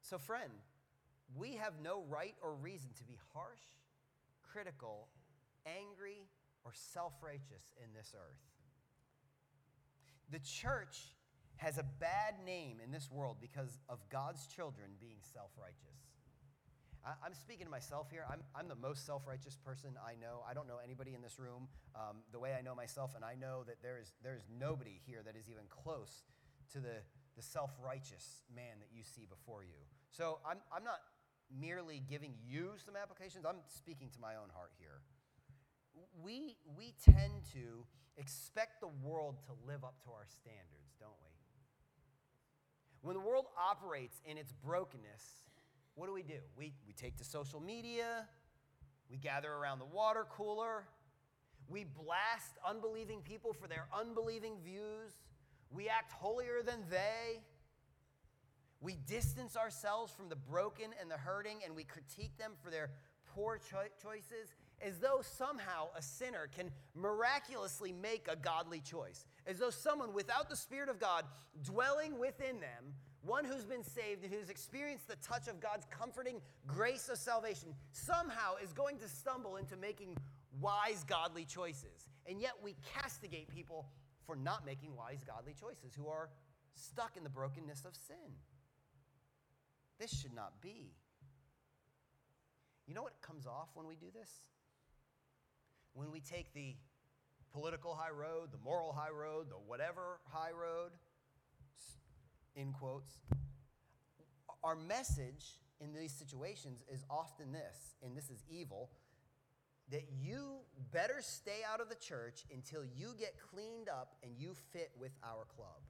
So, 0.00 0.16
friend, 0.16 0.52
we 1.36 1.56
have 1.56 1.74
no 1.82 2.04
right 2.08 2.34
or 2.42 2.54
reason 2.54 2.90
to 2.98 3.04
be 3.04 3.18
harsh, 3.34 3.60
critical, 4.42 5.08
angry, 5.66 6.28
or 6.64 6.72
self 6.74 7.12
righteous 7.22 7.72
in 7.82 7.92
this 7.94 8.14
earth. 8.14 8.40
The 10.30 10.38
church 10.38 11.14
has 11.56 11.78
a 11.78 11.84
bad 12.00 12.34
name 12.44 12.78
in 12.82 12.90
this 12.90 13.10
world 13.10 13.36
because 13.40 13.78
of 13.88 13.98
God's 14.10 14.46
children 14.46 14.90
being 15.00 15.18
self 15.32 15.50
righteous. 15.60 16.12
I, 17.04 17.26
am 17.26 17.34
speaking 17.34 17.66
to 17.66 17.70
myself 17.70 18.10
here. 18.10 18.24
I'm, 18.30 18.42
I'm 18.54 18.68
the 18.68 18.78
most 18.78 19.06
self 19.06 19.26
righteous 19.26 19.56
person 19.56 19.90
I 19.98 20.14
know. 20.20 20.42
I 20.48 20.54
don't 20.54 20.68
know 20.68 20.78
anybody 20.82 21.14
in 21.14 21.22
this 21.22 21.38
room 21.38 21.68
um, 21.94 22.22
the 22.30 22.38
way 22.38 22.54
I 22.58 22.62
know 22.62 22.74
myself, 22.74 23.14
and 23.14 23.24
I 23.24 23.34
know 23.34 23.64
that 23.66 23.82
there 23.82 23.98
is, 24.00 24.12
there 24.22 24.36
is 24.36 24.42
nobody 24.48 25.00
here 25.06 25.20
that 25.24 25.36
is 25.36 25.50
even 25.50 25.64
close 25.68 26.24
to 26.72 26.78
the, 26.78 27.02
the 27.36 27.42
self 27.42 27.70
righteous 27.84 28.42
man 28.54 28.78
that 28.78 28.88
you 28.94 29.02
see 29.02 29.26
before 29.26 29.64
you. 29.64 29.82
So 30.10 30.38
I'm, 30.46 30.58
I'm 30.72 30.84
not 30.84 31.00
merely 31.50 32.02
giving 32.08 32.34
you 32.46 32.72
some 32.84 32.94
applications, 32.96 33.44
I'm 33.44 33.60
speaking 33.68 34.08
to 34.14 34.20
my 34.20 34.36
own 34.36 34.48
heart 34.54 34.72
here. 34.78 35.02
We, 36.22 36.56
we 36.76 36.94
tend 37.04 37.32
to 37.52 37.84
expect 38.16 38.80
the 38.80 38.88
world 39.02 39.36
to 39.46 39.52
live 39.66 39.84
up 39.84 40.02
to 40.04 40.10
our 40.10 40.26
standards, 40.26 40.94
don't 41.00 41.10
we? 41.22 41.30
When 43.02 43.14
the 43.14 43.20
world 43.20 43.46
operates 43.58 44.20
in 44.24 44.38
its 44.38 44.52
brokenness, 44.52 45.24
what 45.94 46.06
do 46.06 46.12
we 46.12 46.22
do? 46.22 46.38
We, 46.56 46.72
we 46.86 46.92
take 46.92 47.16
to 47.18 47.24
social 47.24 47.60
media, 47.60 48.26
we 49.10 49.18
gather 49.18 49.52
around 49.52 49.80
the 49.80 49.86
water 49.86 50.26
cooler, 50.30 50.84
we 51.68 51.84
blast 51.84 52.58
unbelieving 52.68 53.20
people 53.22 53.52
for 53.52 53.66
their 53.66 53.86
unbelieving 53.98 54.54
views, 54.64 55.12
we 55.70 55.88
act 55.88 56.12
holier 56.12 56.62
than 56.64 56.84
they. 56.90 57.42
We 58.80 58.96
distance 59.06 59.56
ourselves 59.56 60.12
from 60.12 60.28
the 60.28 60.36
broken 60.36 60.90
and 61.00 61.08
the 61.08 61.16
hurting, 61.16 61.58
and 61.64 61.76
we 61.76 61.84
critique 61.84 62.36
them 62.36 62.52
for 62.62 62.68
their 62.68 62.90
poor 63.34 63.58
cho- 63.58 63.90
choices 64.00 64.54
as 64.80 64.98
though 64.98 65.20
somehow 65.22 65.88
a 65.96 66.02
sinner 66.02 66.48
can 66.54 66.70
miraculously 66.94 67.92
make 67.92 68.26
a 68.28 68.36
godly 68.36 68.80
choice, 68.80 69.26
as 69.46 69.58
though 69.58 69.70
someone 69.70 70.12
without 70.12 70.50
the 70.50 70.56
Spirit 70.56 70.88
of 70.88 70.98
God 70.98 71.24
dwelling 71.62 72.18
within 72.18 72.60
them 72.60 72.94
one 73.24 73.44
who's 73.44 73.64
been 73.64 73.84
saved 73.84 74.24
and 74.24 74.32
who's 74.32 74.50
experienced 74.50 75.06
the 75.06 75.16
touch 75.16 75.46
of 75.46 75.60
God's 75.60 75.86
comforting 75.90 76.40
grace 76.66 77.08
of 77.08 77.18
salvation, 77.18 77.68
somehow 77.92 78.56
is 78.62 78.72
going 78.72 78.98
to 78.98 79.08
stumble 79.08 79.56
into 79.56 79.76
making 79.76 80.16
wise, 80.60 81.04
godly 81.04 81.44
choices. 81.44 82.08
And 82.26 82.40
yet 82.40 82.52
we 82.62 82.74
castigate 82.94 83.48
people 83.48 83.86
for 84.26 84.34
not 84.34 84.66
making 84.66 84.96
wise, 84.96 85.22
godly 85.24 85.54
choices 85.54 85.94
who 85.96 86.08
are 86.08 86.30
stuck 86.74 87.16
in 87.16 87.22
the 87.22 87.30
brokenness 87.30 87.84
of 87.84 87.94
sin. 87.94 88.16
This 90.00 90.20
should 90.20 90.34
not 90.34 90.60
be. 90.60 90.90
You 92.92 92.96
know 92.96 93.04
what 93.04 93.22
comes 93.22 93.46
off 93.46 93.70
when 93.72 93.86
we 93.86 93.94
do 93.94 94.08
this? 94.12 94.28
When 95.94 96.10
we 96.12 96.20
take 96.20 96.52
the 96.52 96.76
political 97.50 97.94
high 97.94 98.10
road, 98.10 98.52
the 98.52 98.58
moral 98.62 98.92
high 98.92 99.08
road, 99.08 99.48
the 99.48 99.54
whatever 99.54 100.20
high 100.30 100.50
road, 100.50 100.90
in 102.54 102.70
quotes. 102.74 103.14
Our 104.62 104.76
message 104.76 105.58
in 105.80 105.94
these 105.94 106.12
situations 106.12 106.82
is 106.92 107.02
often 107.08 107.50
this, 107.52 107.96
and 108.02 108.14
this 108.14 108.28
is 108.28 108.44
evil, 108.46 108.90
that 109.90 110.04
you 110.20 110.58
better 110.92 111.22
stay 111.22 111.62
out 111.66 111.80
of 111.80 111.88
the 111.88 111.94
church 111.94 112.44
until 112.52 112.84
you 112.84 113.14
get 113.18 113.36
cleaned 113.50 113.88
up 113.88 114.16
and 114.22 114.32
you 114.36 114.52
fit 114.70 114.90
with 115.00 115.12
our 115.24 115.46
club. 115.56 115.80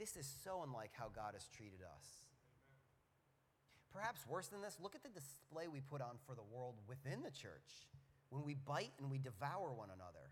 This 0.00 0.16
is 0.16 0.26
so 0.42 0.64
unlike 0.66 0.90
how 0.94 1.10
God 1.14 1.34
has 1.34 1.46
treated 1.46 1.78
us. 1.80 2.31
Perhaps 3.92 4.26
worse 4.26 4.48
than 4.48 4.62
this, 4.62 4.78
look 4.80 4.94
at 4.94 5.02
the 5.02 5.08
display 5.08 5.68
we 5.68 5.80
put 5.80 6.00
on 6.00 6.16
for 6.26 6.34
the 6.34 6.42
world 6.42 6.76
within 6.88 7.22
the 7.22 7.30
church 7.30 7.88
when 8.30 8.42
we 8.42 8.54
bite 8.54 8.92
and 8.98 9.10
we 9.10 9.18
devour 9.18 9.72
one 9.72 9.90
another. 9.94 10.30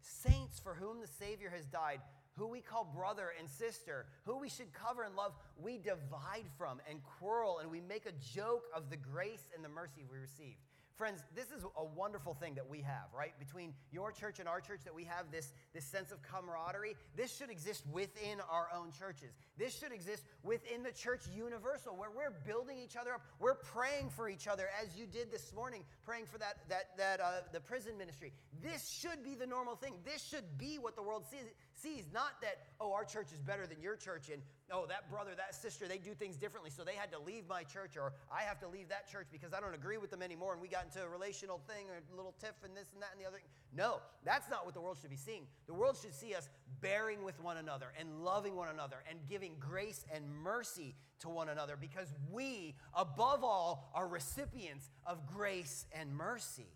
Saints 0.00 0.58
for 0.58 0.74
whom 0.74 1.00
the 1.00 1.06
Savior 1.06 1.50
has 1.54 1.64
died 1.66 2.00
who 2.36 2.48
we 2.48 2.60
call 2.60 2.84
brother 2.84 3.32
and 3.38 3.48
sister, 3.48 4.06
who 4.24 4.38
we 4.38 4.48
should 4.48 4.72
cover 4.72 5.04
and 5.04 5.14
love, 5.14 5.32
we 5.56 5.78
divide 5.78 6.46
from 6.58 6.80
and 6.90 7.00
quarrel 7.02 7.58
and 7.60 7.70
we 7.70 7.80
make 7.80 8.06
a 8.06 8.34
joke 8.34 8.64
of 8.74 8.90
the 8.90 8.96
grace 8.96 9.46
and 9.54 9.64
the 9.64 9.68
mercy 9.68 10.04
we 10.10 10.18
received. 10.18 10.58
Friends, 10.96 11.24
this 11.34 11.50
is 11.50 11.64
a 11.76 11.84
wonderful 11.84 12.34
thing 12.34 12.54
that 12.54 12.70
we 12.70 12.80
have, 12.82 13.06
right? 13.16 13.32
Between 13.40 13.74
your 13.90 14.12
church 14.12 14.38
and 14.38 14.48
our 14.48 14.60
church, 14.60 14.82
that 14.84 14.94
we 14.94 15.02
have 15.02 15.32
this, 15.32 15.52
this 15.74 15.84
sense 15.84 16.12
of 16.12 16.22
camaraderie. 16.22 16.94
This 17.16 17.36
should 17.36 17.50
exist 17.50 17.82
within 17.92 18.38
our 18.48 18.68
own 18.72 18.92
churches. 18.92 19.34
This 19.58 19.76
should 19.76 19.90
exist 19.90 20.22
within 20.44 20.84
the 20.84 20.92
church 20.92 21.22
universal, 21.34 21.96
where 21.96 22.10
we're 22.10 22.30
building 22.46 22.78
each 22.78 22.94
other 22.94 23.14
up. 23.14 23.22
We're 23.40 23.56
praying 23.56 24.10
for 24.10 24.28
each 24.28 24.46
other, 24.46 24.68
as 24.80 24.96
you 24.96 25.06
did 25.06 25.32
this 25.32 25.52
morning, 25.52 25.82
praying 26.04 26.26
for 26.26 26.38
that, 26.38 26.58
that, 26.68 26.96
that 26.96 27.20
uh, 27.20 27.40
the 27.52 27.60
prison 27.60 27.98
ministry. 27.98 28.32
This 28.62 28.88
should 28.88 29.24
be 29.24 29.34
the 29.34 29.46
normal 29.46 29.74
thing. 29.74 29.94
This 30.04 30.22
should 30.22 30.58
be 30.58 30.78
what 30.78 30.94
the 30.94 31.02
world 31.02 31.24
sees, 31.28 31.40
sees. 31.78 32.04
Not 32.12 32.40
that, 32.42 32.66
oh, 32.80 32.92
our 32.92 33.04
church 33.04 33.32
is 33.32 33.40
better 33.40 33.66
than 33.66 33.80
your 33.80 33.96
church, 33.96 34.30
and 34.32 34.42
oh, 34.70 34.86
that 34.88 35.10
brother, 35.10 35.30
that 35.36 35.54
sister, 35.54 35.86
they 35.86 35.98
do 35.98 36.14
things 36.14 36.36
differently, 36.36 36.70
so 36.70 36.84
they 36.84 36.94
had 36.94 37.10
to 37.12 37.18
leave 37.18 37.44
my 37.48 37.62
church, 37.62 37.96
or 37.96 38.12
I 38.32 38.42
have 38.42 38.60
to 38.60 38.68
leave 38.68 38.88
that 38.88 39.10
church 39.10 39.26
because 39.30 39.52
I 39.52 39.60
don't 39.60 39.74
agree 39.74 39.98
with 39.98 40.10
them 40.10 40.22
anymore, 40.22 40.52
and 40.52 40.62
we 40.62 40.68
got 40.68 40.84
into 40.84 41.02
a 41.02 41.08
relational 41.08 41.60
thing, 41.66 41.86
or 41.88 41.96
a 41.96 42.16
little 42.16 42.34
tiff, 42.40 42.54
and 42.64 42.76
this 42.76 42.92
and 42.92 43.02
that 43.02 43.10
and 43.12 43.20
the 43.20 43.28
other. 43.28 43.40
No, 43.76 44.00
that's 44.24 44.50
not 44.50 44.64
what 44.64 44.74
the 44.74 44.80
world 44.80 44.98
should 45.00 45.10
be 45.10 45.16
seeing. 45.16 45.46
The 45.66 45.74
world 45.74 45.96
should 46.00 46.14
see 46.14 46.34
us 46.34 46.48
bearing 46.80 47.24
with 47.24 47.40
one 47.42 47.56
another 47.56 47.92
and 47.98 48.24
loving 48.24 48.56
one 48.56 48.68
another 48.68 48.96
and 49.08 49.18
giving 49.28 49.52
grace 49.58 50.04
and 50.14 50.24
mercy 50.42 50.94
to 51.20 51.28
one 51.28 51.48
another 51.48 51.76
because 51.80 52.12
we, 52.30 52.74
above 52.94 53.42
all, 53.42 53.90
are 53.94 54.06
recipients 54.06 54.90
of 55.06 55.26
grace 55.26 55.86
and 55.92 56.14
mercy. 56.14 56.68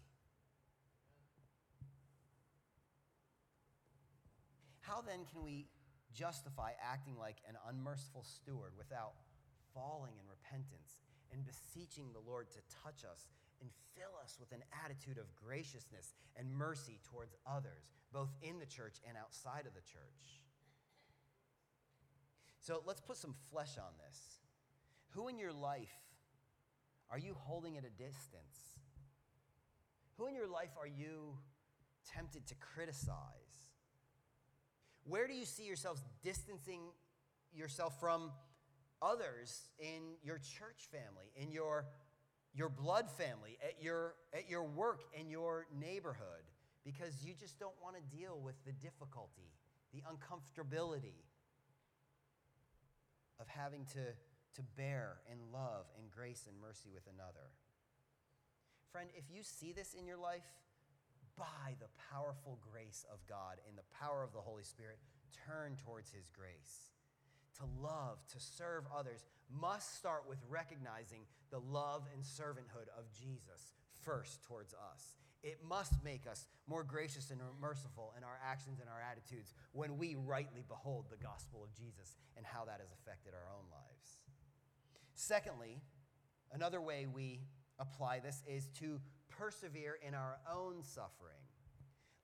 How 4.88 5.02
then 5.04 5.28
can 5.30 5.44
we 5.44 5.68
justify 6.14 6.72
acting 6.80 7.12
like 7.18 7.36
an 7.46 7.56
unmerciful 7.68 8.24
steward 8.24 8.72
without 8.78 9.12
falling 9.74 10.16
in 10.16 10.24
repentance 10.24 10.96
and 11.30 11.44
beseeching 11.44 12.08
the 12.12 12.24
Lord 12.24 12.48
to 12.52 12.60
touch 12.82 13.04
us 13.04 13.28
and 13.60 13.68
fill 13.94 14.16
us 14.24 14.38
with 14.40 14.50
an 14.52 14.64
attitude 14.82 15.18
of 15.18 15.28
graciousness 15.36 16.14
and 16.36 16.48
mercy 16.50 17.00
towards 17.04 17.36
others, 17.46 17.92
both 18.14 18.30
in 18.40 18.58
the 18.58 18.64
church 18.64 18.96
and 19.06 19.18
outside 19.18 19.66
of 19.68 19.74
the 19.74 19.84
church. 19.84 20.40
So 22.60 22.82
let's 22.86 23.02
put 23.02 23.18
some 23.18 23.34
flesh 23.52 23.76
on 23.76 23.92
this. 24.06 24.40
Who 25.10 25.28
in 25.28 25.38
your 25.38 25.52
life 25.52 26.00
are 27.10 27.18
you 27.18 27.36
holding 27.36 27.76
at 27.76 27.84
a 27.84 27.90
distance? 27.90 28.80
Who 30.16 30.28
in 30.28 30.34
your 30.34 30.48
life 30.48 30.72
are 30.80 30.86
you 30.86 31.36
tempted 32.06 32.46
to 32.46 32.54
criticize? 32.54 33.67
Where 35.08 35.26
do 35.26 35.32
you 35.32 35.46
see 35.46 35.64
yourselves 35.64 36.02
distancing 36.22 36.80
yourself 37.54 37.98
from 37.98 38.30
others 39.00 39.70
in 39.78 40.16
your 40.22 40.36
church 40.36 40.88
family, 40.92 41.32
in 41.34 41.50
your, 41.50 41.86
your 42.54 42.68
blood 42.68 43.10
family, 43.10 43.56
at 43.62 43.82
your, 43.82 44.14
at 44.34 44.50
your 44.50 44.64
work, 44.64 45.00
in 45.18 45.30
your 45.30 45.66
neighborhood, 45.80 46.44
because 46.84 47.24
you 47.24 47.32
just 47.32 47.58
don't 47.58 47.74
want 47.82 47.96
to 47.96 48.16
deal 48.16 48.38
with 48.42 48.54
the 48.66 48.72
difficulty, 48.72 49.50
the 49.94 50.02
uncomfortability 50.02 51.24
of 53.40 53.48
having 53.48 53.86
to, 53.86 54.04
to 54.56 54.62
bear 54.76 55.20
and 55.30 55.40
love 55.52 55.86
and 55.98 56.10
grace 56.10 56.44
and 56.46 56.60
mercy 56.60 56.90
with 56.92 57.04
another. 57.14 57.48
Friend, 58.92 59.08
if 59.16 59.24
you 59.34 59.42
see 59.42 59.72
this 59.72 59.94
in 59.94 60.06
your 60.06 60.18
life, 60.18 60.44
by 61.38 61.78
the 61.80 61.88
powerful 62.10 62.58
grace 62.70 63.06
of 63.12 63.24
God 63.28 63.62
and 63.68 63.78
the 63.78 63.88
power 63.94 64.22
of 64.22 64.32
the 64.32 64.42
Holy 64.42 64.64
Spirit, 64.64 64.98
turn 65.46 65.76
towards 65.84 66.10
His 66.10 66.28
grace 66.28 66.90
to 67.58 67.64
love, 67.82 68.18
to 68.32 68.40
serve 68.40 68.84
others, 68.96 69.24
must 69.50 69.96
start 69.96 70.24
with 70.28 70.38
recognizing 70.48 71.22
the 71.50 71.58
love 71.58 72.02
and 72.14 72.22
servanthood 72.22 72.88
of 72.96 73.10
Jesus 73.12 73.74
first 74.04 74.42
towards 74.44 74.74
us. 74.74 75.16
It 75.42 75.58
must 75.66 75.92
make 76.04 76.26
us 76.26 76.46
more 76.66 76.82
gracious 76.82 77.30
and 77.30 77.40
merciful 77.60 78.12
in 78.16 78.24
our 78.24 78.38
actions 78.44 78.80
and 78.80 78.88
our 78.88 79.00
attitudes 79.00 79.54
when 79.72 79.96
we 79.96 80.16
rightly 80.16 80.64
behold 80.66 81.06
the 81.10 81.16
gospel 81.16 81.62
of 81.62 81.72
Jesus 81.72 82.16
and 82.36 82.44
how 82.44 82.64
that 82.64 82.80
has 82.80 82.90
affected 82.92 83.34
our 83.34 83.48
own 83.54 83.66
lives. 83.70 84.18
Secondly, 85.14 85.80
another 86.52 86.80
way 86.80 87.06
we 87.06 87.40
apply 87.78 88.18
this 88.18 88.42
is 88.46 88.68
to 88.80 89.00
persevere 89.38 89.98
in 90.06 90.14
our 90.14 90.38
own 90.52 90.82
suffering. 90.82 91.38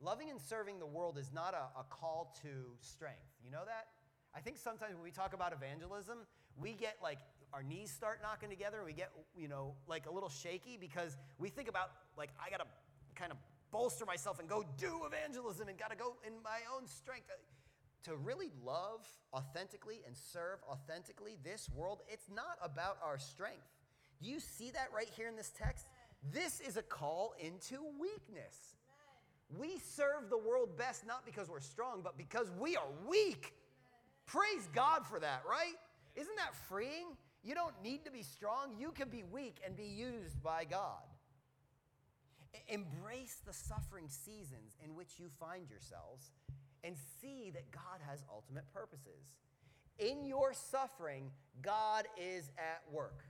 Loving 0.00 0.30
and 0.30 0.40
serving 0.40 0.78
the 0.78 0.86
world 0.86 1.16
is 1.16 1.32
not 1.32 1.54
a, 1.54 1.80
a 1.80 1.84
call 1.88 2.36
to 2.42 2.48
strength. 2.80 3.22
You 3.44 3.50
know 3.50 3.62
that? 3.64 3.86
I 4.34 4.40
think 4.40 4.58
sometimes 4.58 4.94
when 4.94 5.02
we 5.02 5.10
talk 5.10 5.32
about 5.32 5.52
evangelism, 5.52 6.18
we 6.60 6.74
get 6.74 6.96
like 7.02 7.18
our 7.52 7.62
knees 7.62 7.90
start 7.90 8.18
knocking 8.20 8.50
together 8.50 8.82
we 8.84 8.92
get, 8.92 9.10
you 9.36 9.46
know, 9.46 9.74
like 9.86 10.06
a 10.06 10.10
little 10.10 10.28
shaky 10.28 10.76
because 10.80 11.16
we 11.38 11.48
think 11.48 11.68
about 11.68 11.90
like 12.18 12.30
I 12.44 12.50
got 12.50 12.58
to 12.58 12.66
kind 13.14 13.30
of 13.30 13.38
bolster 13.70 14.04
myself 14.04 14.40
and 14.40 14.48
go 14.48 14.64
do 14.76 15.02
evangelism 15.06 15.68
and 15.68 15.78
got 15.78 15.90
to 15.90 15.96
go 15.96 16.16
in 16.26 16.32
my 16.42 16.60
own 16.76 16.86
strength. 16.86 17.30
Uh, 17.30 17.36
to 18.04 18.16
really 18.16 18.50
love 18.62 19.00
authentically 19.32 20.02
and 20.06 20.14
serve 20.14 20.58
authentically 20.68 21.38
this 21.42 21.70
world, 21.74 22.02
it's 22.06 22.28
not 22.28 22.58
about 22.62 22.98
our 23.02 23.18
strength. 23.18 23.64
Do 24.22 24.28
you 24.28 24.40
see 24.40 24.70
that 24.72 24.88
right 24.94 25.08
here 25.16 25.26
in 25.26 25.36
this 25.36 25.50
text? 25.56 25.86
This 26.32 26.60
is 26.60 26.76
a 26.76 26.82
call 26.82 27.34
into 27.38 27.76
weakness. 28.00 28.76
We 29.58 29.78
serve 29.78 30.30
the 30.30 30.38
world 30.38 30.76
best 30.76 31.06
not 31.06 31.26
because 31.26 31.48
we're 31.48 31.60
strong, 31.60 32.00
but 32.02 32.16
because 32.16 32.50
we 32.58 32.76
are 32.76 32.88
weak. 33.08 33.52
Praise 34.26 34.68
God 34.74 35.06
for 35.06 35.20
that, 35.20 35.42
right? 35.48 35.74
Isn't 36.16 36.36
that 36.36 36.54
freeing? 36.68 37.08
You 37.42 37.54
don't 37.54 37.74
need 37.82 38.04
to 38.06 38.10
be 38.10 38.22
strong. 38.22 38.74
You 38.78 38.90
can 38.92 39.10
be 39.10 39.22
weak 39.22 39.60
and 39.64 39.76
be 39.76 39.84
used 39.84 40.42
by 40.42 40.64
God. 40.64 41.02
Embrace 42.68 43.42
the 43.46 43.52
suffering 43.52 44.08
seasons 44.08 44.76
in 44.82 44.94
which 44.94 45.18
you 45.18 45.28
find 45.38 45.68
yourselves 45.68 46.30
and 46.82 46.96
see 47.20 47.50
that 47.50 47.70
God 47.70 48.00
has 48.08 48.22
ultimate 48.32 48.64
purposes. 48.72 49.34
In 49.98 50.24
your 50.24 50.54
suffering, 50.54 51.30
God 51.60 52.06
is 52.16 52.50
at 52.58 52.82
work. 52.90 53.24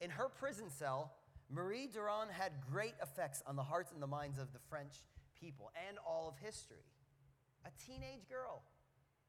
In 0.00 0.10
her 0.10 0.28
prison 0.28 0.70
cell, 0.70 1.12
Marie 1.52 1.86
Durand 1.86 2.30
had 2.30 2.52
great 2.70 2.94
effects 3.02 3.42
on 3.46 3.56
the 3.56 3.62
hearts 3.62 3.92
and 3.92 4.02
the 4.02 4.06
minds 4.06 4.38
of 4.38 4.52
the 4.52 4.58
French 4.70 4.94
people 5.38 5.70
and 5.88 5.98
all 6.06 6.28
of 6.28 6.34
history. 6.44 6.84
A 7.66 7.70
teenage 7.86 8.28
girl 8.28 8.62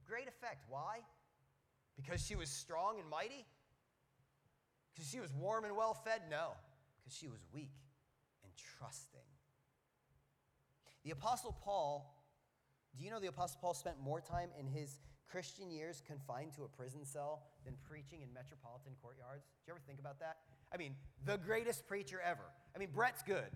Great 0.08 0.28
effect. 0.28 0.66
Why? 0.70 1.00
Because 1.96 2.26
she 2.26 2.36
was 2.36 2.50
strong 2.50 3.00
and 3.00 3.10
mighty? 3.10 3.46
Because 4.94 5.10
she 5.10 5.20
was 5.20 5.32
warm 5.34 5.64
and 5.64 5.76
well 5.76 5.94
fed? 5.94 6.22
No, 6.30 6.52
because 7.00 7.18
she 7.18 7.28
was 7.28 7.40
weak 7.54 7.74
and 8.44 8.52
trusting. 8.78 9.26
The 11.04 11.12
Apostle 11.12 11.56
Paul, 11.64 12.14
do 12.98 13.04
you 13.04 13.12
know 13.12 13.20
the 13.20 13.28
Apostle 13.28 13.60
Paul 13.62 13.74
spent 13.74 14.00
more 14.02 14.22
time 14.22 14.50
in 14.60 14.68
his 14.68 15.00
Christian 15.30 15.72
years 15.72 16.02
confined 16.06 16.54
to 16.56 16.64
a 16.64 16.68
prison 16.68 17.06
cell 17.06 17.44
than 17.66 17.76
preaching 17.90 18.22
in 18.22 18.34
metropolitan 18.34 18.94
courtyards? 19.02 19.46
Did 19.60 19.68
you 19.68 19.74
ever 19.74 19.82
think 19.86 20.00
about 20.00 20.20
that? 20.20 20.38
I 20.74 20.78
mean, 20.78 20.96
the 21.26 21.38
greatest 21.38 21.88
preacher 21.88 22.20
ever. 22.24 22.44
I 22.76 22.80
mean, 22.80 22.90
Brett's 22.94 23.24
good. 23.24 23.52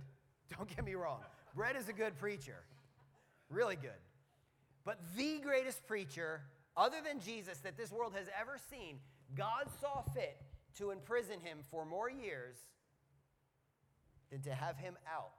Don't 0.58 0.74
get 0.74 0.86
me 0.86 0.94
wrong. 0.94 1.22
Brett 1.56 1.76
is 1.76 1.90
a 1.90 1.94
good 1.94 2.18
preacher, 2.18 2.64
really 3.50 3.76
good. 3.76 4.00
But 4.86 5.00
the 5.18 5.40
greatest 5.40 5.86
preacher, 5.88 6.42
other 6.78 6.98
than 7.06 7.20
Jesus, 7.20 7.58
that 7.60 7.76
this 7.76 7.92
world 7.92 8.14
has 8.16 8.28
ever 8.40 8.58
seen, 8.70 9.00
God 9.36 9.66
saw 9.82 10.04
fit 10.14 10.38
to 10.78 10.92
imprison 10.92 11.42
him 11.42 11.60
for 11.72 11.86
more 11.86 12.10
years 12.10 12.56
than 14.32 14.42
to 14.42 14.54
have 14.54 14.78
him 14.78 14.96
out, 15.12 15.34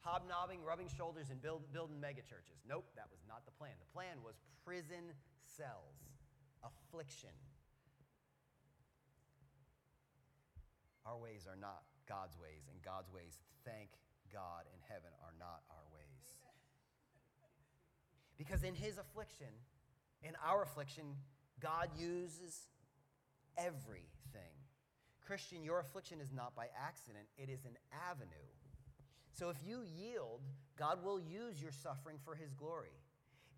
hobnobbing, 0.00 0.64
rubbing 0.64 0.88
shoulders, 0.96 1.26
and 1.30 1.40
build, 1.42 1.70
building 1.72 1.96
megachurches. 2.00 2.64
Nope, 2.68 2.86
that 2.96 3.06
was 3.10 3.20
not 3.28 3.44
the 3.44 3.52
plan. 3.52 3.72
The 3.78 3.92
plan 3.92 4.24
was 4.24 4.34
prison 4.64 5.12
cells, 5.44 5.94
affliction. 6.64 7.30
Our 11.10 11.18
ways 11.18 11.50
are 11.50 11.58
not 11.58 11.82
God's 12.06 12.38
ways, 12.38 12.70
and 12.70 12.78
God's 12.82 13.10
ways, 13.10 13.38
thank 13.64 13.90
God 14.32 14.62
in 14.70 14.78
heaven, 14.86 15.10
are 15.26 15.34
not 15.40 15.66
our 15.70 15.82
ways. 15.90 16.38
Because 18.38 18.62
in 18.62 18.74
his 18.74 18.96
affliction, 18.96 19.50
in 20.22 20.32
our 20.46 20.62
affliction, 20.62 21.04
God 21.58 21.88
uses 21.98 22.68
everything. 23.58 24.54
Christian, 25.26 25.64
your 25.64 25.80
affliction 25.80 26.20
is 26.20 26.32
not 26.32 26.54
by 26.54 26.66
accident, 26.78 27.26
it 27.36 27.50
is 27.50 27.64
an 27.64 27.76
avenue. 28.08 28.50
So 29.32 29.50
if 29.50 29.56
you 29.66 29.82
yield, 29.82 30.42
God 30.78 31.02
will 31.04 31.20
use 31.20 31.60
your 31.60 31.72
suffering 31.72 32.18
for 32.24 32.36
his 32.36 32.54
glory. 32.54 32.94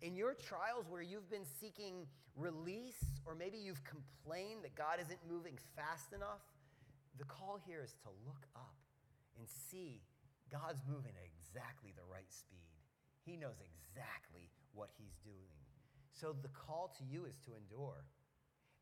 In 0.01 0.15
your 0.15 0.33
trials 0.33 0.85
where 0.89 1.01
you've 1.01 1.29
been 1.29 1.45
seeking 1.61 2.07
release, 2.35 3.03
or 3.25 3.35
maybe 3.35 3.57
you've 3.57 3.83
complained 3.83 4.63
that 4.63 4.75
God 4.75 4.97
isn't 4.99 5.19
moving 5.29 5.57
fast 5.75 6.13
enough, 6.13 6.41
the 7.17 7.25
call 7.25 7.59
here 7.65 7.81
is 7.83 7.93
to 8.03 8.09
look 8.25 8.45
up 8.55 8.75
and 9.37 9.47
see 9.47 10.01
God's 10.51 10.81
moving 10.87 11.13
at 11.17 11.25
exactly 11.25 11.93
the 11.95 12.05
right 12.05 12.29
speed. 12.31 12.77
He 13.25 13.37
knows 13.37 13.57
exactly 13.61 14.49
what 14.73 14.89
he's 14.97 15.15
doing. 15.23 15.57
So 16.11 16.33
the 16.33 16.49
call 16.49 16.93
to 16.97 17.03
you 17.03 17.25
is 17.25 17.37
to 17.45 17.55
endure. 17.55 18.05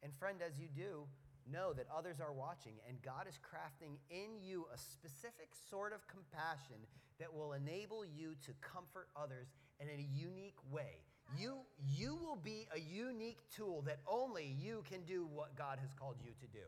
And 0.03 0.11
friend, 0.15 0.39
as 0.45 0.59
you 0.59 0.67
do, 0.67 1.07
know 1.49 1.73
that 1.73 1.87
others 1.95 2.19
are 2.19 2.33
watching, 2.33 2.73
and 2.87 3.01
God 3.01 3.27
is 3.27 3.39
crafting 3.39 3.97
in 4.09 4.41
you 4.41 4.67
a 4.73 4.77
specific 4.77 5.49
sort 5.69 5.93
of 5.93 6.07
compassion 6.07 6.77
that 7.19 7.33
will 7.33 7.53
enable 7.53 8.05
you 8.05 8.35
to 8.45 8.51
comfort 8.61 9.07
others 9.15 9.47
in 9.79 9.87
a 9.87 10.07
unique 10.13 10.59
way. 10.69 11.03
You, 11.37 11.59
you 11.79 12.15
will 12.15 12.35
be 12.35 12.67
a 12.75 12.79
unique 12.79 13.39
tool 13.55 13.83
that 13.83 13.99
only 14.07 14.55
you 14.59 14.83
can 14.89 15.01
do 15.03 15.27
what 15.31 15.55
God 15.55 15.79
has 15.79 15.93
called 15.93 16.17
you 16.23 16.31
to 16.39 16.47
do. 16.47 16.67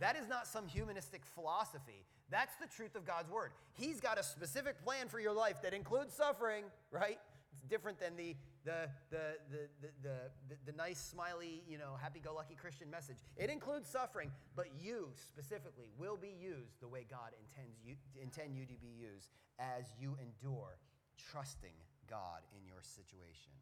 That 0.00 0.16
is 0.16 0.28
not 0.28 0.46
some 0.46 0.66
humanistic 0.66 1.24
philosophy. 1.24 2.04
That's 2.30 2.56
the 2.56 2.66
truth 2.66 2.96
of 2.96 3.04
God's 3.04 3.30
word. 3.30 3.52
He's 3.74 4.00
got 4.00 4.18
a 4.18 4.22
specific 4.22 4.82
plan 4.82 5.08
for 5.08 5.20
your 5.20 5.32
life 5.32 5.62
that 5.62 5.74
includes 5.74 6.14
suffering, 6.14 6.64
right? 6.90 7.18
It's 7.52 7.62
different 7.62 8.00
than 8.00 8.16
the, 8.16 8.34
the, 8.64 8.88
the, 9.10 9.38
the, 9.50 9.88
the, 10.02 10.14
the, 10.48 10.72
the 10.72 10.72
nice, 10.76 10.98
smiley, 10.98 11.62
you 11.68 11.78
know, 11.78 11.96
happy 12.00 12.18
go 12.18 12.34
lucky 12.34 12.54
Christian 12.54 12.90
message. 12.90 13.18
It 13.36 13.50
includes 13.50 13.88
suffering, 13.88 14.32
but 14.56 14.66
you 14.80 15.10
specifically 15.14 15.90
will 15.96 16.16
be 16.16 16.34
used 16.40 16.80
the 16.80 16.88
way 16.88 17.06
God 17.08 17.30
intends 17.38 17.78
you, 17.84 17.94
intend 18.20 18.56
you 18.56 18.66
to 18.66 18.74
be 18.74 18.90
used 18.98 19.28
as 19.60 19.84
you 20.00 20.16
endure, 20.18 20.78
trusting 21.30 21.76
God 22.10 22.42
in 22.58 22.66
your 22.66 22.82
situation. 22.82 23.52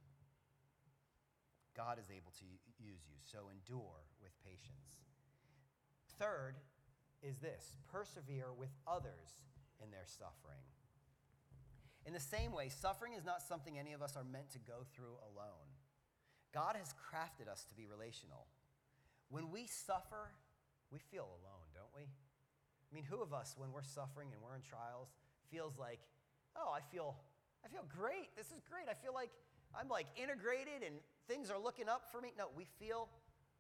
God 1.77 1.99
is 1.99 2.09
able 2.09 2.33
to 2.39 2.45
use 2.79 3.05
you, 3.09 3.17
so 3.21 3.51
endure 3.53 4.01
with 4.23 4.33
patience. 4.45 5.02
Third 6.23 6.55
is 7.21 7.39
this 7.39 7.75
persevere 7.91 8.55
with 8.55 8.71
others 8.87 9.43
in 9.83 9.91
their 9.91 10.07
suffering. 10.07 10.63
In 12.07 12.15
the 12.15 12.23
same 12.23 12.53
way, 12.53 12.69
suffering 12.69 13.15
is 13.19 13.25
not 13.25 13.43
something 13.43 13.75
any 13.75 13.93
of 13.93 14.03
us 14.03 14.15
are 14.15 14.23
meant 14.23 14.51
to 14.55 14.63
go 14.63 14.87
through 14.95 15.19
alone. 15.35 15.67
God 16.55 16.77
has 16.79 16.95
crafted 16.95 17.51
us 17.51 17.67
to 17.67 17.75
be 17.75 17.91
relational. 17.91 18.47
When 19.31 19.51
we 19.51 19.67
suffer, 19.67 20.31
we 20.93 21.01
feel 21.11 21.27
alone, 21.27 21.67
don't 21.75 21.91
we? 21.91 22.07
I 22.07 22.91
mean, 22.95 23.03
who 23.03 23.19
of 23.21 23.35
us, 23.35 23.55
when 23.59 23.73
we're 23.73 23.83
suffering 23.83 24.29
and 24.31 24.39
we're 24.39 24.55
in 24.55 24.63
trials, 24.63 25.09
feels 25.51 25.75
like, 25.77 25.99
oh, 26.55 26.71
I 26.71 26.87
feel, 26.95 27.17
I 27.65 27.69
feel 27.69 27.87
great. 27.91 28.31
This 28.37 28.55
is 28.55 28.63
great. 28.71 28.87
I 28.87 28.95
feel 28.95 29.15
like 29.15 29.31
I'm 29.75 29.89
like 29.89 30.07
integrated 30.15 30.87
and 30.87 31.03
things 31.27 31.51
are 31.51 31.59
looking 31.59 31.89
up 31.89 32.13
for 32.13 32.21
me. 32.21 32.31
No, 32.39 32.47
we 32.55 32.67
feel, 32.79 33.09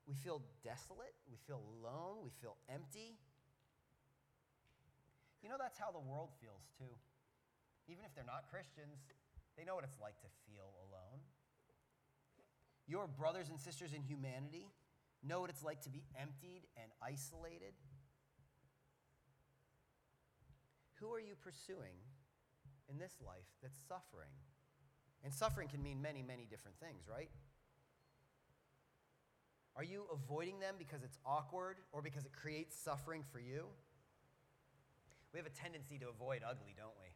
we 0.07 0.15
feel 0.15 0.43
desolate. 0.65 1.15
We 1.31 1.37
feel 1.47 1.63
alone. 1.79 2.23
We 2.25 2.31
feel 2.41 2.57
empty. 2.69 3.19
You 5.43 5.49
know, 5.49 5.57
that's 5.59 5.79
how 5.79 5.91
the 5.91 6.01
world 6.01 6.31
feels 6.41 6.63
too. 6.79 6.95
Even 7.89 8.05
if 8.05 8.15
they're 8.15 8.27
not 8.27 8.47
Christians, 8.51 9.03
they 9.57 9.65
know 9.65 9.75
what 9.75 9.85
it's 9.85 9.99
like 10.01 10.19
to 10.23 10.31
feel 10.47 10.71
alone. 10.87 11.21
Your 12.87 13.07
brothers 13.07 13.49
and 13.49 13.59
sisters 13.59 13.93
in 13.93 14.03
humanity 14.03 14.71
know 15.23 15.41
what 15.41 15.51
it's 15.51 15.63
like 15.63 15.83
to 15.83 15.91
be 15.91 16.03
emptied 16.19 16.63
and 16.77 16.91
isolated. 17.03 17.75
Who 21.01 21.13
are 21.13 21.21
you 21.21 21.35
pursuing 21.35 21.99
in 22.89 22.99
this 22.99 23.19
life 23.25 23.47
that's 23.63 23.79
suffering? 23.89 24.31
And 25.25 25.33
suffering 25.33 25.69
can 25.69 25.83
mean 25.83 26.03
many, 26.03 26.23
many 26.23 26.47
different 26.51 26.79
things, 26.79 27.07
right? 27.11 27.31
Are 29.77 29.85
you 29.85 30.05
avoiding 30.13 30.61
them 30.61 30.75
because 30.79 31.03
it's 31.03 31.19
awkward 31.25 31.77
or 31.93 32.03
because 32.03 32.25
it 32.25 32.33
creates 32.33 32.77
suffering 32.77 33.23
for 33.33 33.41
you? 33.41 33.65
We 35.33 35.39
have 35.39 35.47
a 35.47 35.51
tendency 35.51 35.99
to 35.99 36.09
avoid 36.09 36.43
ugly, 36.47 36.75
don't 36.77 36.95
we? 37.01 37.09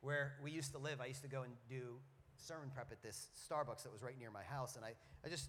Where 0.00 0.34
we 0.42 0.50
used 0.50 0.72
to 0.72 0.78
live, 0.78 1.00
I 1.00 1.06
used 1.06 1.22
to 1.22 1.28
go 1.28 1.42
and 1.42 1.52
do 1.68 1.98
sermon 2.36 2.70
prep 2.74 2.90
at 2.90 3.02
this 3.02 3.28
Starbucks 3.48 3.84
that 3.84 3.92
was 3.92 4.02
right 4.02 4.18
near 4.18 4.30
my 4.30 4.42
house, 4.42 4.76
and 4.76 4.84
I, 4.84 4.92
I 5.24 5.28
just 5.28 5.48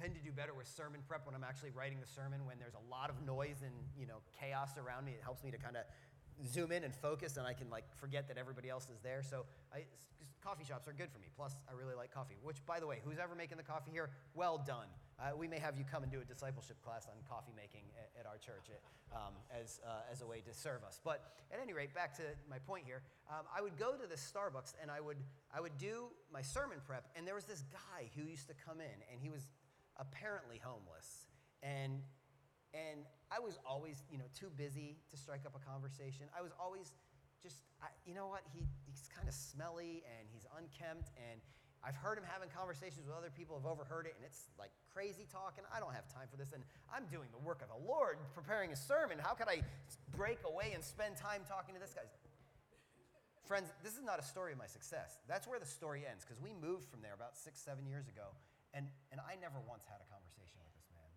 tend 0.00 0.14
to 0.14 0.20
do 0.20 0.32
better 0.32 0.54
with 0.54 0.66
sermon 0.66 1.00
prep 1.06 1.26
when 1.26 1.34
I'm 1.34 1.44
actually 1.44 1.70
writing 1.70 1.98
the 2.00 2.06
sermon 2.06 2.46
when 2.46 2.58
there's 2.58 2.74
a 2.74 2.90
lot 2.90 3.10
of 3.10 3.20
noise 3.26 3.60
and 3.62 3.72
you 3.98 4.06
know 4.06 4.24
chaos 4.40 4.70
around 4.78 5.04
me. 5.04 5.12
It 5.12 5.22
helps 5.22 5.44
me 5.44 5.50
to 5.50 5.58
kind 5.58 5.76
of 5.76 5.84
zoom 6.48 6.72
in 6.72 6.84
and 6.84 6.94
focus 6.94 7.36
and 7.36 7.46
I 7.46 7.52
can 7.52 7.68
like 7.68 7.84
forget 8.00 8.28
that 8.28 8.38
everybody 8.38 8.70
else 8.70 8.88
is 8.88 8.98
there. 9.02 9.22
So 9.22 9.44
I, 9.74 9.84
coffee 10.42 10.64
shops 10.64 10.88
are 10.88 10.92
good 10.92 11.10
for 11.10 11.18
me. 11.18 11.28
Plus, 11.36 11.56
I 11.68 11.72
really 11.72 11.94
like 11.94 12.12
coffee. 12.12 12.36
Which, 12.42 12.64
by 12.66 12.80
the 12.80 12.86
way, 12.86 13.00
who's 13.04 13.18
ever 13.18 13.34
making 13.34 13.56
the 13.56 13.62
coffee 13.62 13.90
here? 13.92 14.10
Well 14.34 14.62
done. 14.66 14.88
Uh, 15.18 15.36
we 15.36 15.46
may 15.46 15.58
have 15.58 15.76
you 15.76 15.84
come 15.84 16.02
and 16.02 16.10
do 16.10 16.20
a 16.20 16.24
discipleship 16.24 16.80
class 16.82 17.06
on 17.06 17.12
coffee 17.28 17.52
making 17.54 17.84
at, 17.96 18.24
at 18.24 18.26
our 18.26 18.38
church 18.38 18.72
um, 19.12 19.34
as, 19.52 19.80
uh, 19.84 20.10
as 20.10 20.22
a 20.22 20.26
way 20.26 20.40
to 20.40 20.54
serve 20.54 20.82
us. 20.82 21.00
But 21.04 21.20
at 21.52 21.60
any 21.60 21.72
rate, 21.72 21.94
back 21.94 22.16
to 22.16 22.22
my 22.48 22.58
point 22.58 22.84
here, 22.86 23.02
um, 23.28 23.44
I 23.54 23.60
would 23.60 23.76
go 23.78 23.92
to 23.92 24.06
this 24.06 24.20
Starbucks 24.24 24.74
and 24.80 24.90
I 24.90 25.00
would 25.00 25.18
I 25.52 25.60
would 25.60 25.76
do 25.78 26.08
my 26.32 26.42
sermon 26.42 26.78
prep, 26.86 27.10
and 27.16 27.26
there 27.26 27.34
was 27.34 27.44
this 27.44 27.64
guy 27.72 28.08
who 28.14 28.22
used 28.22 28.46
to 28.48 28.54
come 28.54 28.80
in, 28.80 28.96
and 29.10 29.20
he 29.20 29.30
was 29.30 29.50
apparently 29.98 30.60
homeless, 30.62 31.26
and 31.62 32.00
and 32.72 33.02
I 33.30 33.38
was 33.40 33.58
always, 33.66 34.02
you 34.10 34.18
know, 34.18 34.30
too 34.34 34.50
busy 34.56 34.98
to 35.10 35.16
strike 35.16 35.42
up 35.46 35.54
a 35.54 35.62
conversation. 35.62 36.26
I 36.36 36.42
was 36.42 36.52
always 36.58 36.94
just, 37.42 37.62
I, 37.82 37.86
you 38.06 38.14
know 38.14 38.26
what, 38.28 38.42
he, 38.52 38.66
he's 38.90 39.06
kind 39.14 39.30
of 39.30 39.34
smelly 39.34 40.02
and 40.18 40.26
he's 40.34 40.42
unkempt. 40.58 41.14
And 41.14 41.38
I've 41.80 41.96
heard 41.96 42.18
him 42.18 42.26
having 42.28 42.50
conversations 42.50 43.06
with 43.06 43.16
other 43.16 43.32
people, 43.32 43.56
have 43.56 43.64
overheard 43.64 44.04
it, 44.04 44.12
and 44.18 44.26
it's 44.26 44.52
like 44.60 44.74
crazy 44.92 45.24
talk, 45.30 45.56
and 45.56 45.64
I 45.72 45.80
don't 45.80 45.94
have 45.96 46.10
time 46.12 46.28
for 46.28 46.36
this. 46.36 46.52
And 46.52 46.60
I'm 46.92 47.08
doing 47.08 47.32
the 47.32 47.40
work 47.40 47.62
of 47.64 47.72
the 47.72 47.80
Lord, 47.80 48.20
preparing 48.36 48.68
a 48.74 48.76
sermon. 48.76 49.16
How 49.16 49.32
could 49.32 49.48
I 49.48 49.64
break 50.12 50.42
away 50.44 50.76
and 50.76 50.84
spend 50.84 51.16
time 51.16 51.46
talking 51.48 51.72
to 51.72 51.80
this 51.80 51.96
guy? 51.96 52.04
Friends, 53.48 53.72
this 53.82 53.96
is 53.96 54.04
not 54.04 54.20
a 54.20 54.26
story 54.26 54.52
of 54.52 54.60
my 54.60 54.68
success. 54.68 55.18
That's 55.24 55.48
where 55.48 55.58
the 55.58 55.66
story 55.66 56.04
ends, 56.04 56.22
because 56.22 56.38
we 56.38 56.52
moved 56.52 56.86
from 56.86 57.00
there 57.00 57.16
about 57.16 57.32
six, 57.32 57.58
seven 57.58 57.88
years 57.88 58.06
ago, 58.12 58.36
and, 58.76 58.86
and 59.10 59.18
I 59.18 59.40
never 59.40 59.58
once 59.64 59.88
had 59.88 59.98
a 60.04 60.08
conversation 60.12 60.60
with 60.60 60.70
this 60.76 60.86
man. 60.92 61.10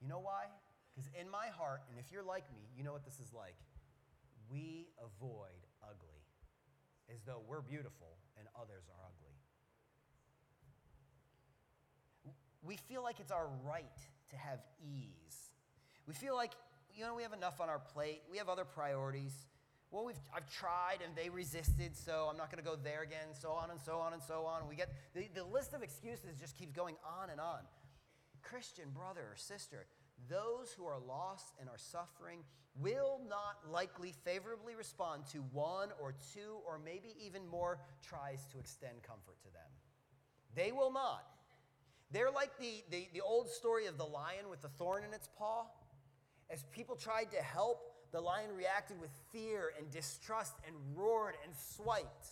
You 0.00 0.08
know 0.08 0.24
why? 0.24 0.48
Because 0.90 1.06
in 1.14 1.30
my 1.30 1.52
heart, 1.52 1.84
and 1.92 2.00
if 2.00 2.10
you're 2.10 2.26
like 2.26 2.48
me, 2.50 2.64
you 2.74 2.82
know 2.82 2.96
what 2.96 3.04
this 3.04 3.20
is 3.20 3.30
like. 3.30 3.54
We 4.50 4.90
avoid 4.98 5.62
ugly 5.84 6.19
as 7.12 7.22
though 7.26 7.40
we're 7.48 7.60
beautiful 7.60 8.18
and 8.38 8.48
others 8.54 8.84
are 8.88 9.04
ugly. 9.04 9.34
We 12.62 12.76
feel 12.76 13.02
like 13.02 13.20
it's 13.20 13.32
our 13.32 13.48
right 13.64 13.84
to 14.30 14.36
have 14.36 14.60
ease. 14.82 15.50
We 16.06 16.14
feel 16.14 16.34
like, 16.34 16.52
you 16.94 17.04
know, 17.04 17.14
we 17.14 17.22
have 17.22 17.32
enough 17.32 17.60
on 17.60 17.68
our 17.68 17.78
plate, 17.78 18.22
we 18.30 18.38
have 18.38 18.48
other 18.48 18.64
priorities. 18.64 19.32
Well, 19.90 20.04
we've, 20.04 20.20
I've 20.34 20.48
tried 20.48 20.98
and 21.04 21.16
they 21.16 21.30
resisted, 21.30 21.96
so 21.96 22.28
I'm 22.30 22.36
not 22.36 22.50
going 22.50 22.62
to 22.62 22.68
go 22.68 22.76
there 22.76 23.02
again, 23.02 23.34
so 23.34 23.50
on 23.50 23.70
and 23.70 23.80
so 23.80 23.98
on 23.98 24.12
and 24.12 24.22
so 24.22 24.44
on. 24.46 24.68
We 24.68 24.76
get 24.76 24.92
the, 25.14 25.28
the 25.34 25.42
list 25.42 25.74
of 25.74 25.82
excuses 25.82 26.36
just 26.38 26.56
keeps 26.56 26.72
going 26.72 26.94
on 27.04 27.30
and 27.30 27.40
on. 27.40 27.60
Christian 28.42 28.90
brother 28.90 29.20
or 29.20 29.36
sister, 29.36 29.86
those 30.28 30.72
who 30.76 30.84
are 30.84 30.98
lost 30.98 31.54
and 31.60 31.68
are 31.68 31.78
suffering 31.78 32.40
will 32.76 33.20
not 33.28 33.70
likely 33.70 34.14
favorably 34.24 34.74
respond 34.74 35.26
to 35.32 35.38
one 35.52 35.88
or 36.00 36.14
two 36.34 36.58
or 36.66 36.78
maybe 36.84 37.14
even 37.24 37.46
more 37.48 37.78
tries 38.02 38.46
to 38.46 38.58
extend 38.58 39.02
comfort 39.02 39.40
to 39.42 39.52
them. 39.52 39.70
They 40.54 40.72
will 40.72 40.92
not. 40.92 41.24
They're 42.12 42.30
like 42.30 42.58
the, 42.58 42.82
the, 42.90 43.08
the 43.12 43.20
old 43.20 43.48
story 43.48 43.86
of 43.86 43.98
the 43.98 44.04
lion 44.04 44.48
with 44.50 44.62
the 44.62 44.68
thorn 44.68 45.04
in 45.04 45.14
its 45.14 45.28
paw. 45.38 45.66
As 46.48 46.64
people 46.72 46.96
tried 46.96 47.30
to 47.32 47.42
help, 47.42 47.92
the 48.12 48.20
lion 48.20 48.50
reacted 48.56 49.00
with 49.00 49.10
fear 49.32 49.72
and 49.78 49.88
distrust 49.90 50.54
and 50.66 50.74
roared 50.94 51.34
and 51.44 51.54
swiped. 51.54 52.28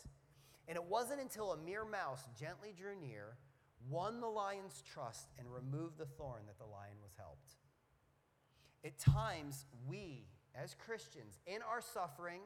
And 0.66 0.76
it 0.76 0.84
wasn't 0.84 1.20
until 1.20 1.52
a 1.52 1.56
mere 1.56 1.84
mouse 1.84 2.24
gently 2.38 2.74
drew 2.76 2.96
near 3.00 3.36
won 3.88 4.20
the 4.20 4.28
lion's 4.28 4.82
trust, 4.82 5.28
and 5.38 5.46
removed 5.52 5.98
the 5.98 6.06
thorn 6.06 6.42
that 6.46 6.58
the 6.58 6.66
lion 6.66 6.96
was 7.02 7.12
helped. 7.16 7.56
At 8.84 8.98
times, 8.98 9.66
we, 9.88 10.26
as 10.54 10.74
Christians, 10.74 11.38
in 11.46 11.58
our 11.62 11.80
suffering 11.80 12.40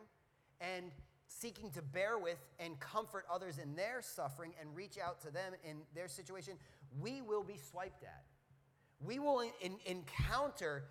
and 0.60 0.90
seeking 1.28 1.70
to 1.70 1.82
bear 1.82 2.18
with 2.18 2.38
and 2.58 2.78
comfort 2.80 3.24
others 3.32 3.58
in 3.58 3.74
their 3.74 4.00
suffering 4.02 4.52
and 4.60 4.74
reach 4.74 4.98
out 4.98 5.20
to 5.22 5.30
them 5.30 5.52
in 5.64 5.78
their 5.94 6.08
situation, 6.08 6.54
we 7.00 7.22
will 7.22 7.42
be 7.42 7.58
swiped 7.70 8.02
at. 8.02 8.24
We 9.00 9.18
will 9.18 9.40
in- 9.40 9.80
encounter 9.84 10.84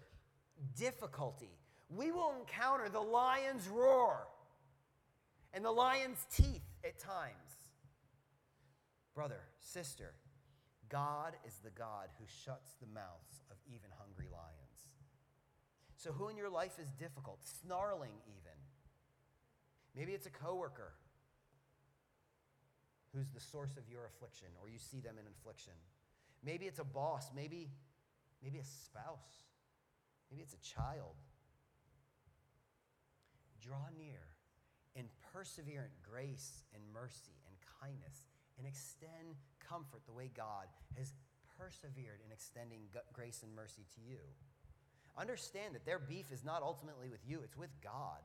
difficulty. 0.77 1.57
We 1.89 2.11
will 2.11 2.33
encounter 2.39 2.89
the 2.89 3.01
lion's 3.01 3.67
roar 3.67 4.27
and 5.53 5.63
the 5.63 5.71
lion's 5.71 6.25
teeth 6.33 6.63
at 6.83 6.99
times. 6.99 7.35
Brother, 9.13 9.41
sister, 9.59 10.13
God 10.89 11.33
is 11.45 11.59
the 11.63 11.69
God 11.71 12.09
who 12.19 12.25
shuts 12.43 12.75
the 12.81 12.87
mouths 12.87 13.43
of 13.49 13.57
even. 13.67 13.89
So, 16.02 16.12
who 16.12 16.30
in 16.30 16.36
your 16.36 16.49
life 16.49 16.80
is 16.82 16.89
difficult, 16.97 17.38
snarling 17.62 18.18
even? 18.26 18.58
Maybe 19.95 20.14
it's 20.14 20.26
a 20.26 20.32
coworker 20.32 20.93
who's 23.14 23.30
the 23.30 23.39
source 23.39 23.78
of 23.78 23.88
your 23.88 24.10
affliction, 24.10 24.47
or 24.60 24.68
you 24.68 24.80
see 24.80 24.99
them 24.99 25.22
in 25.22 25.30
affliction. 25.30 25.78
Maybe 26.43 26.66
it's 26.66 26.80
a 26.80 26.84
boss, 26.84 27.30
maybe, 27.36 27.70
maybe 28.41 28.58
a 28.58 28.66
spouse, 28.66 29.45
maybe 30.32 30.41
it's 30.41 30.56
a 30.56 30.64
child. 30.66 31.22
Draw 33.62 33.93
near 33.95 34.26
in 34.95 35.06
perseverant 35.30 35.93
grace 36.02 36.64
and 36.74 36.82
mercy 36.91 37.38
and 37.45 37.54
kindness 37.80 38.26
and 38.58 38.66
extend 38.66 39.38
comfort 39.60 40.02
the 40.08 40.14
way 40.14 40.32
God 40.36 40.66
has 40.97 41.14
persevered 41.60 42.26
in 42.26 42.32
extending 42.32 42.89
grace 43.14 43.43
and 43.43 43.54
mercy 43.54 43.86
to 43.93 44.02
you. 44.02 44.18
Understand 45.18 45.76
that 45.76 45.86
their 45.86 45.99
beef 45.99 46.32
is 46.32 46.43
not 46.43 46.62
ultimately 46.62 47.09
with 47.09 47.22
you, 47.26 47.41
it's 47.43 47.57
with 47.57 47.70
God. 47.82 48.20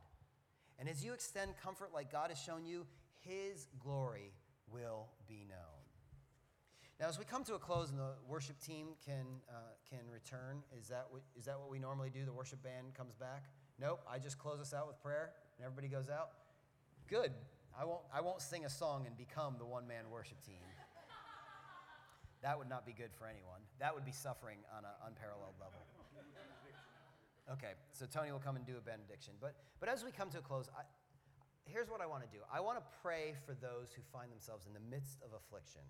And 0.78 0.88
as 0.88 1.04
you 1.04 1.12
extend 1.12 1.52
comfort 1.62 1.90
like 1.92 2.12
God 2.12 2.30
has 2.30 2.40
shown 2.40 2.64
you, 2.66 2.86
His 3.20 3.68
glory 3.78 4.32
will 4.70 5.08
be 5.28 5.46
known. 5.48 5.86
Now, 6.98 7.08
as 7.08 7.18
we 7.18 7.26
come 7.26 7.44
to 7.44 7.54
a 7.54 7.58
close 7.58 7.90
and 7.90 7.98
the 7.98 8.14
worship 8.26 8.58
team 8.58 8.88
can, 9.04 9.26
uh, 9.50 9.76
can 9.90 10.00
return, 10.10 10.62
is 10.78 10.88
that, 10.88 11.06
what, 11.10 11.22
is 11.38 11.44
that 11.44 11.60
what 11.60 11.70
we 11.70 11.78
normally 11.78 12.08
do? 12.08 12.24
The 12.24 12.32
worship 12.32 12.62
band 12.62 12.94
comes 12.94 13.14
back? 13.14 13.44
Nope, 13.78 14.00
I 14.10 14.18
just 14.18 14.38
close 14.38 14.60
us 14.60 14.72
out 14.72 14.86
with 14.86 14.98
prayer 15.02 15.32
and 15.58 15.66
everybody 15.66 15.88
goes 15.88 16.08
out? 16.08 16.30
Good. 17.06 17.32
I 17.78 17.84
won't, 17.84 18.00
I 18.12 18.22
won't 18.22 18.40
sing 18.40 18.64
a 18.64 18.70
song 18.70 19.04
and 19.06 19.14
become 19.16 19.56
the 19.58 19.66
one 19.66 19.86
man 19.86 20.10
worship 20.10 20.42
team. 20.44 20.56
That 22.42 22.58
would 22.58 22.68
not 22.68 22.86
be 22.86 22.92
good 22.92 23.10
for 23.18 23.26
anyone. 23.26 23.58
That 23.80 23.94
would 23.94 24.04
be 24.04 24.12
suffering 24.12 24.58
on 24.70 24.84
an 24.84 24.92
unparalleled 25.08 25.56
level. 25.58 25.82
Okay, 27.52 27.78
so 27.92 28.06
Tony 28.06 28.32
will 28.32 28.40
come 28.40 28.56
and 28.56 28.66
do 28.66 28.76
a 28.76 28.80
benediction. 28.80 29.34
But, 29.40 29.54
but 29.78 29.88
as 29.88 30.04
we 30.04 30.10
come 30.10 30.30
to 30.30 30.38
a 30.38 30.42
close, 30.42 30.68
I, 30.76 30.82
here's 31.64 31.88
what 31.88 32.00
I 32.00 32.06
want 32.06 32.22
to 32.22 32.28
do 32.28 32.42
I 32.52 32.60
want 32.60 32.78
to 32.78 32.84
pray 33.02 33.34
for 33.46 33.54
those 33.54 33.92
who 33.94 34.02
find 34.12 34.32
themselves 34.32 34.66
in 34.66 34.74
the 34.74 34.82
midst 34.90 35.22
of 35.22 35.30
affliction. 35.32 35.82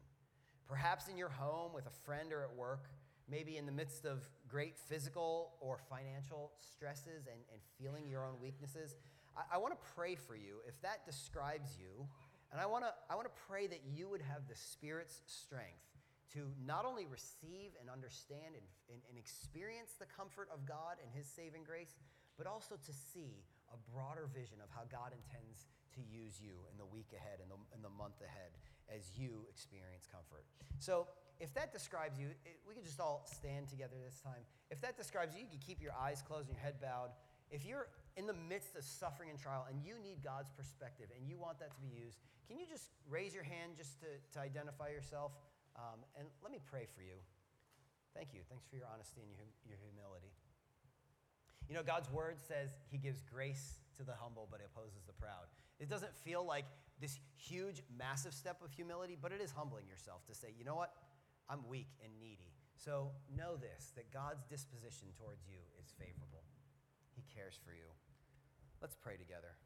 Perhaps 0.68 1.09
in 1.09 1.16
your 1.16 1.28
home 1.28 1.72
with 1.72 1.86
a 1.86 1.94
friend 2.04 2.32
or 2.32 2.42
at 2.42 2.54
work, 2.54 2.90
maybe 3.30 3.57
in 3.57 3.66
the 3.66 3.72
midst 3.72 4.04
of 4.04 4.28
great 4.48 4.76
physical 4.76 5.52
or 5.61 5.78
financial 5.88 6.52
stresses 6.59 7.26
and, 7.26 7.40
and 7.52 7.61
feeling 7.78 8.09
your 8.09 8.24
own 8.24 8.34
weaknesses. 8.42 8.96
I, 9.36 9.54
I 9.54 9.59
want 9.59 9.72
to 9.72 9.86
pray 9.94 10.14
for 10.14 10.36
you 10.36 10.61
if 10.66 10.80
that 10.82 11.07
describes 11.07 11.78
you. 11.78 12.07
And 12.52 12.61
I 12.61 12.66
want 12.66 12.84
to 12.84 12.92
I 13.11 13.16
want 13.16 13.26
to 13.26 13.42
pray 13.48 13.66
that 13.66 13.80
you 13.92 14.09
would 14.09 14.22
have 14.22 14.46
the 14.48 14.54
Spirit's 14.54 15.20
strength 15.26 15.95
to 16.34 16.50
not 16.64 16.84
only 16.84 17.06
receive 17.06 17.76
and 17.78 17.90
understand 17.90 18.58
and, 18.58 18.66
and, 18.90 19.00
and, 19.08 19.16
experience 19.18 19.94
the 19.98 20.08
comfort 20.10 20.50
of 20.50 20.66
God 20.66 20.98
and 20.98 21.08
His 21.14 21.26
saving 21.26 21.62
grace, 21.62 21.94
but 22.34 22.46
also 22.46 22.74
to 22.74 22.92
see 22.92 23.46
a 23.70 23.78
broader 23.94 24.28
vision 24.34 24.58
of 24.58 24.68
how 24.70 24.82
God 24.90 25.14
intends 25.14 25.66
to 25.94 26.02
use 26.02 26.38
you 26.42 26.66
in 26.70 26.76
the 26.76 26.86
week 26.86 27.14
ahead 27.14 27.38
and 27.40 27.48
the, 27.50 27.58
in 27.72 27.80
the 27.80 27.92
month 27.94 28.20
ahead 28.20 28.52
as 28.90 29.10
you 29.16 29.46
experience 29.50 30.06
comfort. 30.10 30.44
So, 30.78 31.08
if 31.38 31.52
that 31.52 31.72
describes 31.72 32.18
you, 32.18 32.32
it, 32.48 32.56
we 32.64 32.72
could 32.72 32.84
just 32.84 33.00
all 33.00 33.26
stand 33.28 33.68
together 33.68 33.96
this 34.00 34.20
time. 34.20 34.40
If 34.70 34.80
that 34.80 34.96
describes 34.96 35.36
you, 35.36 35.42
you 35.44 35.50
can 35.52 35.60
keep 35.60 35.82
your 35.82 35.92
eyes 35.92 36.24
closed 36.24 36.48
and 36.48 36.56
your 36.56 36.64
head 36.64 36.80
bowed. 36.80 37.12
If 37.50 37.64
you're 37.64 37.88
in 38.16 38.26
the 38.26 38.32
midst 38.48 38.74
of 38.74 38.82
suffering 38.82 39.28
and 39.28 39.38
trial 39.38 39.66
and 39.68 39.84
you 39.84 40.00
need 40.02 40.24
God's 40.24 40.50
perspective 40.50 41.12
and 41.12 41.28
you 41.28 41.36
want 41.38 41.60
that 41.60 41.74
to 41.76 41.80
be 41.80 41.92
used, 41.92 42.16
can 42.48 42.58
you 42.58 42.64
just 42.66 42.88
raise 43.08 43.34
your 43.34 43.44
hand 43.44 43.76
just 43.76 44.00
to, 44.00 44.06
to 44.32 44.38
identify 44.40 44.88
yourself? 44.88 45.32
Um, 45.76 46.00
and 46.18 46.28
let 46.42 46.50
me 46.52 46.60
pray 46.64 46.88
for 46.88 47.02
you. 47.02 47.20
Thank 48.16 48.32
you. 48.32 48.40
Thanks 48.48 48.64
for 48.64 48.76
your 48.76 48.88
honesty 48.88 49.20
and 49.20 49.30
your, 49.36 49.44
your 49.68 49.76
humility. 49.76 50.32
You 51.68 51.74
know, 51.76 51.84
God's 51.84 52.08
word 52.10 52.40
says 52.40 52.72
he 52.88 52.96
gives 52.96 53.20
grace 53.20 53.84
to 53.98 54.04
the 54.04 54.16
humble, 54.16 54.48
but 54.50 54.60
opposes 54.64 55.04
the 55.06 55.12
proud. 55.12 55.52
It 55.78 55.90
doesn't 55.90 56.14
feel 56.16 56.44
like 56.46 56.64
this 57.00 57.20
huge, 57.36 57.82
massive 57.92 58.32
step 58.32 58.62
of 58.64 58.72
humility, 58.72 59.18
but 59.20 59.32
it 59.32 59.40
is 59.42 59.52
humbling 59.52 59.84
yourself 59.86 60.24
to 60.26 60.34
say, 60.34 60.48
you 60.56 60.64
know 60.64 60.76
what? 60.76 60.92
I'm 61.48 61.60
weak 61.68 61.92
and 62.02 62.12
needy. 62.18 62.56
So 62.76 63.12
know 63.28 63.56
this 63.56 63.92
that 63.96 64.12
God's 64.12 64.44
disposition 64.44 65.08
towards 65.18 65.44
you 65.48 65.60
is 65.80 65.92
favorable. 65.98 66.44
He 67.14 67.24
cares 67.34 67.58
for 67.64 67.72
you. 67.72 67.88
Let's 68.80 68.96
pray 68.96 69.16
together. 69.16 69.56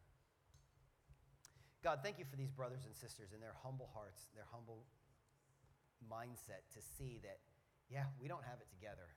God, 1.82 2.00
thank 2.02 2.18
you 2.18 2.24
for 2.28 2.36
these 2.36 2.50
brothers 2.50 2.84
and 2.84 2.94
sisters 2.94 3.32
and 3.32 3.42
their 3.42 3.56
humble 3.62 3.90
hearts, 3.94 4.28
their 4.34 4.46
humble 4.52 4.84
mindset 6.10 6.64
to 6.74 6.80
see 6.80 7.20
that, 7.22 7.38
yeah, 7.90 8.04
we 8.20 8.28
don't 8.28 8.44
have 8.44 8.60
it 8.60 8.70
together. 8.70 9.14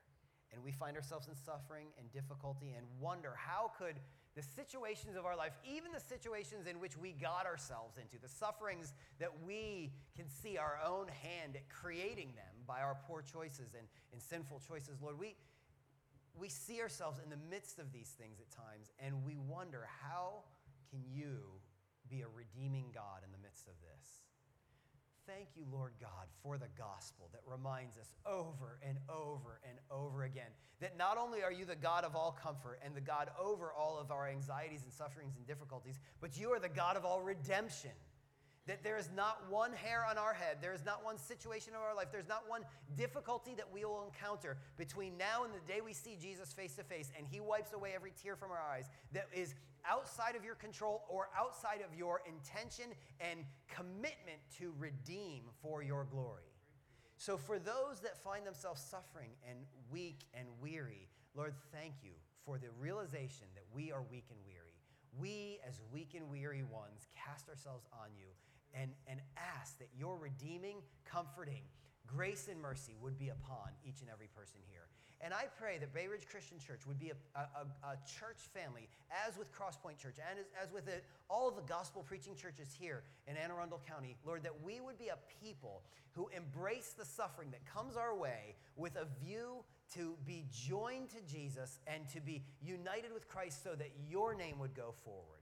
And 0.51 0.63
we 0.63 0.71
find 0.71 0.95
ourselves 0.95 1.27
in 1.27 1.35
suffering 1.35 1.87
and 1.97 2.11
difficulty 2.11 2.73
and 2.77 2.85
wonder 2.99 3.33
how 3.35 3.71
could 3.77 3.95
the 4.35 4.43
situations 4.43 5.15
of 5.15 5.25
our 5.25 5.35
life, 5.35 5.53
even 5.65 5.91
the 5.91 5.99
situations 5.99 6.67
in 6.67 6.79
which 6.79 6.97
we 6.97 7.11
got 7.11 7.45
ourselves 7.45 7.97
into, 7.97 8.21
the 8.21 8.29
sufferings 8.29 8.93
that 9.19 9.29
we 9.45 9.91
can 10.15 10.29
see 10.29 10.57
our 10.57 10.79
own 10.85 11.07
hand 11.07 11.55
at 11.55 11.69
creating 11.69 12.33
them 12.35 12.53
by 12.67 12.81
our 12.81 12.97
poor 13.07 13.21
choices 13.21 13.73
and, 13.77 13.87
and 14.11 14.21
sinful 14.21 14.61
choices, 14.67 15.01
Lord, 15.01 15.19
we, 15.19 15.35
we 16.35 16.49
see 16.49 16.81
ourselves 16.81 17.19
in 17.23 17.29
the 17.29 17.41
midst 17.49 17.79
of 17.79 17.91
these 17.91 18.09
things 18.09 18.39
at 18.39 18.49
times 18.49 18.91
and 18.99 19.23
we 19.23 19.37
wonder 19.37 19.87
how 20.01 20.43
can 20.89 21.01
you 21.11 21.37
be 22.09 22.21
a 22.21 22.27
redeeming 22.27 22.85
God 22.93 23.21
in 23.25 23.31
the 23.31 23.41
midst 23.41 23.67
of 23.67 23.73
this? 23.81 24.22
Thank 25.25 25.49
you, 25.55 25.63
Lord 25.71 25.93
God, 26.01 26.27
for 26.41 26.57
the 26.57 26.67
gospel 26.77 27.29
that 27.31 27.41
reminds 27.47 27.97
us 27.97 28.13
over 28.25 28.77
and 28.85 28.97
over 29.09 29.61
and 29.67 29.77
over 29.89 30.23
again 30.23 30.51
that 30.81 30.97
not 30.97 31.17
only 31.17 31.41
are 31.41 31.51
you 31.51 31.63
the 31.63 31.77
God 31.77 32.03
of 32.03 32.13
all 32.13 32.31
comfort 32.31 32.77
and 32.83 32.93
the 32.93 33.01
God 33.01 33.29
over 33.41 33.71
all 33.71 33.97
of 33.97 34.11
our 34.11 34.27
anxieties 34.27 34.83
and 34.83 34.91
sufferings 34.91 35.37
and 35.37 35.47
difficulties, 35.47 35.97
but 36.19 36.37
you 36.37 36.51
are 36.51 36.59
the 36.59 36.67
God 36.67 36.97
of 36.97 37.05
all 37.05 37.21
redemption. 37.21 37.91
That 38.67 38.83
there 38.83 38.97
is 38.97 39.09
not 39.15 39.49
one 39.49 39.71
hair 39.71 40.05
on 40.09 40.17
our 40.17 40.33
head, 40.33 40.57
there 40.61 40.73
is 40.73 40.83
not 40.85 41.03
one 41.03 41.17
situation 41.17 41.73
of 41.73 41.81
our 41.81 41.95
life, 41.95 42.07
there's 42.11 42.27
not 42.27 42.43
one 42.47 42.63
difficulty 42.97 43.55
that 43.55 43.71
we 43.73 43.85
will 43.85 44.03
encounter 44.05 44.57
between 44.77 45.17
now 45.17 45.45
and 45.45 45.53
the 45.53 45.71
day 45.71 45.79
we 45.79 45.93
see 45.93 46.17
Jesus 46.21 46.51
face 46.51 46.75
to 46.75 46.83
face 46.83 47.11
and 47.17 47.25
he 47.27 47.39
wipes 47.39 47.71
away 47.71 47.91
every 47.95 48.11
tear 48.21 48.35
from 48.35 48.51
our 48.51 48.61
eyes 48.61 48.89
that 49.13 49.27
is 49.33 49.55
outside 49.89 50.35
of 50.35 50.43
your 50.43 50.55
control 50.55 51.03
or 51.09 51.29
outside 51.37 51.81
of 51.85 51.97
your 51.97 52.21
intention 52.27 52.85
and 53.19 53.39
commitment 53.67 54.39
to 54.57 54.73
redeem 54.77 55.43
for 55.61 55.83
your 55.83 56.05
glory. 56.05 56.53
So, 57.17 57.37
for 57.37 57.59
those 57.59 57.99
that 58.01 58.21
find 58.23 58.45
themselves 58.45 58.81
suffering 58.81 59.29
and 59.49 59.59
weak 59.89 60.25
and 60.33 60.47
weary, 60.61 61.07
Lord, 61.35 61.53
thank 61.71 61.93
you 62.03 62.11
for 62.45 62.57
the 62.57 62.67
realization 62.79 63.47
that 63.55 63.63
we 63.73 63.91
are 63.91 64.03
weak 64.11 64.25
and 64.29 64.39
weary. 64.45 64.75
We, 65.17 65.59
as 65.67 65.79
weak 65.91 66.15
and 66.15 66.29
weary 66.29 66.63
ones, 66.63 67.07
cast 67.15 67.47
ourselves 67.47 67.85
on 67.93 68.09
you 68.17 68.27
and, 68.73 68.91
and 69.07 69.19
ask 69.37 69.77
that 69.79 69.89
your 69.97 70.17
redeeming, 70.17 70.77
comforting, 71.05 71.61
grace 72.07 72.47
and 72.51 72.59
mercy 72.59 72.95
would 73.01 73.17
be 73.17 73.29
upon 73.29 73.69
each 73.85 74.01
and 74.01 74.09
every 74.09 74.27
person 74.27 74.59
here. 74.69 74.87
And 75.23 75.33
I 75.33 75.45
pray 75.57 75.77
that 75.77 75.93
Bay 75.93 76.07
Ridge 76.07 76.27
Christian 76.29 76.59
Church 76.59 76.81
would 76.85 76.99
be 76.99 77.11
a, 77.11 77.39
a, 77.39 77.87
a 77.87 77.95
church 78.05 78.43
family, 78.53 78.89
as 79.25 79.37
with 79.37 79.47
Crosspoint 79.53 79.97
Church, 79.97 80.15
and 80.19 80.37
as, 80.37 80.45
as 80.61 80.73
with 80.73 80.89
it, 80.89 81.05
all 81.29 81.49
the 81.49 81.61
gospel 81.61 82.03
preaching 82.05 82.35
churches 82.35 82.75
here 82.77 83.03
in 83.25 83.37
Anne 83.37 83.49
Arundel 83.49 83.81
County, 83.87 84.17
Lord, 84.25 84.43
that 84.43 84.61
we 84.61 84.81
would 84.81 84.99
be 84.99 85.07
a 85.07 85.17
people 85.41 85.81
who 86.11 86.29
embrace 86.35 86.93
the 86.97 87.05
suffering 87.05 87.51
that 87.51 87.65
comes 87.65 87.95
our 87.95 88.13
way 88.13 88.55
with 88.75 88.97
a 88.97 89.07
view 89.23 89.63
to 89.93 90.15
be 90.25 90.43
joined 90.51 91.09
to 91.11 91.21
Jesus 91.31 91.79
and 91.87 92.07
to 92.09 92.19
be 92.19 92.43
united 92.61 93.13
with 93.13 93.29
Christ 93.29 93.63
so 93.63 93.75
that 93.75 93.91
your 94.09 94.35
name 94.35 94.59
would 94.59 94.75
go 94.75 94.93
forward. 95.05 95.39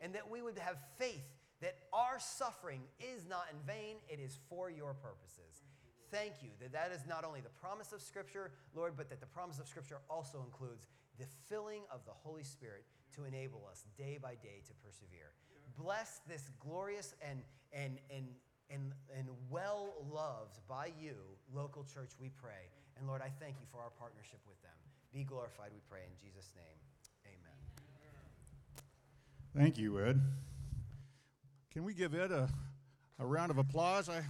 And 0.00 0.14
that 0.14 0.30
we 0.30 0.40
would 0.40 0.58
have 0.58 0.76
faith 0.98 1.24
that 1.62 1.76
our 1.92 2.18
suffering 2.20 2.82
is 3.00 3.26
not 3.28 3.46
in 3.50 3.58
vain, 3.66 3.96
it 4.08 4.20
is 4.20 4.38
for 4.48 4.70
your 4.70 4.94
purposes. 4.94 5.65
Thank 6.10 6.34
you 6.42 6.50
that 6.60 6.72
that 6.72 6.92
is 6.92 7.06
not 7.08 7.24
only 7.24 7.40
the 7.40 7.54
promise 7.60 7.92
of 7.92 8.00
Scripture, 8.00 8.52
Lord, 8.74 8.94
but 8.96 9.08
that 9.10 9.20
the 9.20 9.26
promise 9.26 9.58
of 9.58 9.66
Scripture 9.66 9.98
also 10.08 10.42
includes 10.44 10.86
the 11.18 11.26
filling 11.48 11.82
of 11.90 12.04
the 12.04 12.12
Holy 12.12 12.44
Spirit 12.44 12.84
to 13.14 13.24
enable 13.24 13.66
us 13.70 13.84
day 13.96 14.18
by 14.20 14.34
day 14.34 14.62
to 14.66 14.72
persevere. 14.84 15.32
Bless 15.78 16.20
this 16.28 16.50
glorious 16.60 17.14
and, 17.26 17.40
and, 17.72 17.98
and, 18.14 18.26
and, 18.70 18.92
and 19.16 19.26
well 19.50 19.94
loved 20.10 20.60
by 20.68 20.90
you 21.00 21.14
local 21.54 21.84
church, 21.84 22.10
we 22.20 22.30
pray. 22.30 22.70
And 22.98 23.06
Lord, 23.06 23.20
I 23.22 23.30
thank 23.40 23.56
you 23.60 23.66
for 23.70 23.78
our 23.78 23.90
partnership 23.98 24.40
with 24.48 24.60
them. 24.62 24.72
Be 25.12 25.24
glorified, 25.24 25.70
we 25.72 25.80
pray, 25.88 26.00
in 26.00 26.16
Jesus' 26.22 26.52
name. 26.54 26.78
Amen. 27.26 27.56
Thank 29.56 29.78
you, 29.78 29.98
Ed. 30.00 30.20
Can 31.72 31.84
we 31.84 31.94
give 31.94 32.14
Ed 32.14 32.32
a, 32.32 32.48
a 33.18 33.26
round 33.26 33.50
of 33.50 33.58
applause? 33.58 34.08
I, 34.08 34.22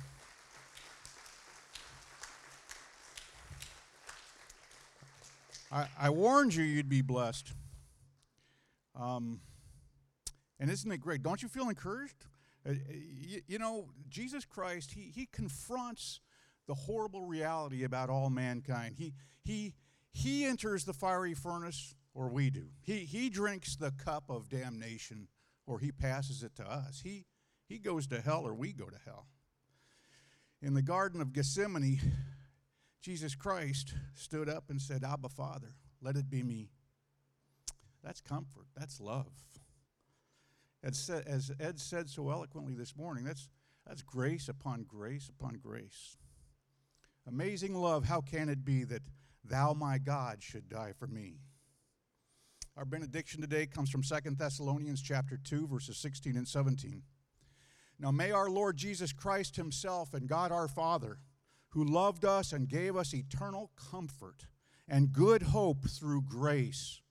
I, 5.70 5.86
I 5.98 6.10
warned 6.10 6.54
you 6.54 6.64
you'd 6.64 6.88
be 6.88 7.02
blessed. 7.02 7.52
Um, 8.94 9.40
and 10.58 10.70
isn't 10.70 10.90
it 10.90 10.98
great? 10.98 11.22
Don't 11.22 11.42
you 11.42 11.48
feel 11.48 11.68
encouraged? 11.68 12.26
Uh, 12.66 12.72
you, 12.90 13.42
you 13.46 13.58
know, 13.58 13.88
Jesus 14.08 14.44
Christ, 14.44 14.92
he, 14.92 15.12
he 15.14 15.26
confronts 15.26 16.20
the 16.66 16.74
horrible 16.74 17.24
reality 17.24 17.84
about 17.84 18.10
all 18.10 18.30
mankind. 18.30 18.94
He, 18.96 19.12
he, 19.44 19.74
he 20.12 20.44
enters 20.44 20.84
the 20.84 20.92
fiery 20.92 21.34
furnace, 21.34 21.94
or 22.14 22.28
we 22.28 22.50
do. 22.50 22.68
He, 22.82 23.00
he 23.00 23.28
drinks 23.28 23.76
the 23.76 23.90
cup 23.92 24.24
of 24.28 24.48
damnation, 24.48 25.28
or 25.66 25.78
he 25.78 25.92
passes 25.92 26.42
it 26.42 26.56
to 26.56 26.64
us. 26.64 27.00
He, 27.04 27.26
he 27.68 27.78
goes 27.78 28.06
to 28.08 28.20
hell 28.20 28.46
or 28.46 28.54
we 28.54 28.72
go 28.72 28.86
to 28.86 28.98
hell. 29.04 29.26
In 30.62 30.74
the 30.74 30.82
Garden 30.82 31.20
of 31.20 31.32
Gethsemane, 31.32 32.00
Jesus 33.06 33.36
Christ 33.36 33.94
stood 34.14 34.48
up 34.48 34.64
and 34.68 34.82
said, 34.82 35.04
Abba, 35.04 35.28
Father, 35.28 35.76
let 36.02 36.16
it 36.16 36.28
be 36.28 36.42
me. 36.42 36.70
That's 38.02 38.20
comfort. 38.20 38.66
That's 38.76 39.00
love. 39.00 39.30
As, 40.82 41.52
Ed 41.60 41.78
said 41.78 42.10
so 42.10 42.30
eloquently 42.30 42.74
this 42.74 42.96
morning, 42.96 43.22
that's, 43.22 43.48
that's 43.86 44.02
grace 44.02 44.48
upon 44.48 44.86
grace 44.88 45.28
upon 45.28 45.60
grace. 45.62 46.16
Amazing 47.28 47.76
love, 47.76 48.06
how 48.06 48.20
can 48.20 48.48
it 48.48 48.64
be 48.64 48.82
that 48.82 49.02
thou, 49.44 49.72
my 49.72 49.98
God, 49.98 50.42
should 50.42 50.68
die 50.68 50.92
for 50.98 51.06
me? 51.06 51.36
Our 52.76 52.84
benediction 52.84 53.40
today 53.40 53.66
comes 53.66 53.88
from 53.88 54.02
2 54.02 54.32
Thessalonians 54.32 55.00
chapter 55.00 55.38
2 55.44 55.68
verses 55.68 55.96
16 55.98 56.36
and 56.36 56.48
17. 56.48 57.04
Now 58.00 58.10
may 58.10 58.32
our 58.32 58.50
Lord 58.50 58.76
Jesus 58.76 59.12
Christ 59.12 59.54
himself 59.54 60.12
and 60.12 60.26
God 60.28 60.50
our 60.50 60.66
Father, 60.66 61.20
who 61.76 61.84
loved 61.84 62.24
us 62.24 62.52
and 62.54 62.68
gave 62.70 62.96
us 62.96 63.12
eternal 63.12 63.70
comfort 63.76 64.46
and 64.88 65.12
good 65.12 65.42
hope 65.42 65.86
through 65.86 66.22
grace, 66.22 67.02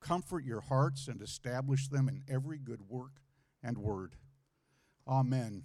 comfort 0.00 0.44
your 0.46 0.62
hearts 0.62 1.08
and 1.08 1.20
establish 1.20 1.88
them 1.88 2.08
in 2.08 2.22
every 2.26 2.56
good 2.56 2.80
work 2.88 3.20
and 3.62 3.76
word. 3.76 4.16
Amen. 5.06 5.62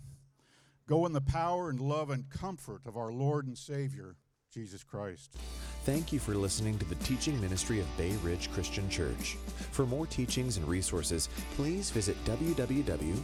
Go 0.90 1.06
in 1.06 1.14
the 1.14 1.22
power 1.22 1.70
and 1.70 1.80
love 1.80 2.10
and 2.10 2.30
comfort 2.30 2.82
of 2.86 2.98
our 2.98 3.14
Lord 3.14 3.48
and 3.48 3.58
Savior, 3.58 4.18
Jesus 4.54 4.84
Christ. 4.84 5.38
Thank 5.86 6.12
you 6.12 6.20
for 6.20 6.36
listening 6.36 6.78
to 6.80 6.86
the 6.86 6.96
teaching 6.96 7.40
ministry 7.40 7.80
of 7.80 7.98
Bay 7.98 8.14
Ridge 8.24 8.52
Christian 8.52 8.90
Church. 8.90 9.38
For 9.72 9.86
more 9.86 10.06
teachings 10.06 10.58
and 10.58 10.68
resources, 10.68 11.30
please 11.56 11.92
visit 11.92 12.18
www.brcc.church. 12.26 13.18